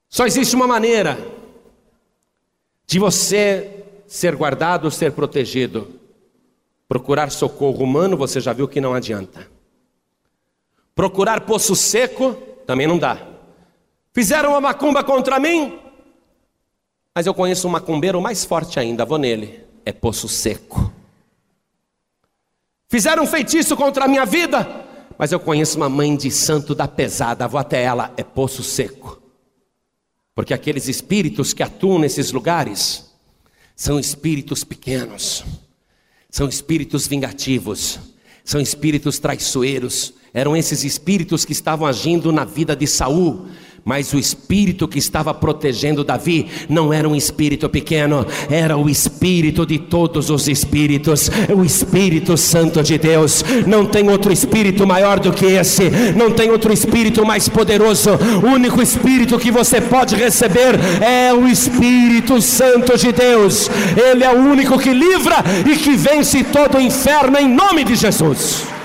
Só 0.09 0.26
existe 0.26 0.55
uma 0.55 0.66
maneira 0.66 1.18
de 2.86 2.98
você 2.98 3.84
ser 4.07 4.36
guardado, 4.36 4.90
ser 4.90 5.12
protegido. 5.12 5.98
Procurar 6.88 7.30
socorro 7.30 7.84
humano, 7.84 8.16
você 8.16 8.40
já 8.40 8.53
viu 8.53 8.68
que 8.68 8.80
não 8.80 8.94
adianta. 8.94 9.48
Procurar 10.94 11.42
poço 11.42 11.74
seco, 11.74 12.34
também 12.66 12.86
não 12.86 12.98
dá. 12.98 13.26
Fizeram 14.12 14.51
uma 14.51 14.61
macumba 14.61 15.03
contra 15.05 15.38
mim, 15.38 15.78
mas 17.14 17.26
eu 17.26 17.34
conheço 17.34 17.66
um 17.66 17.70
macumbeiro 17.70 18.20
mais 18.20 18.44
forte 18.44 18.78
ainda, 18.78 19.05
vou 19.05 19.18
nele. 19.18 19.64
É 19.84 19.92
poço 19.92 20.28
seco. 20.28 20.92
Fizeram 22.91 23.24
feitiço 23.24 23.76
contra 23.76 24.07
a 24.07 24.09
minha 24.09 24.26
vida, 24.26 24.66
mas 25.16 25.30
eu 25.30 25.38
conheço 25.38 25.76
uma 25.76 25.88
mãe 25.88 26.16
de 26.16 26.28
santo 26.28 26.74
da 26.74 26.88
pesada, 26.88 27.47
vou 27.47 27.61
até 27.61 27.80
ela, 27.80 28.12
é 28.16 28.24
poço 28.24 28.64
seco. 28.64 29.22
Porque 30.34 30.53
aqueles 30.53 30.88
espíritos 30.88 31.53
que 31.53 31.62
atuam 31.62 32.01
nesses 32.01 32.32
lugares 32.32 33.09
são 33.76 34.01
espíritos 34.01 34.64
pequenos, 34.64 35.45
são 36.28 36.49
espíritos 36.49 37.07
vingativos, 37.07 38.01
são 38.43 38.61
espíritos 38.61 39.20
traiçoeiros. 39.20 40.12
Eram 40.34 40.57
esses 40.57 40.82
espíritos 40.82 41.45
que 41.45 41.53
estavam 41.53 41.86
agindo 41.86 42.32
na 42.32 42.45
vida 42.45 42.74
de 42.74 42.88
Saul 42.88 43.47
mas 43.84 44.12
o 44.12 44.18
espírito 44.18 44.86
que 44.86 44.98
estava 44.98 45.32
protegendo 45.32 46.04
Davi 46.04 46.46
não 46.68 46.92
era 46.92 47.08
um 47.08 47.16
espírito 47.16 47.68
pequeno, 47.68 48.26
era 48.48 48.76
o 48.76 48.88
espírito 48.88 49.66
de 49.66 49.78
todos 49.78 50.30
os 50.30 50.48
espíritos, 50.48 51.30
o 51.54 51.64
Espírito 51.64 52.36
Santo 52.36 52.82
de 52.82 52.98
Deus. 52.98 53.44
Não 53.66 53.86
tem 53.86 54.08
outro 54.08 54.32
espírito 54.32 54.86
maior 54.86 55.18
do 55.18 55.32
que 55.32 55.46
esse, 55.46 55.90
não 56.16 56.30
tem 56.30 56.50
outro 56.50 56.72
espírito 56.72 57.24
mais 57.24 57.48
poderoso. 57.48 58.10
O 58.42 58.46
único 58.46 58.82
espírito 58.82 59.38
que 59.38 59.50
você 59.50 59.80
pode 59.80 60.14
receber 60.14 60.78
é 61.00 61.32
o 61.32 61.46
Espírito 61.46 62.40
Santo 62.40 62.96
de 62.96 63.12
Deus. 63.12 63.70
Ele 63.96 64.24
é 64.24 64.30
o 64.30 64.38
único 64.38 64.78
que 64.78 64.92
livra 64.92 65.36
e 65.66 65.76
que 65.76 65.96
vence 65.96 66.44
todo 66.44 66.78
o 66.78 66.80
inferno 66.80 67.38
em 67.38 67.48
nome 67.48 67.84
de 67.84 67.94
Jesus. 67.94 68.79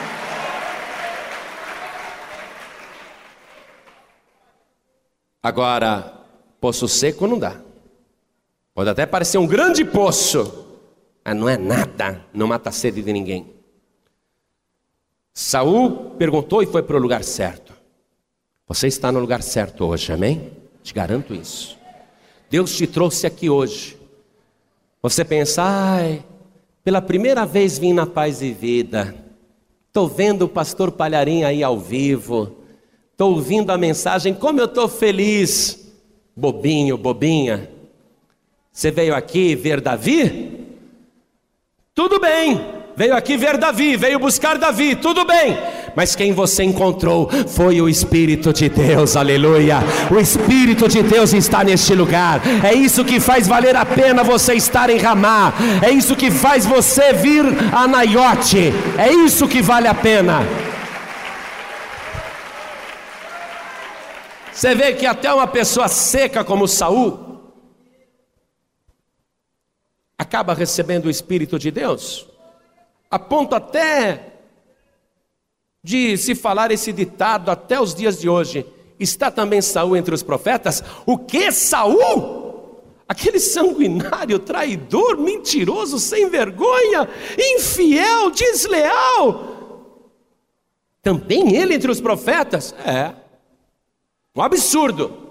Agora, 5.45 6.25
poço 6.59 6.87
seco 6.87 7.27
não 7.27 7.37
dá. 7.37 7.61
Pode 8.73 8.89
até 8.89 9.05
parecer 9.05 9.37
um 9.37 9.45
grande 9.45 9.85
poço, 9.85 10.65
mas 11.23 11.35
não 11.37 11.47
é 11.47 11.55
nada, 11.55 12.25
não 12.33 12.47
mata 12.47 12.69
a 12.69 12.71
sede 12.71 13.03
de 13.03 13.13
ninguém. 13.13 13.53
Saul 15.31 16.15
perguntou 16.17 16.63
e 16.63 16.65
foi 16.65 16.81
para 16.81 16.97
o 16.97 16.99
lugar 16.99 17.23
certo. 17.23 17.75
Você 18.67 18.87
está 18.87 19.11
no 19.11 19.19
lugar 19.19 19.43
certo 19.43 19.85
hoje, 19.85 20.11
amém? 20.11 20.51
Te 20.81 20.95
garanto 20.95 21.31
isso. 21.31 21.77
Deus 22.49 22.75
te 22.75 22.87
trouxe 22.87 23.27
aqui 23.27 23.47
hoje. 23.47 23.99
Você 24.99 25.23
pensa, 25.23 25.61
ai, 25.61 26.25
pela 26.83 27.03
primeira 27.03 27.45
vez 27.45 27.77
vim 27.77 27.93
na 27.93 28.07
paz 28.07 28.41
e 28.41 28.51
vida. 28.51 29.13
Estou 29.89 30.07
vendo 30.07 30.45
o 30.45 30.49
pastor 30.49 30.91
Palharim 30.91 31.43
aí 31.43 31.61
ao 31.61 31.79
vivo. 31.79 32.64
Estou 33.15 33.31
ouvindo 33.31 33.69
a 33.71 33.77
mensagem, 33.77 34.33
como 34.33 34.59
eu 34.59 34.65
estou 34.65 34.89
feliz. 34.89 35.89
Bobinho, 36.35 36.97
bobinha. 36.97 37.69
Você 38.69 38.91
veio 38.91 39.15
aqui 39.15 39.55
ver 39.55 39.79
Davi? 39.79 40.67
Tudo 41.93 42.19
bem. 42.19 42.59
Veio 42.93 43.15
aqui 43.15 43.37
ver 43.37 43.57
Davi, 43.57 43.95
veio 43.95 44.19
buscar 44.19 44.57
Davi, 44.57 44.95
tudo 44.95 45.23
bem. 45.23 45.57
Mas 45.95 46.13
quem 46.13 46.33
você 46.33 46.63
encontrou 46.63 47.29
foi 47.47 47.79
o 47.79 47.87
Espírito 47.87 48.51
de 48.51 48.67
Deus, 48.67 49.15
aleluia. 49.15 49.79
O 50.11 50.19
Espírito 50.19 50.89
de 50.89 51.01
Deus 51.01 51.31
está 51.31 51.63
neste 51.63 51.95
lugar. 51.95 52.41
É 52.65 52.73
isso 52.73 53.05
que 53.05 53.21
faz 53.21 53.47
valer 53.47 53.77
a 53.77 53.85
pena 53.85 54.25
você 54.25 54.55
estar 54.55 54.89
em 54.89 54.97
Ramá. 54.97 55.53
É 55.81 55.89
isso 55.89 56.17
que 56.17 56.29
faz 56.29 56.65
você 56.65 57.13
vir 57.13 57.45
a 57.71 57.87
Naiote. 57.87 58.73
É 58.97 59.09
isso 59.13 59.47
que 59.47 59.61
vale 59.61 59.87
a 59.87 59.93
pena. 59.93 60.41
Você 64.55 64.73
vê 64.73 64.93
que 64.93 65.05
até 65.05 65.33
uma 65.33 65.45
pessoa 65.45 65.89
seca 65.89 66.41
como 66.41 66.65
Saul 66.65 67.41
acaba 70.17 70.53
recebendo 70.53 71.07
o 71.07 71.09
Espírito 71.09 71.59
de 71.59 71.69
Deus, 71.69 72.25
a 73.11 73.19
ponto 73.19 73.53
até 73.53 74.31
de 75.83 76.17
se 76.17 76.33
falar 76.33 76.71
esse 76.71 76.93
ditado 76.93 77.51
até 77.51 77.81
os 77.81 77.93
dias 77.93 78.17
de 78.17 78.29
hoje. 78.29 78.65
Está 78.97 79.29
também 79.29 79.61
Saul 79.61 79.97
entre 79.97 80.15
os 80.15 80.23
profetas? 80.23 80.81
O 81.05 81.17
que 81.17 81.51
Saul? 81.51 82.81
Aquele 83.09 83.41
sanguinário, 83.41 84.39
traidor, 84.39 85.17
mentiroso, 85.17 85.99
sem 85.99 86.29
vergonha, 86.29 87.09
infiel, 87.37 88.31
desleal. 88.31 89.89
Também 91.01 91.57
ele 91.57 91.73
entre 91.73 91.91
os 91.91 91.99
profetas? 91.99 92.73
É. 92.85 93.24
Um 94.35 94.41
absurdo. 94.41 95.25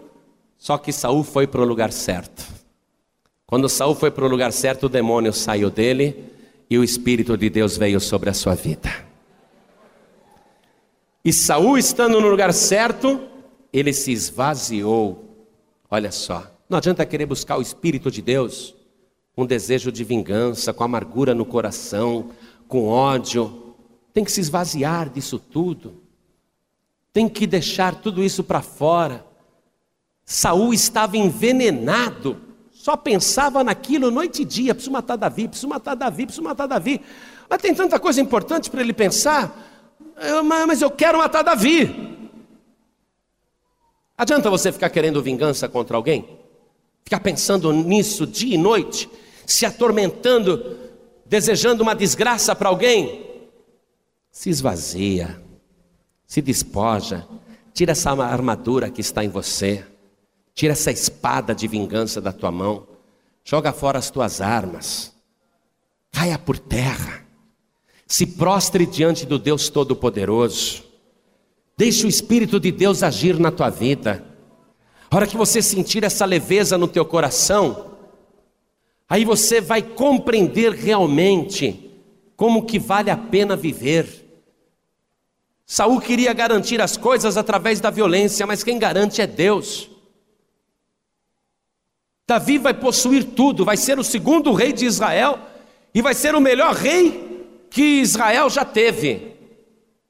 Só 0.56 0.78
que 0.78 0.92
Saul 0.92 1.22
foi 1.22 1.46
para 1.46 1.60
o 1.60 1.64
lugar 1.64 1.92
certo. 1.92 2.44
Quando 3.46 3.68
Saul 3.68 3.94
foi 3.94 4.10
para 4.10 4.24
o 4.24 4.28
lugar 4.28 4.52
certo, 4.52 4.86
o 4.86 4.88
demônio 4.88 5.32
saiu 5.32 5.68
dele 5.70 6.24
e 6.70 6.78
o 6.78 6.84
espírito 6.84 7.36
de 7.36 7.50
Deus 7.50 7.76
veio 7.76 8.00
sobre 8.00 8.30
a 8.30 8.34
sua 8.34 8.54
vida. 8.54 8.90
E 11.24 11.32
Saul 11.32 11.76
estando 11.76 12.20
no 12.20 12.28
lugar 12.28 12.52
certo, 12.52 13.20
ele 13.72 13.92
se 13.92 14.12
esvaziou. 14.12 15.24
Olha 15.90 16.10
só, 16.10 16.50
não 16.68 16.78
adianta 16.78 17.04
querer 17.04 17.26
buscar 17.26 17.58
o 17.58 17.62
espírito 17.62 18.10
de 18.10 18.22
Deus 18.22 18.74
com 19.36 19.44
desejo 19.44 19.90
de 19.90 20.04
vingança, 20.04 20.72
com 20.72 20.84
amargura 20.84 21.34
no 21.34 21.44
coração, 21.44 22.30
com 22.68 22.86
ódio. 22.86 23.74
Tem 24.12 24.24
que 24.24 24.32
se 24.32 24.40
esvaziar 24.40 25.10
disso 25.10 25.38
tudo. 25.38 26.03
Tem 27.14 27.30
que 27.30 27.46
deixar 27.46 27.94
tudo 27.94 28.22
isso 28.22 28.44
para 28.44 28.60
fora. 28.60 29.24
Saul 30.26 30.74
estava 30.74 31.16
envenenado 31.16 32.44
só 32.84 32.98
pensava 32.98 33.64
naquilo 33.64 34.10
noite 34.10 34.42
e 34.42 34.44
dia, 34.44 34.74
preciso 34.74 34.92
matar 34.92 35.16
Davi, 35.16 35.48
preciso 35.48 35.66
matar 35.66 35.94
Davi, 35.94 36.26
preciso 36.26 36.42
matar 36.42 36.66
Davi. 36.66 37.00
Mas 37.48 37.62
tem 37.62 37.74
tanta 37.74 37.98
coisa 37.98 38.20
importante 38.20 38.68
para 38.68 38.82
ele 38.82 38.92
pensar, 38.92 39.56
eu, 40.20 40.44
mas 40.44 40.82
eu 40.82 40.90
quero 40.90 41.16
matar 41.16 41.40
Davi. 41.40 42.28
Adianta 44.18 44.50
você 44.50 44.70
ficar 44.70 44.90
querendo 44.90 45.22
vingança 45.22 45.66
contra 45.66 45.96
alguém? 45.96 46.28
Ficar 47.02 47.20
pensando 47.20 47.72
nisso 47.72 48.26
dia 48.26 48.54
e 48.54 48.58
noite, 48.58 49.08
se 49.46 49.64
atormentando, 49.64 50.76
desejando 51.24 51.82
uma 51.82 51.94
desgraça 51.94 52.54
para 52.54 52.68
alguém? 52.68 53.24
Se 54.30 54.50
esvazia, 54.50 55.42
se 56.34 56.42
despoja, 56.42 57.28
tira 57.72 57.92
essa 57.92 58.10
armadura 58.10 58.90
que 58.90 59.00
está 59.00 59.24
em 59.24 59.28
você. 59.28 59.84
Tira 60.52 60.72
essa 60.72 60.90
espada 60.90 61.54
de 61.54 61.68
vingança 61.68 62.20
da 62.20 62.32
tua 62.32 62.50
mão. 62.50 62.88
Joga 63.44 63.72
fora 63.72 64.00
as 64.00 64.10
tuas 64.10 64.40
armas. 64.40 65.14
Caia 66.10 66.36
por 66.36 66.58
terra. 66.58 67.24
Se 68.04 68.26
prostre 68.26 68.84
diante 68.84 69.24
do 69.24 69.38
Deus 69.38 69.68
Todo-Poderoso. 69.68 70.82
Deixe 71.76 72.04
o 72.04 72.08
Espírito 72.08 72.58
de 72.58 72.72
Deus 72.72 73.04
agir 73.04 73.38
na 73.38 73.52
tua 73.52 73.70
vida. 73.70 74.24
A 75.08 75.14
hora 75.14 75.28
que 75.28 75.36
você 75.36 75.62
sentir 75.62 76.02
essa 76.02 76.24
leveza 76.24 76.76
no 76.76 76.88
teu 76.88 77.04
coração, 77.04 77.92
aí 79.08 79.24
você 79.24 79.60
vai 79.60 79.82
compreender 79.82 80.72
realmente 80.72 81.92
como 82.36 82.66
que 82.66 82.80
vale 82.80 83.08
a 83.08 83.16
pena 83.16 83.54
viver. 83.54 84.23
Saul 85.66 86.00
queria 86.00 86.32
garantir 86.32 86.80
as 86.80 86.96
coisas 86.96 87.36
através 87.36 87.80
da 87.80 87.90
violência, 87.90 88.46
mas 88.46 88.62
quem 88.62 88.78
garante 88.78 89.20
é 89.20 89.26
Deus. 89.26 89.90
Davi 92.26 92.58
vai 92.58 92.74
possuir 92.74 93.24
tudo, 93.24 93.64
vai 93.64 93.76
ser 93.76 93.98
o 93.98 94.04
segundo 94.04 94.52
rei 94.52 94.72
de 94.72 94.86
Israel 94.86 95.38
e 95.94 96.00
vai 96.00 96.14
ser 96.14 96.34
o 96.34 96.40
melhor 96.40 96.74
rei 96.74 97.66
que 97.70 98.00
Israel 98.00 98.48
já 98.48 98.64
teve. 98.64 99.34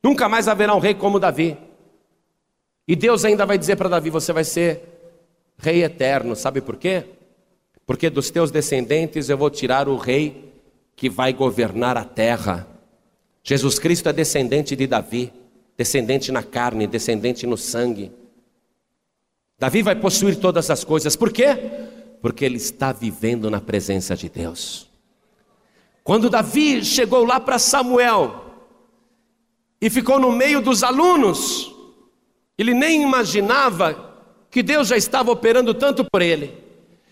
Nunca 0.02 0.28
mais 0.28 0.48
haverá 0.48 0.74
um 0.74 0.78
rei 0.78 0.94
como 0.94 1.18
Davi. 1.18 1.56
E 2.86 2.94
Deus 2.94 3.24
ainda 3.24 3.46
vai 3.46 3.56
dizer 3.56 3.76
para 3.76 3.88
Davi: 3.88 4.10
Você 4.10 4.32
vai 4.32 4.44
ser 4.44 4.82
rei 5.56 5.82
eterno. 5.82 6.36
Sabe 6.36 6.60
por 6.60 6.76
quê? 6.76 7.04
Porque 7.86 8.10
dos 8.10 8.30
teus 8.30 8.50
descendentes 8.50 9.28
eu 9.28 9.38
vou 9.38 9.50
tirar 9.50 9.88
o 9.88 9.96
rei 9.96 10.52
que 10.94 11.08
vai 11.08 11.32
governar 11.32 11.96
a 11.96 12.04
terra. 12.04 12.68
Jesus 13.42 13.78
Cristo 13.78 14.08
é 14.08 14.12
descendente 14.12 14.76
de 14.76 14.86
Davi, 14.86 15.32
descendente 15.76 16.30
na 16.30 16.42
carne, 16.42 16.86
descendente 16.86 17.46
no 17.46 17.56
sangue. 17.56 18.12
Davi 19.58 19.82
vai 19.82 19.94
possuir 19.94 20.36
todas 20.36 20.70
as 20.70 20.84
coisas. 20.84 21.16
Por 21.16 21.32
quê? 21.32 21.56
porque 22.24 22.42
ele 22.42 22.56
está 22.56 22.90
vivendo 22.90 23.50
na 23.50 23.60
presença 23.60 24.16
de 24.16 24.30
Deus. 24.30 24.88
Quando 26.02 26.30
Davi 26.30 26.82
chegou 26.82 27.22
lá 27.22 27.38
para 27.38 27.58
Samuel 27.58 28.46
e 29.78 29.90
ficou 29.90 30.18
no 30.18 30.32
meio 30.32 30.62
dos 30.62 30.82
alunos, 30.82 31.70
ele 32.56 32.72
nem 32.72 33.02
imaginava 33.02 34.22
que 34.50 34.62
Deus 34.62 34.88
já 34.88 34.96
estava 34.96 35.30
operando 35.30 35.74
tanto 35.74 36.02
por 36.10 36.22
ele. 36.22 36.50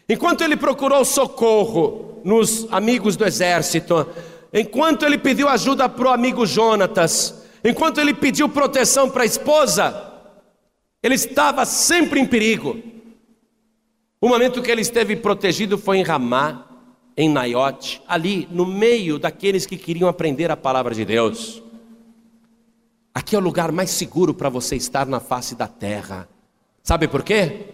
Enquanto 0.08 0.40
ele 0.40 0.56
procurou 0.56 1.04
socorro 1.04 2.22
nos 2.24 2.66
amigos 2.72 3.14
do 3.14 3.26
exército, 3.26 4.08
enquanto 4.50 5.04
ele 5.04 5.18
pediu 5.18 5.46
ajuda 5.46 5.90
para 5.90 6.08
o 6.08 6.10
amigo 6.10 6.46
Jonatas, 6.46 7.41
enquanto 7.64 8.00
ele 8.00 8.14
pediu 8.14 8.48
proteção 8.48 9.08
para 9.10 9.22
a 9.22 9.26
esposa, 9.26 10.12
ele 11.02 11.14
estava 11.14 11.64
sempre 11.64 12.20
em 12.20 12.26
perigo. 12.26 12.80
O 14.20 14.28
momento 14.28 14.62
que 14.62 14.70
ele 14.70 14.82
esteve 14.82 15.16
protegido 15.16 15.76
foi 15.76 15.98
em 15.98 16.02
Ramá, 16.02 16.66
em 17.16 17.28
Naiote, 17.28 18.00
ali 18.06 18.48
no 18.50 18.64
meio 18.64 19.18
daqueles 19.18 19.66
que 19.66 19.76
queriam 19.76 20.08
aprender 20.08 20.50
a 20.50 20.56
palavra 20.56 20.94
de 20.94 21.04
Deus. 21.04 21.62
Aqui 23.14 23.34
é 23.34 23.38
o 23.38 23.42
lugar 23.42 23.70
mais 23.72 23.90
seguro 23.90 24.32
para 24.32 24.48
você 24.48 24.76
estar 24.76 25.06
na 25.06 25.20
face 25.20 25.54
da 25.54 25.68
terra. 25.68 26.28
Sabe 26.82 27.06
por 27.08 27.22
quê? 27.22 27.66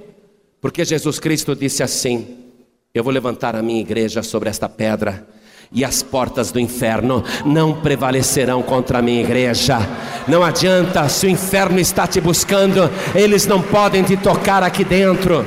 Porque 0.61 0.85
Jesus 0.85 1.19
Cristo 1.21 1.55
disse 1.55 1.83
assim: 1.83 2.51
Eu 2.93 3.05
vou 3.05 3.13
levantar 3.13 3.55
a 3.55 3.63
minha 3.63 3.81
igreja 3.81 4.23
sobre 4.23 4.49
esta 4.49 4.69
pedra 4.69 5.29
e 5.71 5.85
as 5.85 6.03
portas 6.03 6.51
do 6.51 6.59
inferno 6.59 7.23
não 7.45 7.81
prevalecerão 7.81 8.63
contra 8.63 8.99
a 8.99 9.03
minha 9.03 9.21
igreja. 9.21 9.79
Não 10.27 10.43
adianta, 10.43 11.09
se 11.09 11.27
o 11.27 11.31
inferno 11.31 11.79
está 11.79 12.07
te 12.07 12.21
buscando, 12.21 12.91
eles 13.15 13.47
não 13.47 13.63
podem 13.63 14.03
te 14.03 14.17
tocar 14.17 14.63
aqui 14.63 14.85
dentro. 14.85 15.45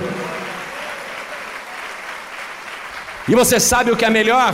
E 3.28 3.36
você 3.36 3.60
sabe 3.60 3.92
o 3.92 3.98
que 3.98 4.06
é 4.06 4.10
melhor? 4.10 4.54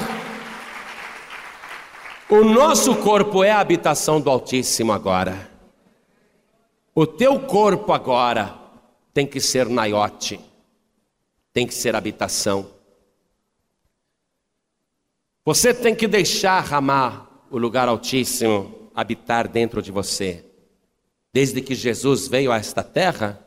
O 2.30 2.44
nosso 2.44 2.96
corpo 2.96 3.44
é 3.44 3.52
a 3.52 3.60
habitação 3.60 4.20
do 4.20 4.30
Altíssimo 4.30 4.92
agora. 4.92 5.50
O 6.94 7.08
teu 7.08 7.40
corpo 7.40 7.94
agora 7.94 8.54
tem 9.14 9.26
que 9.26 9.40
ser 9.40 9.68
naiote, 9.68 10.40
tem 11.54 11.66
que 11.66 11.74
ser 11.74 11.96
habitação. 11.96 12.77
Você 15.48 15.74
tem 15.74 15.96
que 15.96 16.10
deixar 16.10 16.60
Ramar, 16.60 17.26
o 17.50 17.58
lugar 17.58 17.88
altíssimo, 17.88 18.90
habitar 18.94 19.48
dentro 19.48 19.82
de 19.82 19.94
você. 19.94 20.44
Desde 21.32 21.62
que 21.62 21.74
Jesus 21.74 22.28
veio 22.28 22.52
a 22.52 22.58
esta 22.58 22.84
terra, 22.84 23.42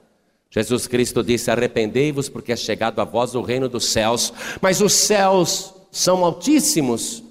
Jesus 0.49 0.87
Cristo 0.87 1.23
disse: 1.23 1.51
Arrependei-vos, 1.51 2.31
porque 2.31 2.53
é 2.53 2.57
chegado 2.57 3.03
a 3.03 3.05
vós 3.05 3.35
o 3.35 3.43
reino 3.43 3.69
dos 3.69 3.85
céus. 3.85 4.33
Mas 4.63 4.81
os 4.81 4.95
céus 4.95 5.75
são 5.91 6.25
altíssimos. 6.25 7.23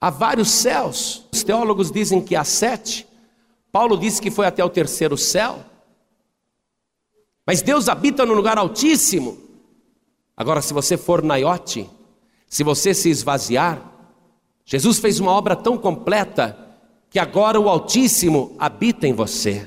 Há 0.00 0.10
vários 0.10 0.50
céus. 0.50 1.24
Os 1.32 1.44
teólogos 1.44 1.92
dizem 1.92 2.20
que 2.20 2.34
há 2.34 2.42
sete. 2.42 3.06
Paulo 3.70 3.96
disse 3.96 4.20
que 4.20 4.28
foi 4.28 4.46
até 4.46 4.64
o 4.64 4.68
terceiro 4.68 5.16
céu. 5.16 5.64
Mas 7.46 7.62
Deus 7.62 7.88
habita 7.88 8.26
no 8.26 8.34
lugar 8.34 8.58
altíssimo. 8.58 9.38
Agora, 10.36 10.60
se 10.60 10.74
você 10.74 10.96
for 10.96 11.22
naiote, 11.22 11.88
se 12.48 12.64
você 12.64 12.94
se 12.94 13.10
esvaziar, 13.10 13.82
Jesus 14.64 14.98
fez 14.98 15.20
uma 15.20 15.32
obra 15.32 15.54
tão 15.54 15.76
completa 15.76 16.56
que 17.10 17.18
agora 17.18 17.60
o 17.60 17.68
Altíssimo 17.68 18.54
habita 18.58 19.06
em 19.06 19.12
você. 19.12 19.66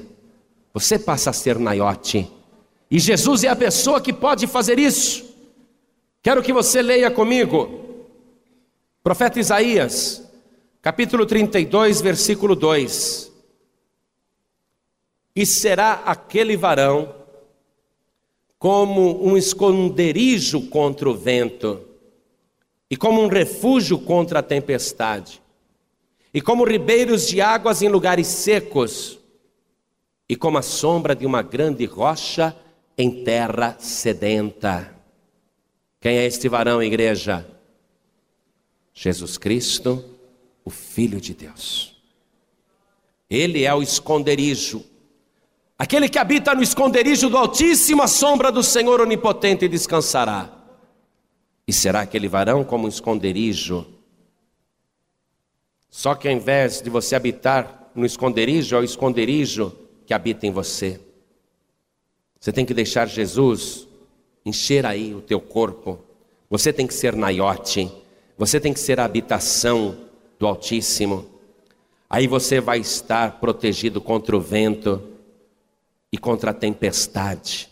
Você 0.74 0.98
passa 0.98 1.32
a 1.32 1.34
ser 1.34 1.60
naiote. 1.60 2.32
E 2.90 3.00
Jesus 3.00 3.44
é 3.44 3.48
a 3.48 3.56
pessoa 3.56 4.02
que 4.02 4.14
pode 4.14 4.48
fazer 4.48 4.80
isso. 4.80 5.26
Quero 6.22 6.44
que 6.44 6.54
você 6.54 6.82
leia 6.82 7.10
comigo. 7.10 7.80
Profeta 9.04 9.40
Isaías, 9.40 10.24
capítulo 10.82 11.26
32, 11.26 12.02
versículo 12.02 12.56
2. 12.56 13.32
E 15.36 15.46
será 15.46 16.04
aquele 16.06 16.56
varão 16.56 17.16
como 18.60 19.26
um 19.26 19.36
esconderijo 19.36 20.68
contra 20.68 21.10
o 21.10 21.16
vento, 21.16 21.82
e 22.92 22.98
como 22.98 23.22
um 23.22 23.28
refúgio 23.28 23.98
contra 23.98 24.40
a 24.40 24.44
tempestade, 24.44 25.42
e 26.34 26.42
como 26.42 26.66
ribeiros 26.66 27.26
de 27.26 27.40
águas 27.40 27.82
em 27.82 27.88
lugares 27.88 28.28
secos 28.28 29.18
e 30.28 30.36
como 30.36 30.58
a 30.58 30.62
sombra 30.62 31.16
de 31.16 31.26
uma 31.26 31.42
grande 31.42 31.86
rocha 31.86 32.56
em 32.98 33.24
terra 33.24 33.78
sedenta. 33.80 34.94
Quem 36.02 36.18
é 36.18 36.26
este 36.26 36.50
varão, 36.50 36.84
igreja? 36.84 37.48
Jesus 38.94 39.38
Cristo, 39.38 40.04
o 40.64 40.70
Filho 40.70 41.20
de 41.22 41.34
Deus. 41.34 42.02
Ele 43.30 43.64
é 43.64 43.74
o 43.74 43.82
esconderijo. 43.82 44.84
Aquele 45.80 46.10
que 46.10 46.20
habita 46.20 46.54
no 46.54 46.62
esconderijo 46.62 47.30
do 47.30 47.38
Altíssimo, 47.38 48.04
a 48.04 48.08
sombra 48.08 48.52
do 48.52 48.62
Senhor 48.62 49.00
Onipotente 49.00 49.68
descansará. 49.68 50.61
E 51.68 51.74
será 51.74 52.02
aquele 52.02 52.28
varão 52.28 52.64
como 52.64 52.86
um 52.86 52.90
esconderijo? 52.90 53.86
Só 55.90 56.16
que 56.16 56.28
ao 56.28 56.34
invés 56.34 56.82
de 56.82 56.90
você 56.90 57.16
habitar 57.16 57.92
no 57.94 58.06
esconderijo, 58.06 58.76
é 58.76 58.80
o 58.80 58.84
esconderijo 58.84 59.76
que 60.06 60.14
habita 60.14 60.48
em 60.48 60.52
você. 60.52 61.00
Você 62.40 62.52
tem 62.52 62.66
que 62.66 62.74
deixar 62.74 63.08
Jesus 63.08 63.88
encher 64.46 64.86
aí 64.86 65.14
o 65.14 65.22
teu 65.22 65.40
corpo. 65.40 66.00
Você 66.50 66.74
tem 66.74 66.88
que 66.88 66.94
ser 66.94 67.16
naiote. 67.16 67.92
Você 68.38 68.60
tem 68.60 68.74
que 68.74 68.80
ser 68.80 69.00
a 69.00 69.06
habitação 69.06 69.98
do 70.40 70.48
Altíssimo. 70.48 71.30
Aí 72.10 72.26
você 72.28 72.60
vai 72.60 72.80
estar 72.80 73.40
protegido 73.40 74.02
contra 74.02 74.36
o 74.36 74.42
vento 74.42 75.02
e 76.12 76.18
contra 76.18 76.52
a 76.52 76.54
tempestade. 76.54 77.70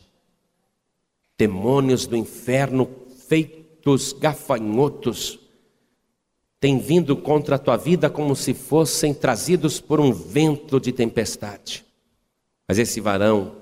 Demônios 1.38 2.06
do 2.06 2.16
inferno 2.16 2.88
feitos 3.28 3.59
gafanhotos 4.14 5.40
têm 6.60 6.80
vindo 6.80 7.16
contra 7.16 7.56
a 7.56 7.60
tua 7.60 7.78
vida 7.78 8.10
como 8.10 8.36
se 8.36 8.54
fossem 8.54 9.14
trazidos 9.14 9.80
por 9.80 10.00
um 10.00 10.12
vento 10.12 10.80
de 10.80 10.92
tempestade. 10.92 11.86
Mas 12.68 12.78
esse 12.78 13.00
varão 13.00 13.54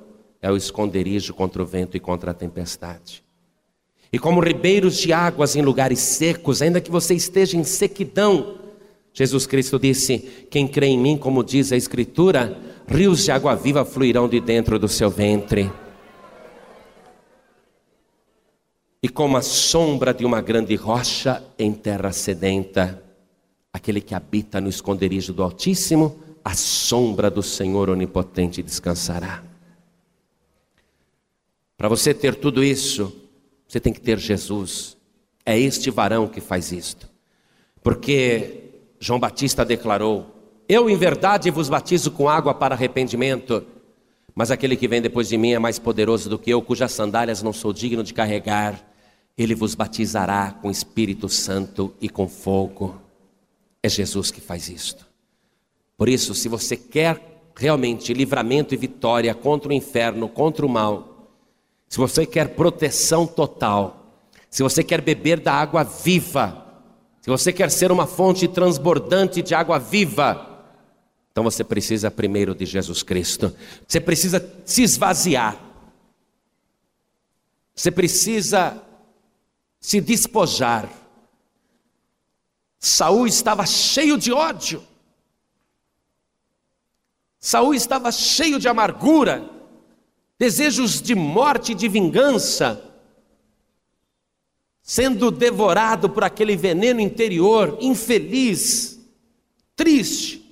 é 0.42 0.52
o 0.52 0.58
esconderijo 0.58 1.34
contra 1.34 1.62
o 1.62 1.66
vento 1.66 1.96
e 1.96 2.00
contra 2.00 2.32
a 2.32 2.34
tempestade. 2.34 3.24
E 4.12 4.18
como 4.18 4.40
ribeiros 4.40 4.98
de 4.98 5.12
águas 5.12 5.56
em 5.56 5.62
lugares 5.62 6.00
secos, 6.00 6.62
ainda 6.62 6.82
que 6.82 6.90
você 6.90 7.14
esteja 7.14 7.58
em 7.58 7.64
sequidão, 7.64 8.58
Jesus 9.14 9.46
Cristo 9.46 9.78
disse: 9.78 10.20
Quem 10.50 10.68
crê 10.68 10.88
em 10.88 10.98
mim, 10.98 11.18
como 11.18 11.44
diz 11.44 11.72
a 11.72 11.78
Escritura, 11.78 12.58
rios 12.88 13.26
de 13.26 13.32
água 13.32 13.56
viva 13.56 13.84
fluirão 13.84 14.30
de 14.30 14.40
dentro 14.40 14.80
do 14.80 14.88
seu 14.88 15.10
ventre. 15.10 15.72
E 19.02 19.08
como 19.08 19.38
a 19.38 19.42
sombra 19.42 20.14
de 20.14 20.26
uma 20.26 20.42
grande 20.42 20.76
rocha 20.76 21.44
em 21.58 21.72
terra 21.72 22.12
sedenta, 22.12 23.04
aquele 23.72 24.02
que 24.02 24.16
habita 24.16 24.60
no 24.60 24.70
esconderijo 24.70 25.34
do 25.34 25.44
Altíssimo, 25.44 26.20
a 26.44 26.56
sombra 26.56 27.30
do 27.30 27.44
Senhor 27.44 27.90
onipotente 27.90 28.64
descansará. 28.64 29.44
Para 31.78 31.88
você 31.88 32.14
ter 32.14 32.36
tudo 32.36 32.64
isso, 32.64 33.14
você 33.68 33.80
tem 33.80 33.94
que 33.94 34.02
ter 34.02 34.18
Jesus. 34.18 34.98
É 35.46 35.60
este 35.60 35.92
varão 35.92 36.28
que 36.28 36.42
faz 36.42 36.72
isto. 36.72 37.08
Porque 37.84 38.64
João 39.00 39.20
Batista 39.20 39.64
declarou: 39.64 40.26
Eu 40.68 40.90
em 40.90 40.98
verdade 40.98 41.52
vos 41.52 41.70
batizo 41.70 42.12
com 42.12 42.28
água 42.28 42.54
para 42.54 42.74
arrependimento, 42.74 43.64
mas 44.34 44.50
aquele 44.50 44.76
que 44.76 44.88
vem 44.88 45.02
depois 45.02 45.28
de 45.28 45.38
mim 45.38 45.52
é 45.52 45.60
mais 45.60 45.78
poderoso 45.78 46.30
do 46.30 46.40
que 46.40 46.50
eu, 46.50 46.62
cujas 46.62 46.94
sandálias 46.94 47.44
não 47.44 47.54
sou 47.54 47.72
digno 47.72 48.04
de 48.04 48.14
carregar. 48.14 48.87
Ele 49.38 49.54
vos 49.54 49.76
batizará 49.76 50.52
com 50.52 50.72
Espírito 50.72 51.30
Santo 51.30 51.94
e 52.02 52.10
com 52.10 52.28
fogo. 52.28 53.00
É 53.84 53.88
Jesus 53.88 54.32
que 54.32 54.42
faz 54.42 54.68
isto. 54.68 55.06
Por 55.96 56.10
isso, 56.10 56.34
se 56.34 56.50
você 56.50 56.76
quer 56.76 57.22
realmente 57.56 58.14
livramento 58.14 58.74
e 58.74 58.78
vitória 58.78 59.34
contra 59.34 59.70
o 59.70 59.74
inferno, 59.74 60.28
contra 60.28 60.66
o 60.66 60.70
mal, 60.70 61.32
se 61.88 61.98
você 61.98 62.26
quer 62.26 62.50
proteção 62.50 63.26
total, 63.26 64.16
se 64.50 64.64
você 64.64 64.84
quer 64.84 65.02
beber 65.02 65.40
da 65.40 65.54
água 65.54 65.84
viva, 65.84 66.66
se 67.22 67.30
você 67.30 67.52
quer 67.52 67.70
ser 67.72 67.92
uma 67.92 68.08
fonte 68.08 68.48
transbordante 68.48 69.42
de 69.42 69.54
água 69.54 69.78
viva, 69.78 70.66
então 71.32 71.44
você 71.44 71.64
precisa 71.64 72.10
primeiro 72.10 72.56
de 72.56 72.66
Jesus 72.66 73.04
Cristo. 73.04 73.54
Você 73.88 74.00
precisa 74.00 74.44
se 74.66 74.82
esvaziar. 74.82 75.56
Você 77.76 77.92
precisa 77.92 78.82
se 79.80 80.02
despojar. 80.02 80.90
Saul 82.80 83.28
estava 83.28 83.66
cheio 83.66 84.18
de 84.18 84.32
ódio. 84.32 84.84
Saul 87.40 87.74
estava 87.74 88.12
cheio 88.12 88.60
de 88.60 88.68
amargura 88.68 89.58
desejos 90.38 91.02
de 91.02 91.16
morte 91.16 91.72
e 91.72 91.76
de 91.76 91.88
vingança, 91.88 92.84
sendo 94.82 95.32
devorado 95.32 96.10
por 96.10 96.24
aquele 96.24 96.56
veneno 96.56 97.00
interior, 97.00 97.78
infeliz, 97.82 99.00
triste, 99.76 100.44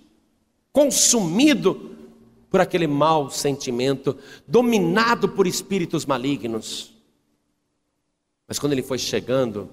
consumido 0.72 1.96
por 2.50 2.60
aquele 2.60 2.88
mau 2.88 3.30
sentimento, 3.30 4.18
dominado 4.48 5.30
por 5.30 5.46
espíritos 5.46 6.06
malignos. 6.06 6.95
Mas 8.48 8.60
quando 8.60 8.74
ele 8.74 8.84
foi 8.84 8.98
chegando 8.98 9.70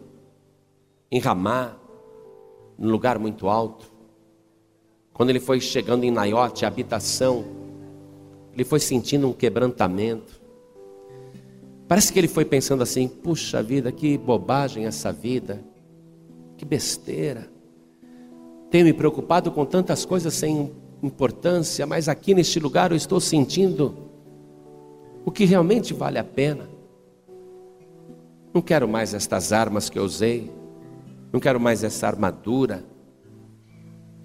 em 1.11 1.21
Ramá, 1.21 1.77
num 2.79 2.91
lugar 2.91 3.19
muito 3.19 3.49
alto, 3.49 3.93
quando 5.13 5.31
ele 5.31 5.41
foi 5.41 5.61
chegando 5.61 6.05
em 6.05 6.11
Naiote, 6.11 6.65
habitação 6.65 7.63
ele 8.55 8.65
foi 8.65 8.79
sentindo 8.81 9.29
um 9.29 9.33
quebrantamento. 9.33 10.41
Parece 11.89 12.13
que 12.13 12.19
ele 12.19 12.29
foi 12.29 12.45
pensando 12.45 12.83
assim: 12.83 13.09
puxa 13.09 13.63
vida, 13.63 13.91
que 13.91 14.17
bobagem 14.19 14.85
essa 14.85 15.13
vida, 15.13 15.63
que 16.57 16.65
besteira. 16.65 17.51
Tenho 18.71 18.85
me 18.85 18.93
preocupado 18.93 19.51
com 19.51 19.65
tantas 19.65 20.05
coisas 20.05 20.33
sem 20.35 20.73
importância, 21.03 21.87
mas 21.87 22.09
aqui 22.09 22.35
neste 22.35 22.59
lugar 22.61 22.91
eu 22.91 22.97
estou 22.97 23.21
sentindo 23.21 24.11
o 25.25 25.31
que 25.31 25.45
realmente 25.45 25.93
vale 25.93 26.19
a 26.19 26.25
pena. 26.25 26.72
Não 28.53 28.61
quero 28.61 28.87
mais 28.87 29.15
estas 29.15 29.53
armas 29.53 29.89
que 29.89 29.99
eu 29.99 30.05
usei, 30.05 30.51
não 31.33 31.41
quero 31.41 31.59
mais 31.59 31.83
essa 31.83 32.07
armadura. 32.07 32.85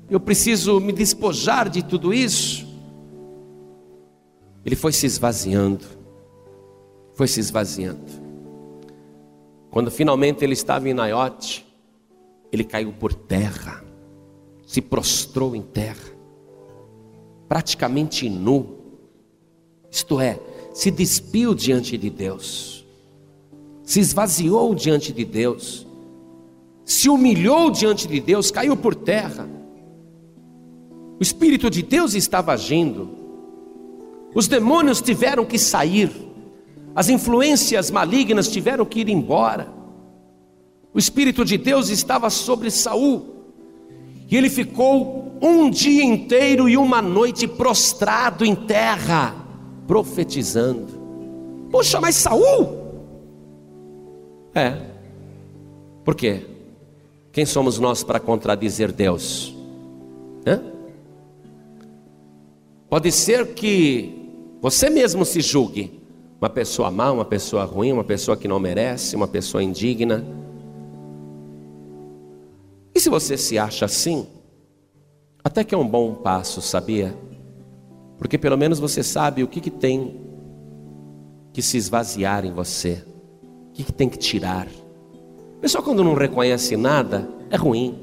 Eu 0.10 0.20
preciso 0.20 0.80
me 0.80 0.92
despojar 0.92 1.70
de 1.70 1.84
tudo 1.84 2.14
isso. 2.14 2.68
Ele 4.66 4.76
foi 4.76 4.92
se 4.92 5.06
esvaziando, 5.06 5.86
foi 7.14 7.28
se 7.28 7.40
esvaziando. 7.40 8.28
Quando 9.72 9.90
finalmente 9.90 10.44
ele 10.44 10.54
estava 10.54 10.90
em 10.90 10.94
Naiote, 10.94 11.66
ele 12.52 12.64
caiu 12.64 12.92
por 12.92 13.14
terra, 13.14 13.84
se 14.66 14.82
prostrou 14.82 15.56
em 15.56 15.62
terra, 15.62 16.12
praticamente 17.48 18.30
nu, 18.30 18.78
isto 19.90 20.20
é, 20.20 20.40
se 20.74 20.92
despiu 20.92 21.54
diante 21.54 21.98
de 21.98 22.10
Deus, 22.10 22.77
se 23.88 24.02
esvaziou 24.02 24.76
diante 24.76 25.14
de 25.14 25.24
Deus, 25.24 25.88
se 26.84 27.08
humilhou 27.08 27.72
diante 27.72 28.06
de 28.06 28.20
Deus, 28.20 28.52
caiu 28.52 28.76
por 28.76 28.94
terra. 28.94 29.48
O 31.18 31.24
Espírito 31.24 31.70
de 31.70 31.82
Deus 31.82 32.14
estava 32.14 32.52
agindo, 32.52 33.10
os 34.36 34.46
demônios 34.46 35.02
tiveram 35.02 35.46
que 35.46 35.58
sair, 35.58 36.12
as 36.94 37.08
influências 37.08 37.90
malignas 37.90 38.50
tiveram 38.50 38.86
que 38.86 39.00
ir 39.00 39.08
embora. 39.08 39.70
O 40.94 41.00
Espírito 41.00 41.46
de 41.46 41.58
Deus 41.58 41.88
estava 41.88 42.30
sobre 42.30 42.70
Saul, 42.70 43.26
e 44.30 44.36
ele 44.36 44.50
ficou 44.50 45.32
um 45.42 45.70
dia 45.70 46.04
inteiro 46.04 46.68
e 46.68 46.76
uma 46.76 47.02
noite 47.02 47.48
prostrado 47.48 48.44
em 48.44 48.54
terra, 48.54 49.34
profetizando. 49.88 50.88
Poxa, 51.72 52.02
mas 52.02 52.18
Saul? 52.18 52.87
É. 54.58 54.76
Por 56.03 56.16
quê? 56.16 56.43
Quem 57.32 57.45
somos 57.45 57.78
nós 57.78 58.03
para 58.03 58.20
contradizer 58.20 58.91
Deus? 58.91 59.55
Hã? 60.47 60.60
Pode 62.89 63.12
ser 63.12 63.53
que 63.53 64.32
você 64.60 64.89
mesmo 64.89 65.24
se 65.24 65.41
julgue 65.41 66.01
uma 66.41 66.49
pessoa 66.49 66.89
má, 66.89 67.12
uma 67.12 67.26
pessoa 67.26 67.66
ruim, 67.66 67.91
uma 67.91 68.03
pessoa 68.03 68.36
que 68.36 68.47
não 68.47 68.60
merece, 68.60 69.16
uma 69.16 69.28
pessoa 69.28 69.62
indigna. 69.62 70.26
E 72.95 72.99
se 72.99 73.12
você 73.12 73.38
se 73.38 73.60
acha 73.60 73.86
assim, 73.86 74.26
até 75.43 75.64
que 75.64 75.76
é 75.76 75.78
um 75.78 75.88
bom 75.88 76.16
passo, 76.16 76.64
sabia? 76.64 77.16
Porque 78.18 78.39
pelo 78.39 78.58
menos 78.58 78.80
você 78.80 79.03
sabe 79.03 79.43
o 79.43 79.47
que, 79.47 79.62
que 79.62 79.70
tem 79.70 80.20
que 81.53 81.62
se 81.62 81.78
esvaziar 81.78 82.43
em 82.43 82.51
você, 82.51 83.03
que, 83.78 83.84
que 83.84 83.94
tem 83.94 84.10
que 84.10 84.18
tirar. 84.18 84.68
A 85.58 85.62
pessoa, 85.62 85.84
quando 85.84 86.04
não 86.04 86.14
reconhece 86.14 86.76
nada, 86.76 87.30
é 87.50 87.56
ruim, 87.56 88.00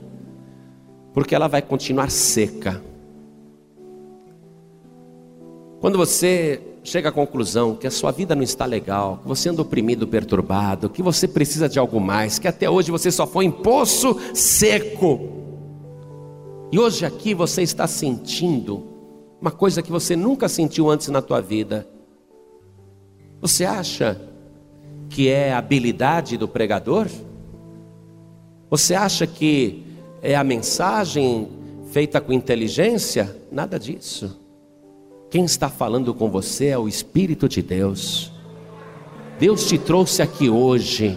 porque 1.13 1.35
ela 1.35 1.49
vai 1.49 1.61
continuar 1.61 2.11
seca 2.11 2.81
quando 5.85 5.99
você 5.99 6.63
chega 6.83 7.11
à 7.11 7.13
conclusão 7.13 7.77
que 7.77 7.87
a 7.87 7.91
sua 7.91 8.11
vida 8.11 8.35
não 8.35 8.43
está 8.43 8.65
legal, 8.65 9.19
que 9.19 9.29
você 9.29 9.51
anda 9.51 9.61
oprimido, 9.61 10.09
perturbado, 10.09 10.89
que 10.89 11.03
você 11.03 11.29
precisa 11.29 11.69
de 11.69 11.79
algo 11.79 12.01
mais, 12.01 12.39
que 12.39 12.49
até 12.49 12.71
hoje 12.71 12.91
você 12.91 13.11
só 13.11 13.27
foi 13.27 13.45
em 13.45 13.51
poço 13.51 14.19
seco, 14.33 15.21
e 16.73 16.79
hoje 16.79 17.05
aqui 17.05 17.35
você 17.35 17.61
está 17.61 17.87
sentindo 17.87 18.83
uma 19.43 19.51
coisa 19.51 19.83
que 19.83 19.93
você 19.93 20.17
nunca 20.17 20.49
sentiu 20.49 20.89
antes 20.89 21.09
na 21.09 21.21
tua 21.21 21.43
vida. 21.43 21.87
Você 23.43 23.67
acha 23.67 24.19
que 25.15 25.29
é 25.29 25.53
a 25.53 25.59
habilidade 25.59 26.37
do 26.37 26.49
pregador? 26.49 27.07
Você 28.69 28.97
acha 28.97 29.29
que 29.29 29.85
é 30.21 30.35
a 30.35 30.43
mensagem 30.43 31.49
feita 31.93 32.21
com 32.21 32.33
inteligência? 32.33 33.37
Nada 33.53 33.79
disso. 33.79 34.41
Quem 35.31 35.45
está 35.45 35.69
falando 35.69 36.13
com 36.13 36.29
você 36.29 36.67
é 36.67 36.79
o 36.79 36.89
Espírito 36.89 37.49
de 37.49 37.63
Deus. 37.63 38.33
Deus 39.39 39.69
te 39.69 39.79
trouxe 39.79 40.21
aqui 40.21 40.51
hoje. 40.51 41.17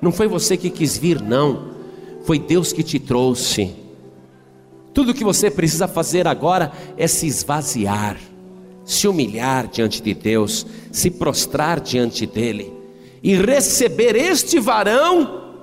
Não 0.00 0.10
foi 0.10 0.26
você 0.26 0.56
que 0.56 0.70
quis 0.70 0.96
vir, 0.96 1.20
não. 1.20 1.74
Foi 2.22 2.38
Deus 2.38 2.72
que 2.72 2.82
te 2.82 2.98
trouxe. 2.98 3.76
Tudo 4.94 5.12
que 5.12 5.22
você 5.22 5.50
precisa 5.50 5.86
fazer 5.86 6.26
agora 6.26 6.72
é 6.96 7.06
se 7.06 7.26
esvaziar, 7.26 8.16
se 8.86 9.06
humilhar 9.06 9.68
diante 9.68 10.00
de 10.00 10.14
Deus, 10.14 10.66
se 10.90 11.10
prostrar 11.10 11.78
diante 11.78 12.24
dEle 12.24 12.77
e 13.22 13.34
receber 13.34 14.16
este 14.16 14.60
varão, 14.60 15.56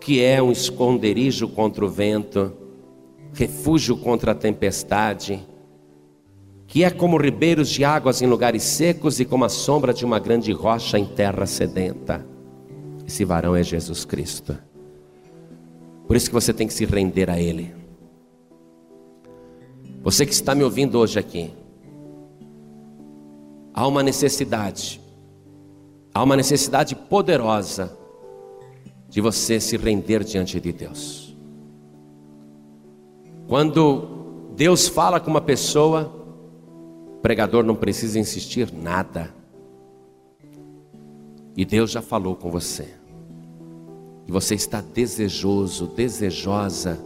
que 0.00 0.22
é 0.22 0.42
um 0.42 0.52
esconderijo 0.52 1.48
contra 1.48 1.84
o 1.84 1.88
vento, 1.88 2.52
refúgio 3.32 3.96
contra 3.96 4.32
a 4.32 4.34
tempestade, 4.34 5.46
que 6.66 6.84
é 6.84 6.90
como 6.90 7.16
ribeiros 7.16 7.68
de 7.68 7.84
águas 7.84 8.20
em 8.20 8.26
lugares 8.26 8.62
secos 8.62 9.20
e 9.20 9.24
como 9.24 9.44
a 9.44 9.48
sombra 9.48 9.92
de 9.92 10.04
uma 10.04 10.18
grande 10.18 10.52
rocha 10.52 10.98
em 10.98 11.04
terra 11.04 11.46
sedenta. 11.46 12.24
Esse 13.06 13.24
varão 13.24 13.56
é 13.56 13.62
Jesus 13.62 14.04
Cristo. 14.04 14.56
Por 16.06 16.16
isso 16.16 16.28
que 16.28 16.34
você 16.34 16.52
tem 16.52 16.66
que 16.66 16.74
se 16.74 16.84
render 16.84 17.30
a 17.30 17.40
Ele. 17.40 17.74
Você 20.02 20.24
que 20.24 20.32
está 20.32 20.54
me 20.54 20.62
ouvindo 20.62 20.98
hoje 20.98 21.18
aqui, 21.18 21.50
há 23.74 23.86
uma 23.86 24.02
necessidade, 24.02 25.00
há 26.18 26.22
uma 26.24 26.34
necessidade 26.34 26.96
poderosa 26.96 27.96
de 29.08 29.20
você 29.20 29.60
se 29.60 29.76
render 29.76 30.24
diante 30.24 30.58
de 30.58 30.72
Deus. 30.72 31.36
Quando 33.46 34.50
Deus 34.56 34.88
fala 34.88 35.20
com 35.20 35.30
uma 35.30 35.40
pessoa, 35.40 36.12
o 37.06 37.20
pregador 37.22 37.62
não 37.62 37.76
precisa 37.76 38.18
insistir 38.18 38.72
nada. 38.72 39.32
E 41.56 41.64
Deus 41.64 41.92
já 41.92 42.02
falou 42.02 42.34
com 42.34 42.50
você. 42.50 42.88
E 44.26 44.32
você 44.32 44.56
está 44.56 44.80
desejoso, 44.80 45.86
desejosa 45.86 46.98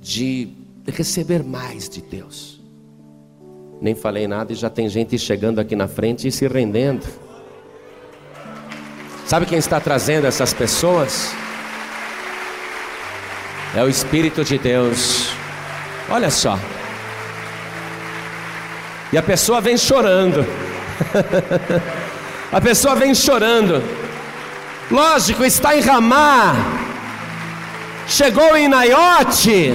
de 0.00 0.54
receber 0.86 1.42
mais 1.42 1.88
de 1.88 2.00
Deus. 2.00 2.62
Nem 3.80 3.96
falei 3.96 4.28
nada 4.28 4.52
e 4.52 4.56
já 4.56 4.70
tem 4.70 4.88
gente 4.88 5.18
chegando 5.18 5.58
aqui 5.58 5.74
na 5.74 5.88
frente 5.88 6.28
e 6.28 6.32
se 6.32 6.46
rendendo. 6.46 7.23
Sabe 9.26 9.46
quem 9.46 9.58
está 9.58 9.80
trazendo 9.80 10.26
essas 10.26 10.52
pessoas? 10.52 11.32
É 13.74 13.82
o 13.82 13.88
Espírito 13.88 14.44
de 14.44 14.58
Deus. 14.58 15.30
Olha 16.10 16.30
só. 16.30 16.58
E 19.12 19.16
a 19.16 19.22
pessoa 19.22 19.60
vem 19.60 19.78
chorando. 19.78 20.46
a 22.52 22.60
pessoa 22.60 22.94
vem 22.94 23.14
chorando. 23.14 23.82
Lógico, 24.90 25.44
está 25.44 25.74
em 25.74 25.80
Ramá. 25.80 26.54
Chegou 28.06 28.54
em 28.56 28.68
Naiote. 28.68 29.72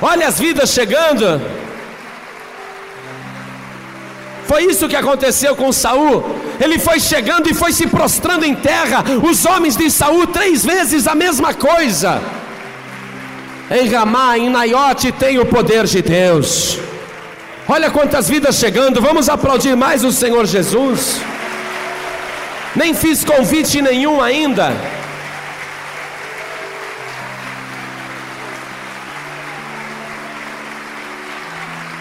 Olha 0.00 0.28
as 0.28 0.38
vidas 0.38 0.70
chegando. 0.70 1.40
Foi 4.52 4.64
isso 4.64 4.86
que 4.86 4.94
aconteceu 4.94 5.56
com 5.56 5.72
Saul. 5.72 6.22
Ele 6.60 6.78
foi 6.78 7.00
chegando 7.00 7.48
e 7.48 7.54
foi 7.54 7.72
se 7.72 7.86
prostrando 7.86 8.44
em 8.44 8.54
terra. 8.54 9.02
Os 9.22 9.46
homens 9.46 9.78
de 9.78 9.90
Saul 9.90 10.26
três 10.26 10.62
vezes 10.62 11.06
a 11.06 11.14
mesma 11.14 11.54
coisa. 11.54 12.20
Em 13.70 13.88
Ramá, 13.88 14.36
em 14.36 14.50
Naiote 14.50 15.10
tem 15.10 15.38
o 15.38 15.46
poder 15.46 15.86
de 15.86 16.02
Deus. 16.02 16.78
Olha 17.66 17.90
quantas 17.90 18.28
vidas 18.28 18.56
chegando. 18.56 19.00
Vamos 19.00 19.30
aplaudir 19.30 19.74
mais 19.74 20.04
o 20.04 20.12
Senhor 20.12 20.44
Jesus. 20.44 21.18
Nem 22.76 22.92
fiz 22.92 23.24
convite 23.24 23.80
nenhum 23.80 24.20
ainda. 24.20 24.76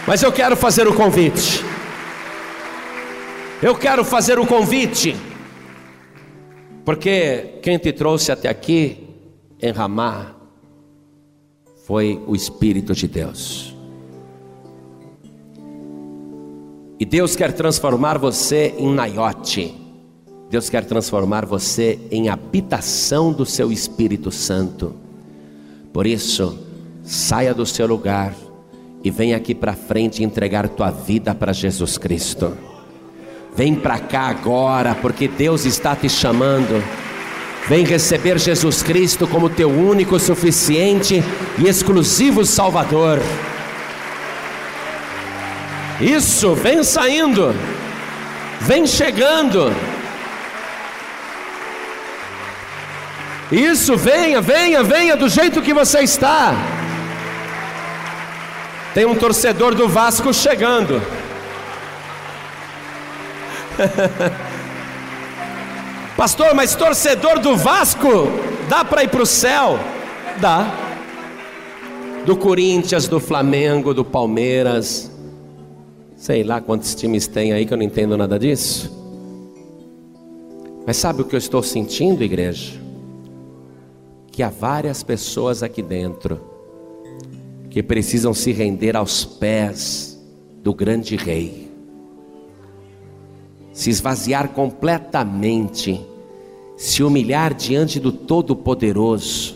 Mas 0.05 0.21
eu 0.21 0.33
quero 0.33 0.57
fazer 0.57 0.85
o 0.85 0.93
convite. 0.93 1.71
Eu 3.61 3.75
quero 3.75 4.03
fazer 4.03 4.39
o 4.39 4.47
convite, 4.47 5.15
porque 6.83 7.59
quem 7.61 7.77
te 7.77 7.93
trouxe 7.93 8.31
até 8.31 8.49
aqui 8.49 9.07
em 9.61 9.71
Ramá 9.71 10.35
foi 11.85 12.19
o 12.25 12.35
Espírito 12.35 12.95
de 12.95 13.07
Deus. 13.07 13.75
E 16.99 17.05
Deus 17.05 17.35
quer 17.35 17.53
transformar 17.53 18.17
você 18.17 18.73
em 18.79 18.91
Naiote. 18.91 19.75
Deus 20.49 20.67
quer 20.67 20.83
transformar 20.83 21.45
você 21.45 21.99
em 22.09 22.29
habitação 22.29 23.31
do 23.31 23.45
seu 23.45 23.71
Espírito 23.71 24.31
Santo. 24.31 24.95
Por 25.93 26.07
isso, 26.07 26.57
saia 27.03 27.53
do 27.53 27.65
seu 27.67 27.85
lugar 27.85 28.33
e 29.03 29.11
venha 29.11 29.37
aqui 29.37 29.53
para 29.53 29.73
frente 29.75 30.23
entregar 30.23 30.67
tua 30.67 30.89
vida 30.89 31.35
para 31.35 31.53
Jesus 31.53 31.99
Cristo. 31.99 32.70
Vem 33.55 33.75
para 33.75 33.99
cá 33.99 34.27
agora, 34.27 34.95
porque 35.01 35.27
Deus 35.27 35.65
está 35.65 35.95
te 35.95 36.07
chamando. 36.07 36.81
Vem 37.67 37.85
receber 37.85 38.39
Jesus 38.39 38.81
Cristo 38.81 39.27
como 39.27 39.49
teu 39.49 39.69
único, 39.69 40.19
suficiente 40.19 41.23
e 41.57 41.67
exclusivo 41.67 42.45
Salvador. 42.45 43.19
Isso, 45.99 46.55
vem 46.55 46.83
saindo, 46.83 47.53
vem 48.61 48.87
chegando. 48.87 49.71
Isso, 53.51 53.97
venha, 53.97 54.39
venha, 54.39 54.81
venha 54.81 55.15
do 55.17 55.27
jeito 55.27 55.61
que 55.61 55.73
você 55.73 55.99
está. 55.99 56.55
Tem 58.93 59.05
um 59.05 59.13
torcedor 59.13 59.75
do 59.75 59.89
Vasco 59.89 60.33
chegando. 60.33 61.01
Pastor, 66.15 66.53
mas 66.53 66.75
torcedor 66.75 67.39
do 67.39 67.57
Vasco 67.57 68.27
dá 68.69 68.85
para 68.85 69.03
ir 69.03 69.09
para 69.09 69.23
o 69.23 69.25
céu? 69.25 69.79
Dá. 70.39 70.71
Do 72.25 72.37
Corinthians, 72.37 73.07
do 73.07 73.19
Flamengo, 73.19 73.93
do 73.93 74.05
Palmeiras. 74.05 75.11
Sei 76.15 76.43
lá 76.43 76.61
quantos 76.61 76.93
times 76.93 77.27
tem 77.27 77.53
aí 77.53 77.65
que 77.65 77.73
eu 77.73 77.77
não 77.77 77.83
entendo 77.83 78.15
nada 78.15 78.37
disso. 78.37 78.95
Mas 80.85 80.97
sabe 80.97 81.21
o 81.21 81.25
que 81.25 81.35
eu 81.35 81.39
estou 81.39 81.63
sentindo, 81.63 82.23
igreja? 82.23 82.79
Que 84.31 84.43
há 84.43 84.49
várias 84.49 85.01
pessoas 85.01 85.63
aqui 85.63 85.81
dentro 85.81 86.39
que 87.69 87.81
precisam 87.81 88.33
se 88.33 88.51
render 88.51 88.95
aos 88.95 89.25
pés 89.25 90.19
do 90.61 90.73
grande 90.73 91.15
rei 91.15 91.70
se 93.73 93.89
esvaziar 93.89 94.49
completamente, 94.49 96.01
se 96.77 97.03
humilhar 97.03 97.53
diante 97.53 97.99
do 97.99 98.11
Todo-Poderoso, 98.11 99.55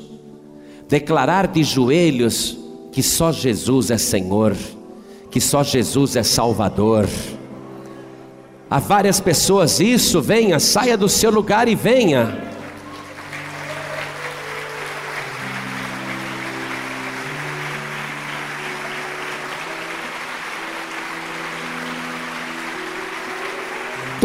declarar 0.88 1.47
de 1.47 1.63
joelhos 1.63 2.57
que 2.91 3.03
só 3.03 3.32
Jesus 3.32 3.91
é 3.91 3.97
Senhor, 3.97 4.55
que 5.30 5.41
só 5.41 5.63
Jesus 5.63 6.16
é 6.16 6.24
Salvador. 6.24 7.09
Há 8.70 8.80
várias 8.80 9.20
pessoas, 9.20 9.80
isso, 9.80 10.22
venha, 10.22 10.59
saia 10.59 10.97
do 10.97 11.09
seu 11.09 11.30
lugar 11.30 11.68
e 11.68 11.76
venha. 11.76 12.55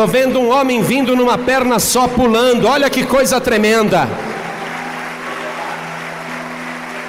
Estou 0.01 0.11
vendo 0.11 0.41
um 0.41 0.49
homem 0.49 0.81
vindo 0.81 1.15
numa 1.15 1.37
perna 1.37 1.79
só 1.79 2.09
pulando. 2.09 2.67
Olha 2.67 2.89
que 2.89 3.05
coisa 3.05 3.39
tremenda. 3.39 4.09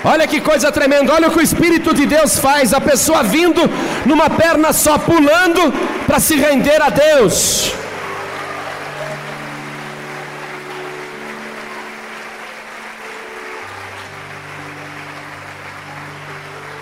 Olha 0.04 0.28
que 0.28 0.42
coisa 0.42 0.70
tremenda. 0.74 1.14
Olha 1.14 1.30
o 1.30 1.32
que 1.32 1.38
o 1.38 1.42
Espírito 1.42 1.94
de 1.94 2.06
Deus 2.06 2.38
faz. 2.38 2.74
A 2.74 2.82
pessoa 2.82 3.24
vindo 3.24 3.62
numa 4.06 4.30
perna 4.30 4.74
só 4.74 4.98
pulando 4.98 5.72
para 6.06 6.20
se 6.20 6.36
render 6.36 6.82
a 6.82 6.89
Deus. 6.89 7.72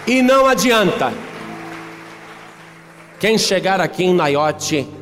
E 0.07 0.23
não 0.23 0.47
adianta. 0.47 1.13
Quem 3.19 3.37
chegar 3.37 3.79
aqui 3.79 4.05
em 4.05 4.15
Naiote, 4.15 4.97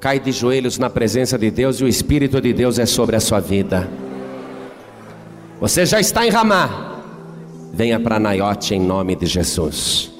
cai 0.00 0.20
de 0.20 0.30
joelhos 0.30 0.78
na 0.78 0.88
presença 0.88 1.36
de 1.36 1.50
Deus 1.50 1.80
e 1.80 1.84
o 1.84 1.88
Espírito 1.88 2.40
de 2.40 2.52
Deus 2.52 2.78
é 2.78 2.86
sobre 2.86 3.16
a 3.16 3.20
sua 3.20 3.40
vida. 3.40 3.88
Você 5.60 5.84
já 5.84 5.98
está 5.98 6.24
em 6.24 6.30
Ramá, 6.30 7.02
venha 7.72 7.98
para 7.98 8.20
Naiote 8.20 8.74
em 8.74 8.80
nome 8.80 9.16
de 9.16 9.26
Jesus. 9.26 10.12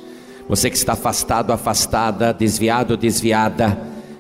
Você 0.49 0.69
que 0.69 0.77
está 0.77 0.95
afastado, 0.95 1.53
afastada, 1.53 2.33
desviado, 2.33 2.97
desviada, 2.97 3.79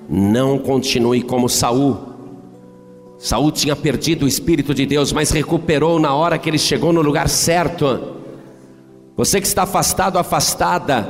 não 0.09 0.59
continue 0.59 1.23
como 1.23 1.49
Saul. 1.49 1.97
Saul 3.19 3.51
tinha 3.51 3.75
perdido 3.75 4.27
o 4.27 4.29
espírito 4.29 4.73
de 4.73 4.87
Deus, 4.87 5.13
mas 5.13 5.31
recuperou 5.31 5.99
na 5.99 6.15
hora 6.15 6.39
que 6.39 6.49
ele 6.49 6.59
chegou 6.59 6.93
no 6.93 7.03
lugar 7.03 7.29
certo. 7.29 8.17
Você 9.17 9.41
que 9.41 9.47
está 9.47 9.65
afastado, 9.65 10.19
afastada, 10.19 11.09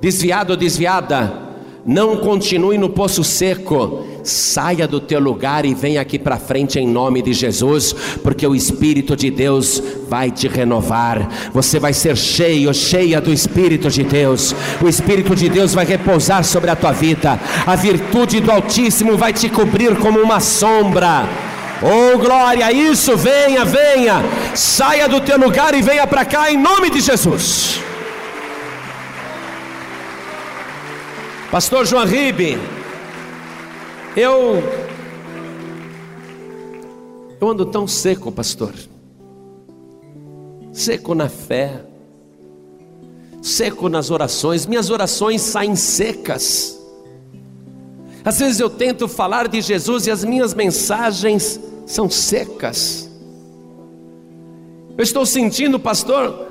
desviado, 0.00 0.56
desviada, 0.56 1.49
não 1.84 2.18
continue 2.18 2.76
no 2.76 2.90
poço 2.90 3.24
seco, 3.24 4.04
saia 4.22 4.86
do 4.86 5.00
teu 5.00 5.18
lugar 5.18 5.64
e 5.64 5.74
venha 5.74 6.00
aqui 6.00 6.18
para 6.18 6.36
frente 6.36 6.78
em 6.78 6.86
nome 6.86 7.22
de 7.22 7.32
Jesus, 7.32 7.94
porque 8.22 8.46
o 8.46 8.54
Espírito 8.54 9.16
de 9.16 9.30
Deus 9.30 9.82
vai 10.08 10.30
te 10.30 10.46
renovar. 10.46 11.28
Você 11.52 11.78
vai 11.78 11.92
ser 11.92 12.16
cheio, 12.16 12.72
cheia 12.74 13.20
do 13.20 13.32
Espírito 13.32 13.88
de 13.88 14.02
Deus. 14.02 14.54
O 14.82 14.88
Espírito 14.88 15.34
de 15.34 15.48
Deus 15.48 15.74
vai 15.74 15.84
repousar 15.84 16.44
sobre 16.44 16.70
a 16.70 16.76
tua 16.76 16.92
vida. 16.92 17.40
A 17.66 17.76
virtude 17.76 18.40
do 18.40 18.50
Altíssimo 18.50 19.16
vai 19.16 19.32
te 19.32 19.48
cobrir 19.48 19.96
como 19.96 20.20
uma 20.20 20.40
sombra. 20.40 21.28
Oh 21.82 22.18
glória, 22.18 22.70
isso, 22.70 23.16
venha, 23.16 23.64
venha, 23.64 24.22
saia 24.54 25.08
do 25.08 25.18
teu 25.18 25.38
lugar 25.38 25.74
e 25.74 25.80
venha 25.80 26.06
para 26.06 26.26
cá 26.26 26.52
em 26.52 26.58
nome 26.58 26.90
de 26.90 27.00
Jesus. 27.00 27.89
Pastor 31.50 31.84
João 31.84 32.06
Ribe, 32.06 32.56
eu 34.16 34.62
eu 37.40 37.48
ando 37.48 37.66
tão 37.66 37.88
seco, 37.88 38.30
pastor. 38.30 38.72
Seco 40.72 41.12
na 41.12 41.28
fé. 41.28 41.84
Seco 43.42 43.88
nas 43.88 44.12
orações. 44.12 44.64
Minhas 44.64 44.90
orações 44.90 45.40
saem 45.40 45.74
secas. 45.74 46.78
Às 48.24 48.38
vezes 48.38 48.60
eu 48.60 48.70
tento 48.70 49.08
falar 49.08 49.48
de 49.48 49.60
Jesus 49.60 50.06
e 50.06 50.10
as 50.12 50.22
minhas 50.22 50.54
mensagens 50.54 51.58
são 51.84 52.08
secas. 52.08 53.10
Eu 54.96 55.02
estou 55.02 55.26
sentindo, 55.26 55.80
pastor, 55.80 56.46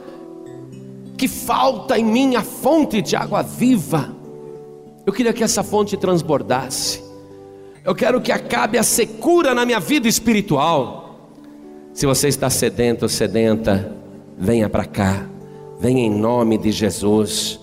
que 1.17 1.29
falta 1.29 1.97
em 1.97 2.03
mim 2.03 2.35
a 2.35 2.43
fonte 2.43 3.01
de 3.01 3.15
água 3.15 3.41
viva. 3.41 4.18
Eu 5.09 5.13
queria 5.13 5.33
que 5.33 5.43
essa 5.43 5.63
fonte 5.63 5.97
transbordasse. 5.97 7.03
Eu 7.83 7.95
quero 7.95 8.21
que 8.21 8.31
acabe 8.31 8.77
a 8.77 8.83
secura 8.83 9.55
na 9.55 9.65
minha 9.65 9.79
vida 9.79 10.07
espiritual. 10.07 11.31
Se 11.95 12.05
você 12.05 12.27
está 12.27 12.47
sedento, 12.47 13.09
sedenta, 13.09 13.91
venha 14.37 14.69
para 14.69 14.85
cá. 14.85 15.25
Venha 15.79 16.05
em 16.05 16.11
nome 16.11 16.59
de 16.59 16.71
Jesus. 16.71 17.59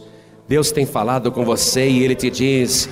Deus 0.48 0.72
tem 0.72 0.84
falado 0.84 1.30
com 1.30 1.44
você 1.44 1.88
e 1.88 2.02
Ele 2.02 2.16
te 2.16 2.30
diz: 2.30 2.88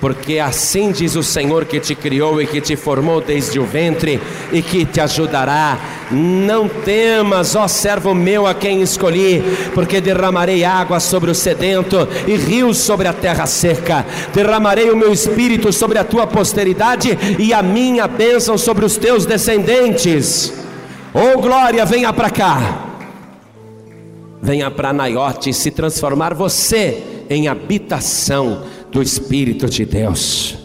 porque 0.00 0.38
assim 0.38 0.90
diz 0.90 1.14
o 1.14 1.22
Senhor 1.22 1.66
que 1.66 1.78
te 1.78 1.94
criou 1.94 2.40
e 2.40 2.46
que 2.46 2.60
te 2.60 2.74
formou 2.74 3.20
desde 3.20 3.58
o 3.58 3.64
ventre 3.64 4.20
e 4.50 4.62
que 4.62 4.84
te 4.86 5.00
ajudará. 5.00 5.78
Não 6.10 6.68
temas, 6.68 7.54
ó 7.54 7.68
servo 7.68 8.14
meu 8.14 8.46
a 8.46 8.54
quem 8.54 8.80
escolhi, 8.80 9.42
porque 9.74 10.00
derramarei 10.00 10.64
água 10.64 10.98
sobre 10.98 11.30
o 11.30 11.34
sedento 11.34 12.08
e 12.26 12.34
rios 12.34 12.78
sobre 12.78 13.06
a 13.06 13.12
terra 13.12 13.46
seca. 13.46 14.04
Derramarei 14.34 14.90
o 14.90 14.96
meu 14.96 15.12
espírito 15.12 15.72
sobre 15.72 15.98
a 15.98 16.04
tua 16.04 16.26
posteridade 16.26 17.16
e 17.38 17.52
a 17.52 17.62
minha 17.62 18.08
bênção 18.08 18.56
sobre 18.56 18.84
os 18.84 18.96
teus 18.96 19.26
descendentes. 19.26 20.52
Oh 21.12 21.40
glória, 21.40 21.84
venha 21.84 22.12
para 22.12 22.30
cá. 22.30 22.86
Venha 24.42 24.70
para 24.70 24.92
Naiote 24.92 25.52
se 25.52 25.70
transformar 25.70 26.32
você 26.32 27.02
em 27.28 27.46
habitação 27.46 28.62
do 28.90 29.02
Espírito 29.02 29.68
de 29.68 29.84
Deus. 29.84 30.56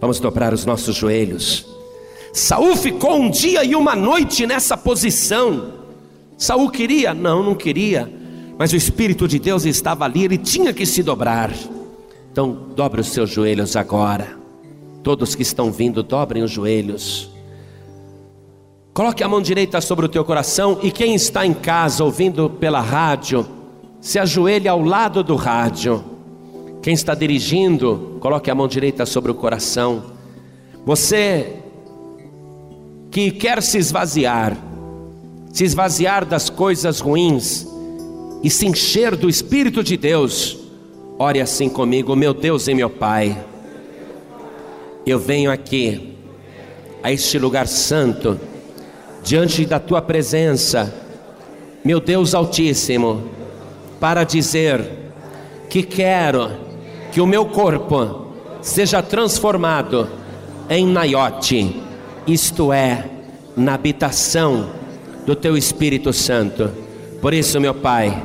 Vamos 0.00 0.20
dobrar 0.20 0.54
os 0.54 0.64
nossos 0.64 0.96
joelhos. 0.96 1.66
Saul 2.32 2.76
ficou 2.76 3.16
um 3.16 3.30
dia 3.30 3.64
e 3.64 3.74
uma 3.74 3.96
noite 3.96 4.46
nessa 4.46 4.76
posição. 4.76 5.74
Saul 6.38 6.70
queria? 6.70 7.12
Não, 7.12 7.42
não 7.42 7.54
queria. 7.54 8.10
Mas 8.58 8.72
o 8.72 8.76
Espírito 8.76 9.26
de 9.26 9.38
Deus 9.38 9.64
estava 9.64 10.04
ali, 10.04 10.24
ele 10.24 10.38
tinha 10.38 10.72
que 10.72 10.86
se 10.86 11.02
dobrar. 11.02 11.52
Então, 12.30 12.68
dobre 12.76 13.00
os 13.00 13.08
seus 13.08 13.30
joelhos 13.30 13.74
agora. 13.74 14.38
Todos 15.02 15.34
que 15.34 15.42
estão 15.42 15.72
vindo, 15.72 16.02
dobrem 16.02 16.42
os 16.42 16.50
joelhos. 16.50 17.30
Coloque 18.92 19.24
a 19.24 19.28
mão 19.28 19.40
direita 19.40 19.80
sobre 19.80 20.06
o 20.06 20.08
teu 20.08 20.24
coração 20.24 20.78
e 20.82 20.90
quem 20.90 21.14
está 21.14 21.44
em 21.44 21.54
casa 21.54 22.04
ouvindo 22.04 22.50
pela 22.50 22.80
rádio, 22.80 23.46
se 24.00 24.18
ajoelhe 24.18 24.68
ao 24.68 24.82
lado 24.82 25.22
do 25.22 25.36
rádio. 25.36 26.04
Quem 26.82 26.94
está 26.94 27.14
dirigindo, 27.14 28.16
coloque 28.20 28.50
a 28.50 28.54
mão 28.54 28.66
direita 28.66 29.04
sobre 29.04 29.30
o 29.30 29.34
coração. 29.34 30.02
Você 30.86 31.56
que 33.10 33.30
quer 33.30 33.62
se 33.62 33.76
esvaziar, 33.76 34.56
se 35.52 35.64
esvaziar 35.64 36.24
das 36.24 36.48
coisas 36.48 37.00
ruins 37.00 37.66
e 38.42 38.48
se 38.48 38.66
encher 38.66 39.14
do 39.14 39.28
Espírito 39.28 39.82
de 39.82 39.96
Deus, 39.96 40.58
ore 41.18 41.40
assim 41.40 41.68
comigo, 41.68 42.16
meu 42.16 42.32
Deus 42.32 42.66
e 42.66 42.72
meu 42.72 42.88
Pai. 42.88 43.36
Eu 45.04 45.18
venho 45.18 45.50
aqui, 45.50 46.16
a 47.02 47.12
este 47.12 47.38
lugar 47.38 47.68
santo, 47.68 48.40
diante 49.22 49.66
da 49.66 49.78
tua 49.78 50.00
presença, 50.00 50.94
meu 51.84 52.00
Deus 52.00 52.34
Altíssimo, 52.34 53.24
para 53.98 54.24
dizer 54.24 54.88
que 55.68 55.82
quero 55.82 56.69
que 57.12 57.20
o 57.20 57.26
meu 57.26 57.46
corpo 57.46 58.26
seja 58.62 59.02
transformado 59.02 60.08
em 60.68 60.86
Naiote, 60.86 61.80
isto 62.26 62.72
é, 62.72 63.04
na 63.56 63.74
habitação 63.74 64.70
do 65.26 65.34
Teu 65.34 65.56
Espírito 65.56 66.12
Santo. 66.12 66.70
Por 67.20 67.34
isso, 67.34 67.60
meu 67.60 67.74
Pai, 67.74 68.22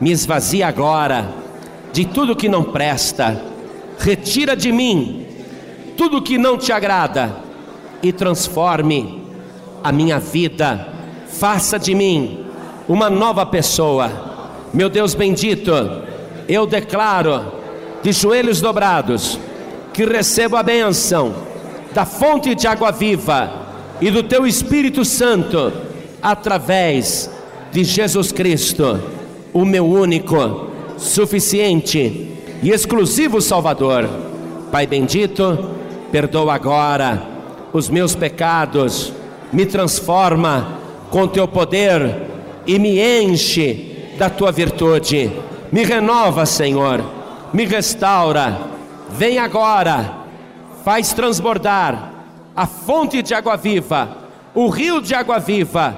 me 0.00 0.10
esvazia 0.10 0.66
agora 0.66 1.32
de 1.92 2.04
tudo 2.04 2.36
que 2.36 2.48
não 2.48 2.64
presta, 2.64 3.40
retira 3.98 4.56
de 4.56 4.72
mim 4.72 5.26
tudo 5.96 6.22
que 6.22 6.38
não 6.38 6.56
te 6.56 6.72
agrada 6.72 7.36
e 8.02 8.12
transforme 8.12 9.22
a 9.84 9.92
minha 9.92 10.18
vida, 10.18 10.88
faça 11.28 11.78
de 11.78 11.94
mim 11.94 12.44
uma 12.88 13.08
nova 13.08 13.44
pessoa. 13.46 14.10
Meu 14.72 14.88
Deus 14.88 15.14
bendito, 15.14 15.70
eu 16.48 16.66
declaro 16.66 17.61
de 18.02 18.12
joelhos 18.12 18.60
dobrados, 18.60 19.38
que 19.92 20.04
recebo 20.04 20.56
a 20.56 20.62
benção 20.62 21.34
da 21.94 22.04
fonte 22.04 22.54
de 22.54 22.66
água 22.66 22.90
viva 22.90 23.52
e 24.00 24.10
do 24.10 24.22
teu 24.22 24.46
Espírito 24.46 25.04
Santo, 25.04 25.72
através 26.20 27.30
de 27.70 27.84
Jesus 27.84 28.32
Cristo, 28.32 29.00
o 29.52 29.64
meu 29.64 29.86
único, 29.86 30.68
suficiente 30.96 32.30
e 32.62 32.70
exclusivo 32.70 33.40
Salvador. 33.40 34.08
Pai 34.70 34.86
bendito, 34.86 35.70
perdoa 36.10 36.54
agora 36.54 37.30
os 37.72 37.88
meus 37.88 38.14
pecados, 38.14 39.12
me 39.52 39.66
transforma 39.66 40.78
com 41.10 41.28
teu 41.28 41.46
poder 41.46 42.22
e 42.66 42.78
me 42.78 43.00
enche 43.00 44.14
da 44.18 44.28
tua 44.28 44.50
virtude. 44.50 45.30
Me 45.70 45.84
renova, 45.84 46.44
Senhor 46.44 47.21
me 47.52 47.64
restaura. 47.64 48.58
Vem 49.10 49.38
agora, 49.38 50.24
faz 50.84 51.12
transbordar 51.12 52.12
a 52.54 52.66
fonte 52.66 53.22
de 53.22 53.34
água 53.34 53.56
viva, 53.56 54.16
o 54.54 54.68
rio 54.68 55.00
de 55.00 55.14
água 55.14 55.38
viva 55.38 55.96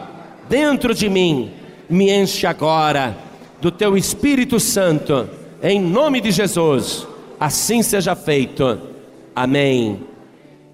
dentro 0.48 0.94
de 0.94 1.08
mim. 1.08 1.52
Me 1.88 2.10
enche 2.10 2.46
agora 2.46 3.16
do 3.60 3.70
teu 3.70 3.96
Espírito 3.96 4.58
Santo, 4.58 5.28
em 5.62 5.80
nome 5.80 6.20
de 6.20 6.30
Jesus. 6.30 7.06
Assim 7.38 7.82
seja 7.82 8.14
feito. 8.14 8.78
Amém. 9.34 10.00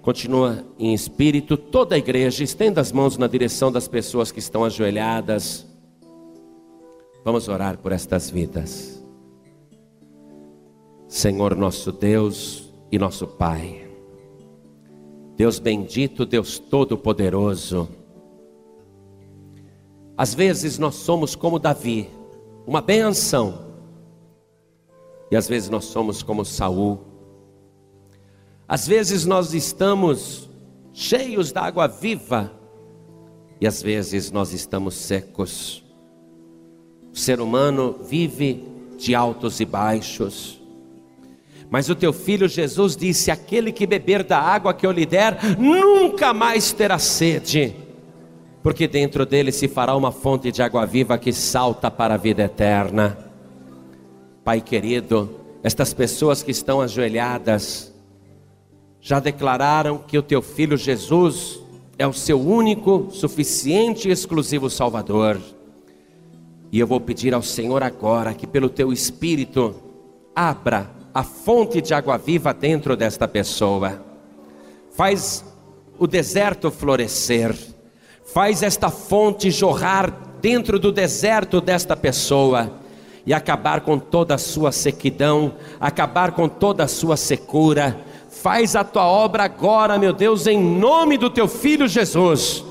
Continua 0.01 0.65
em 0.79 0.93
espírito 0.93 1.55
toda 1.55 1.93
a 1.93 1.97
igreja, 1.97 2.43
estenda 2.43 2.81
as 2.81 2.91
mãos 2.91 3.17
na 3.17 3.27
direção 3.27 3.71
das 3.71 3.87
pessoas 3.87 4.31
que 4.31 4.39
estão 4.39 4.63
ajoelhadas. 4.65 5.67
Vamos 7.23 7.47
orar 7.47 7.77
por 7.77 7.91
estas 7.91 8.29
vidas. 8.29 9.00
Senhor 11.11 11.57
nosso 11.57 11.91
Deus 11.91 12.71
e 12.89 12.97
nosso 12.97 13.27
Pai. 13.27 13.85
Deus 15.35 15.59
bendito, 15.59 16.25
Deus 16.25 16.57
todo-poderoso. 16.57 17.89
Às 20.15 20.33
vezes 20.33 20.79
nós 20.79 20.95
somos 20.95 21.35
como 21.35 21.59
Davi, 21.59 22.09
uma 22.65 22.79
benção. 22.79 23.59
E 25.29 25.35
às 25.35 25.49
vezes 25.49 25.69
nós 25.69 25.83
somos 25.83 26.23
como 26.23 26.45
Saul. 26.45 27.01
Às 28.65 28.87
vezes 28.87 29.25
nós 29.25 29.53
estamos 29.53 30.49
cheios 30.93 31.51
da 31.51 31.63
água 31.63 31.87
viva 31.87 32.53
e 33.59 33.67
às 33.67 33.81
vezes 33.81 34.31
nós 34.31 34.53
estamos 34.53 34.95
secos. 34.95 35.83
O 37.13 37.17
ser 37.17 37.41
humano 37.41 37.97
vive 38.01 38.65
de 38.97 39.13
altos 39.13 39.59
e 39.59 39.65
baixos. 39.65 40.60
Mas 41.71 41.89
o 41.89 41.95
teu 41.95 42.11
filho 42.11 42.49
Jesus 42.49 42.97
disse: 42.97 43.31
Aquele 43.31 43.71
que 43.71 43.87
beber 43.87 44.23
da 44.25 44.37
água 44.37 44.73
que 44.73 44.85
eu 44.85 44.91
lhe 44.91 45.05
der, 45.05 45.57
nunca 45.57 46.33
mais 46.33 46.73
terá 46.73 46.99
sede, 46.99 47.73
porque 48.61 48.89
dentro 48.89 49.25
dele 49.25 49.53
se 49.53 49.69
fará 49.69 49.95
uma 49.95 50.11
fonte 50.11 50.51
de 50.51 50.61
água 50.61 50.85
viva 50.85 51.17
que 51.17 51.31
salta 51.31 51.89
para 51.89 52.15
a 52.15 52.17
vida 52.17 52.43
eterna. 52.43 53.17
Pai 54.43 54.59
querido, 54.59 55.33
estas 55.63 55.93
pessoas 55.93 56.43
que 56.43 56.51
estão 56.51 56.81
ajoelhadas, 56.81 57.93
já 58.99 59.21
declararam 59.21 59.97
que 59.97 60.17
o 60.17 60.21
teu 60.21 60.41
filho 60.41 60.75
Jesus 60.75 61.61
é 61.97 62.05
o 62.05 62.11
seu 62.11 62.37
único, 62.37 63.07
suficiente 63.11 64.09
e 64.09 64.11
exclusivo 64.11 64.69
Salvador. 64.69 65.39
E 66.69 66.77
eu 66.77 66.85
vou 66.85 66.99
pedir 66.99 67.33
ao 67.33 67.41
Senhor 67.41 67.81
agora 67.81 68.33
que, 68.33 68.45
pelo 68.45 68.69
teu 68.69 68.91
Espírito, 68.91 69.75
abra 70.35 71.00
a 71.13 71.23
fonte 71.23 71.81
de 71.81 71.93
água 71.93 72.17
viva 72.17 72.53
dentro 72.53 72.95
desta 72.95 73.27
pessoa. 73.27 74.01
Faz 74.91 75.43
o 75.99 76.07
deserto 76.07 76.71
florescer. 76.71 77.55
Faz 78.25 78.63
esta 78.63 78.89
fonte 78.89 79.51
jorrar 79.51 80.11
dentro 80.41 80.79
do 80.79 80.91
deserto 80.91 81.59
desta 81.59 81.95
pessoa 81.97 82.79
e 83.25 83.33
acabar 83.33 83.81
com 83.81 83.99
toda 83.99 84.35
a 84.35 84.37
sua 84.37 84.71
sequidão, 84.71 85.53
acabar 85.79 86.31
com 86.31 86.47
toda 86.47 86.85
a 86.85 86.87
sua 86.87 87.17
secura. 87.17 87.99
Faz 88.29 88.75
a 88.75 88.83
tua 88.83 89.05
obra 89.05 89.43
agora, 89.43 89.99
meu 89.99 90.13
Deus, 90.13 90.47
em 90.47 90.59
nome 90.59 91.17
do 91.17 91.29
teu 91.29 91.47
filho 91.47 91.87
Jesus. 91.87 92.63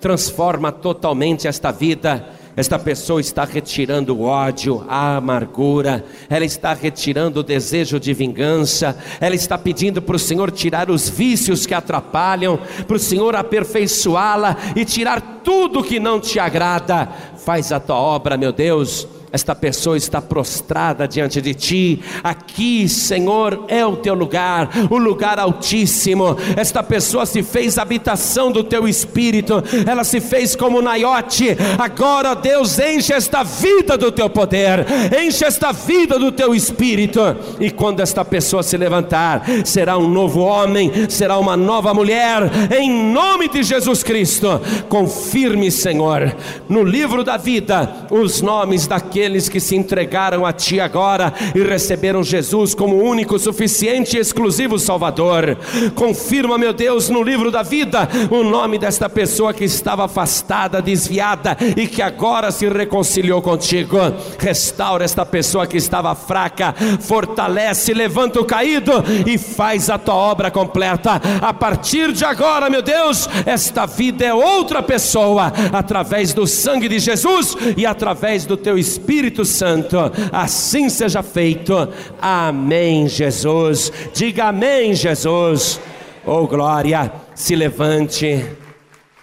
Transforma 0.00 0.70
totalmente 0.70 1.48
esta 1.48 1.70
vida 1.70 2.33
esta 2.56 2.78
pessoa 2.78 3.20
está 3.20 3.44
retirando 3.44 4.16
o 4.16 4.22
ódio, 4.22 4.84
a 4.88 5.16
amargura, 5.16 6.04
ela 6.28 6.44
está 6.44 6.72
retirando 6.72 7.40
o 7.40 7.42
desejo 7.42 7.98
de 7.98 8.12
vingança, 8.12 8.96
ela 9.20 9.34
está 9.34 9.58
pedindo 9.58 10.00
para 10.00 10.16
o 10.16 10.18
Senhor 10.18 10.50
tirar 10.50 10.90
os 10.90 11.08
vícios 11.08 11.66
que 11.66 11.74
atrapalham, 11.74 12.58
para 12.86 12.96
o 12.96 13.00
Senhor 13.00 13.34
aperfeiçoá-la 13.34 14.56
e 14.76 14.84
tirar 14.84 15.40
tudo 15.42 15.82
que 15.82 15.98
não 15.98 16.20
te 16.20 16.38
agrada. 16.38 17.08
Faz 17.36 17.72
a 17.72 17.80
tua 17.80 17.96
obra, 17.96 18.36
meu 18.36 18.52
Deus 18.52 19.13
esta 19.34 19.52
pessoa 19.52 19.96
está 19.96 20.22
prostrada 20.22 21.08
diante 21.08 21.40
de 21.40 21.54
ti. 21.54 22.00
Aqui, 22.22 22.88
Senhor, 22.88 23.64
é 23.66 23.84
o 23.84 23.96
teu 23.96 24.14
lugar, 24.14 24.70
o 24.88 24.96
lugar 24.96 25.40
altíssimo. 25.40 26.36
Esta 26.56 26.84
pessoa 26.84 27.26
se 27.26 27.42
fez 27.42 27.76
habitação 27.76 28.52
do 28.52 28.62
teu 28.62 28.86
espírito, 28.86 29.60
ela 29.90 30.04
se 30.04 30.20
fez 30.20 30.54
como 30.54 30.80
Naiote. 30.80 31.48
Agora, 31.76 32.36
Deus, 32.36 32.78
enche 32.78 33.12
esta 33.12 33.42
vida 33.42 33.98
do 33.98 34.12
teu 34.12 34.30
poder, 34.30 34.86
enche 35.20 35.44
esta 35.44 35.72
vida 35.72 36.16
do 36.16 36.30
teu 36.30 36.54
espírito. 36.54 37.20
E 37.58 37.72
quando 37.72 37.98
esta 37.98 38.24
pessoa 38.24 38.62
se 38.62 38.76
levantar, 38.76 39.44
será 39.64 39.98
um 39.98 40.08
novo 40.08 40.42
homem, 40.42 41.10
será 41.10 41.38
uma 41.38 41.56
nova 41.56 41.92
mulher, 41.92 42.48
em 42.78 42.88
nome 43.12 43.48
de 43.48 43.64
Jesus 43.64 44.04
Cristo. 44.04 44.60
Confirme, 44.88 45.72
Senhor, 45.72 46.36
no 46.68 46.84
livro 46.84 47.24
da 47.24 47.36
vida, 47.36 48.06
os 48.12 48.40
nomes 48.40 48.86
daqueles 48.86 49.23
aqueles 49.24 49.48
que 49.48 49.58
se 49.58 49.74
entregaram 49.74 50.44
a 50.44 50.52
Ti 50.52 50.80
agora 50.80 51.32
e 51.54 51.62
receberam 51.62 52.22
Jesus 52.22 52.74
como 52.74 53.02
único, 53.02 53.38
suficiente 53.38 54.18
e 54.18 54.20
exclusivo 54.20 54.78
Salvador. 54.78 55.56
Confirma, 55.94 56.58
meu 56.58 56.74
Deus, 56.74 57.08
no 57.08 57.22
livro 57.22 57.50
da 57.50 57.62
vida 57.62 58.06
o 58.30 58.44
nome 58.44 58.78
desta 58.78 59.08
pessoa 59.08 59.54
que 59.54 59.64
estava 59.64 60.04
afastada, 60.04 60.82
desviada 60.82 61.56
e 61.74 61.86
que 61.86 62.02
agora 62.02 62.50
se 62.50 62.68
reconciliou 62.68 63.40
contigo. 63.40 63.96
Restaura 64.38 65.06
esta 65.06 65.24
pessoa 65.24 65.66
que 65.66 65.78
estava 65.78 66.14
fraca, 66.14 66.74
fortalece, 67.00 67.94
levanta 67.94 68.38
o 68.38 68.44
caído 68.44 68.92
e 69.26 69.38
faz 69.38 69.88
a 69.88 69.96
tua 69.96 70.16
obra 70.16 70.50
completa. 70.50 71.18
A 71.40 71.54
partir 71.54 72.12
de 72.12 72.26
agora, 72.26 72.68
meu 72.68 72.82
Deus, 72.82 73.26
esta 73.46 73.86
vida 73.86 74.22
é 74.22 74.34
outra 74.34 74.82
pessoa 74.82 75.50
através 75.72 76.34
do 76.34 76.46
sangue 76.46 76.88
de 76.88 76.98
Jesus 76.98 77.56
e 77.74 77.86
através 77.86 78.44
do 78.44 78.54
teu 78.54 78.76
Espírito 78.76 79.13
Espírito 79.14 79.44
Santo, 79.44 79.96
assim 80.32 80.88
seja 80.88 81.22
feito. 81.22 81.88
Amém, 82.20 83.06
Jesus. 83.08 83.92
Diga 84.12 84.46
amém, 84.46 84.92
Jesus. 84.92 85.80
Oh, 86.26 86.48
glória, 86.48 87.12
se 87.32 87.54
levante. 87.54 88.44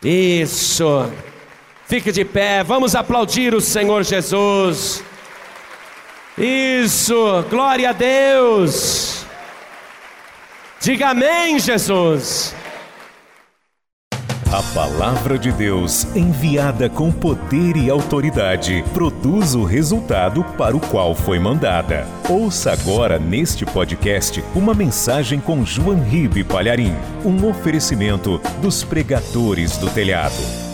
Isso. 0.01 1.11
Fique 1.85 2.09
de 2.09 2.23
pé, 2.23 2.63
vamos 2.63 2.95
aplaudir 2.95 3.53
o 3.53 3.59
Senhor 3.59 4.03
Jesus. 4.05 5.03
Isso, 6.37 7.45
glória 7.49 7.89
a 7.89 7.93
Deus. 7.93 9.25
Diga 10.79 11.09
amém, 11.09 11.59
Jesus. 11.59 12.55
A 14.51 14.61
palavra 14.73 15.39
de 15.39 15.49
Deus, 15.49 16.05
enviada 16.13 16.89
com 16.89 17.09
poder 17.09 17.77
e 17.77 17.89
autoridade, 17.89 18.83
produz 18.93 19.55
o 19.55 19.63
resultado 19.63 20.43
para 20.57 20.75
o 20.75 20.79
qual 20.81 21.15
foi 21.15 21.39
mandada. 21.39 22.05
Ouça 22.29 22.73
agora 22.73 23.17
neste 23.17 23.65
podcast 23.65 24.43
uma 24.53 24.73
mensagem 24.73 25.39
com 25.39 25.63
João 25.63 26.03
Ribe 26.03 26.43
Palharim, 26.43 26.93
um 27.23 27.47
oferecimento 27.47 28.41
dos 28.61 28.83
pregadores 28.83 29.77
do 29.77 29.89
telhado. 29.89 30.70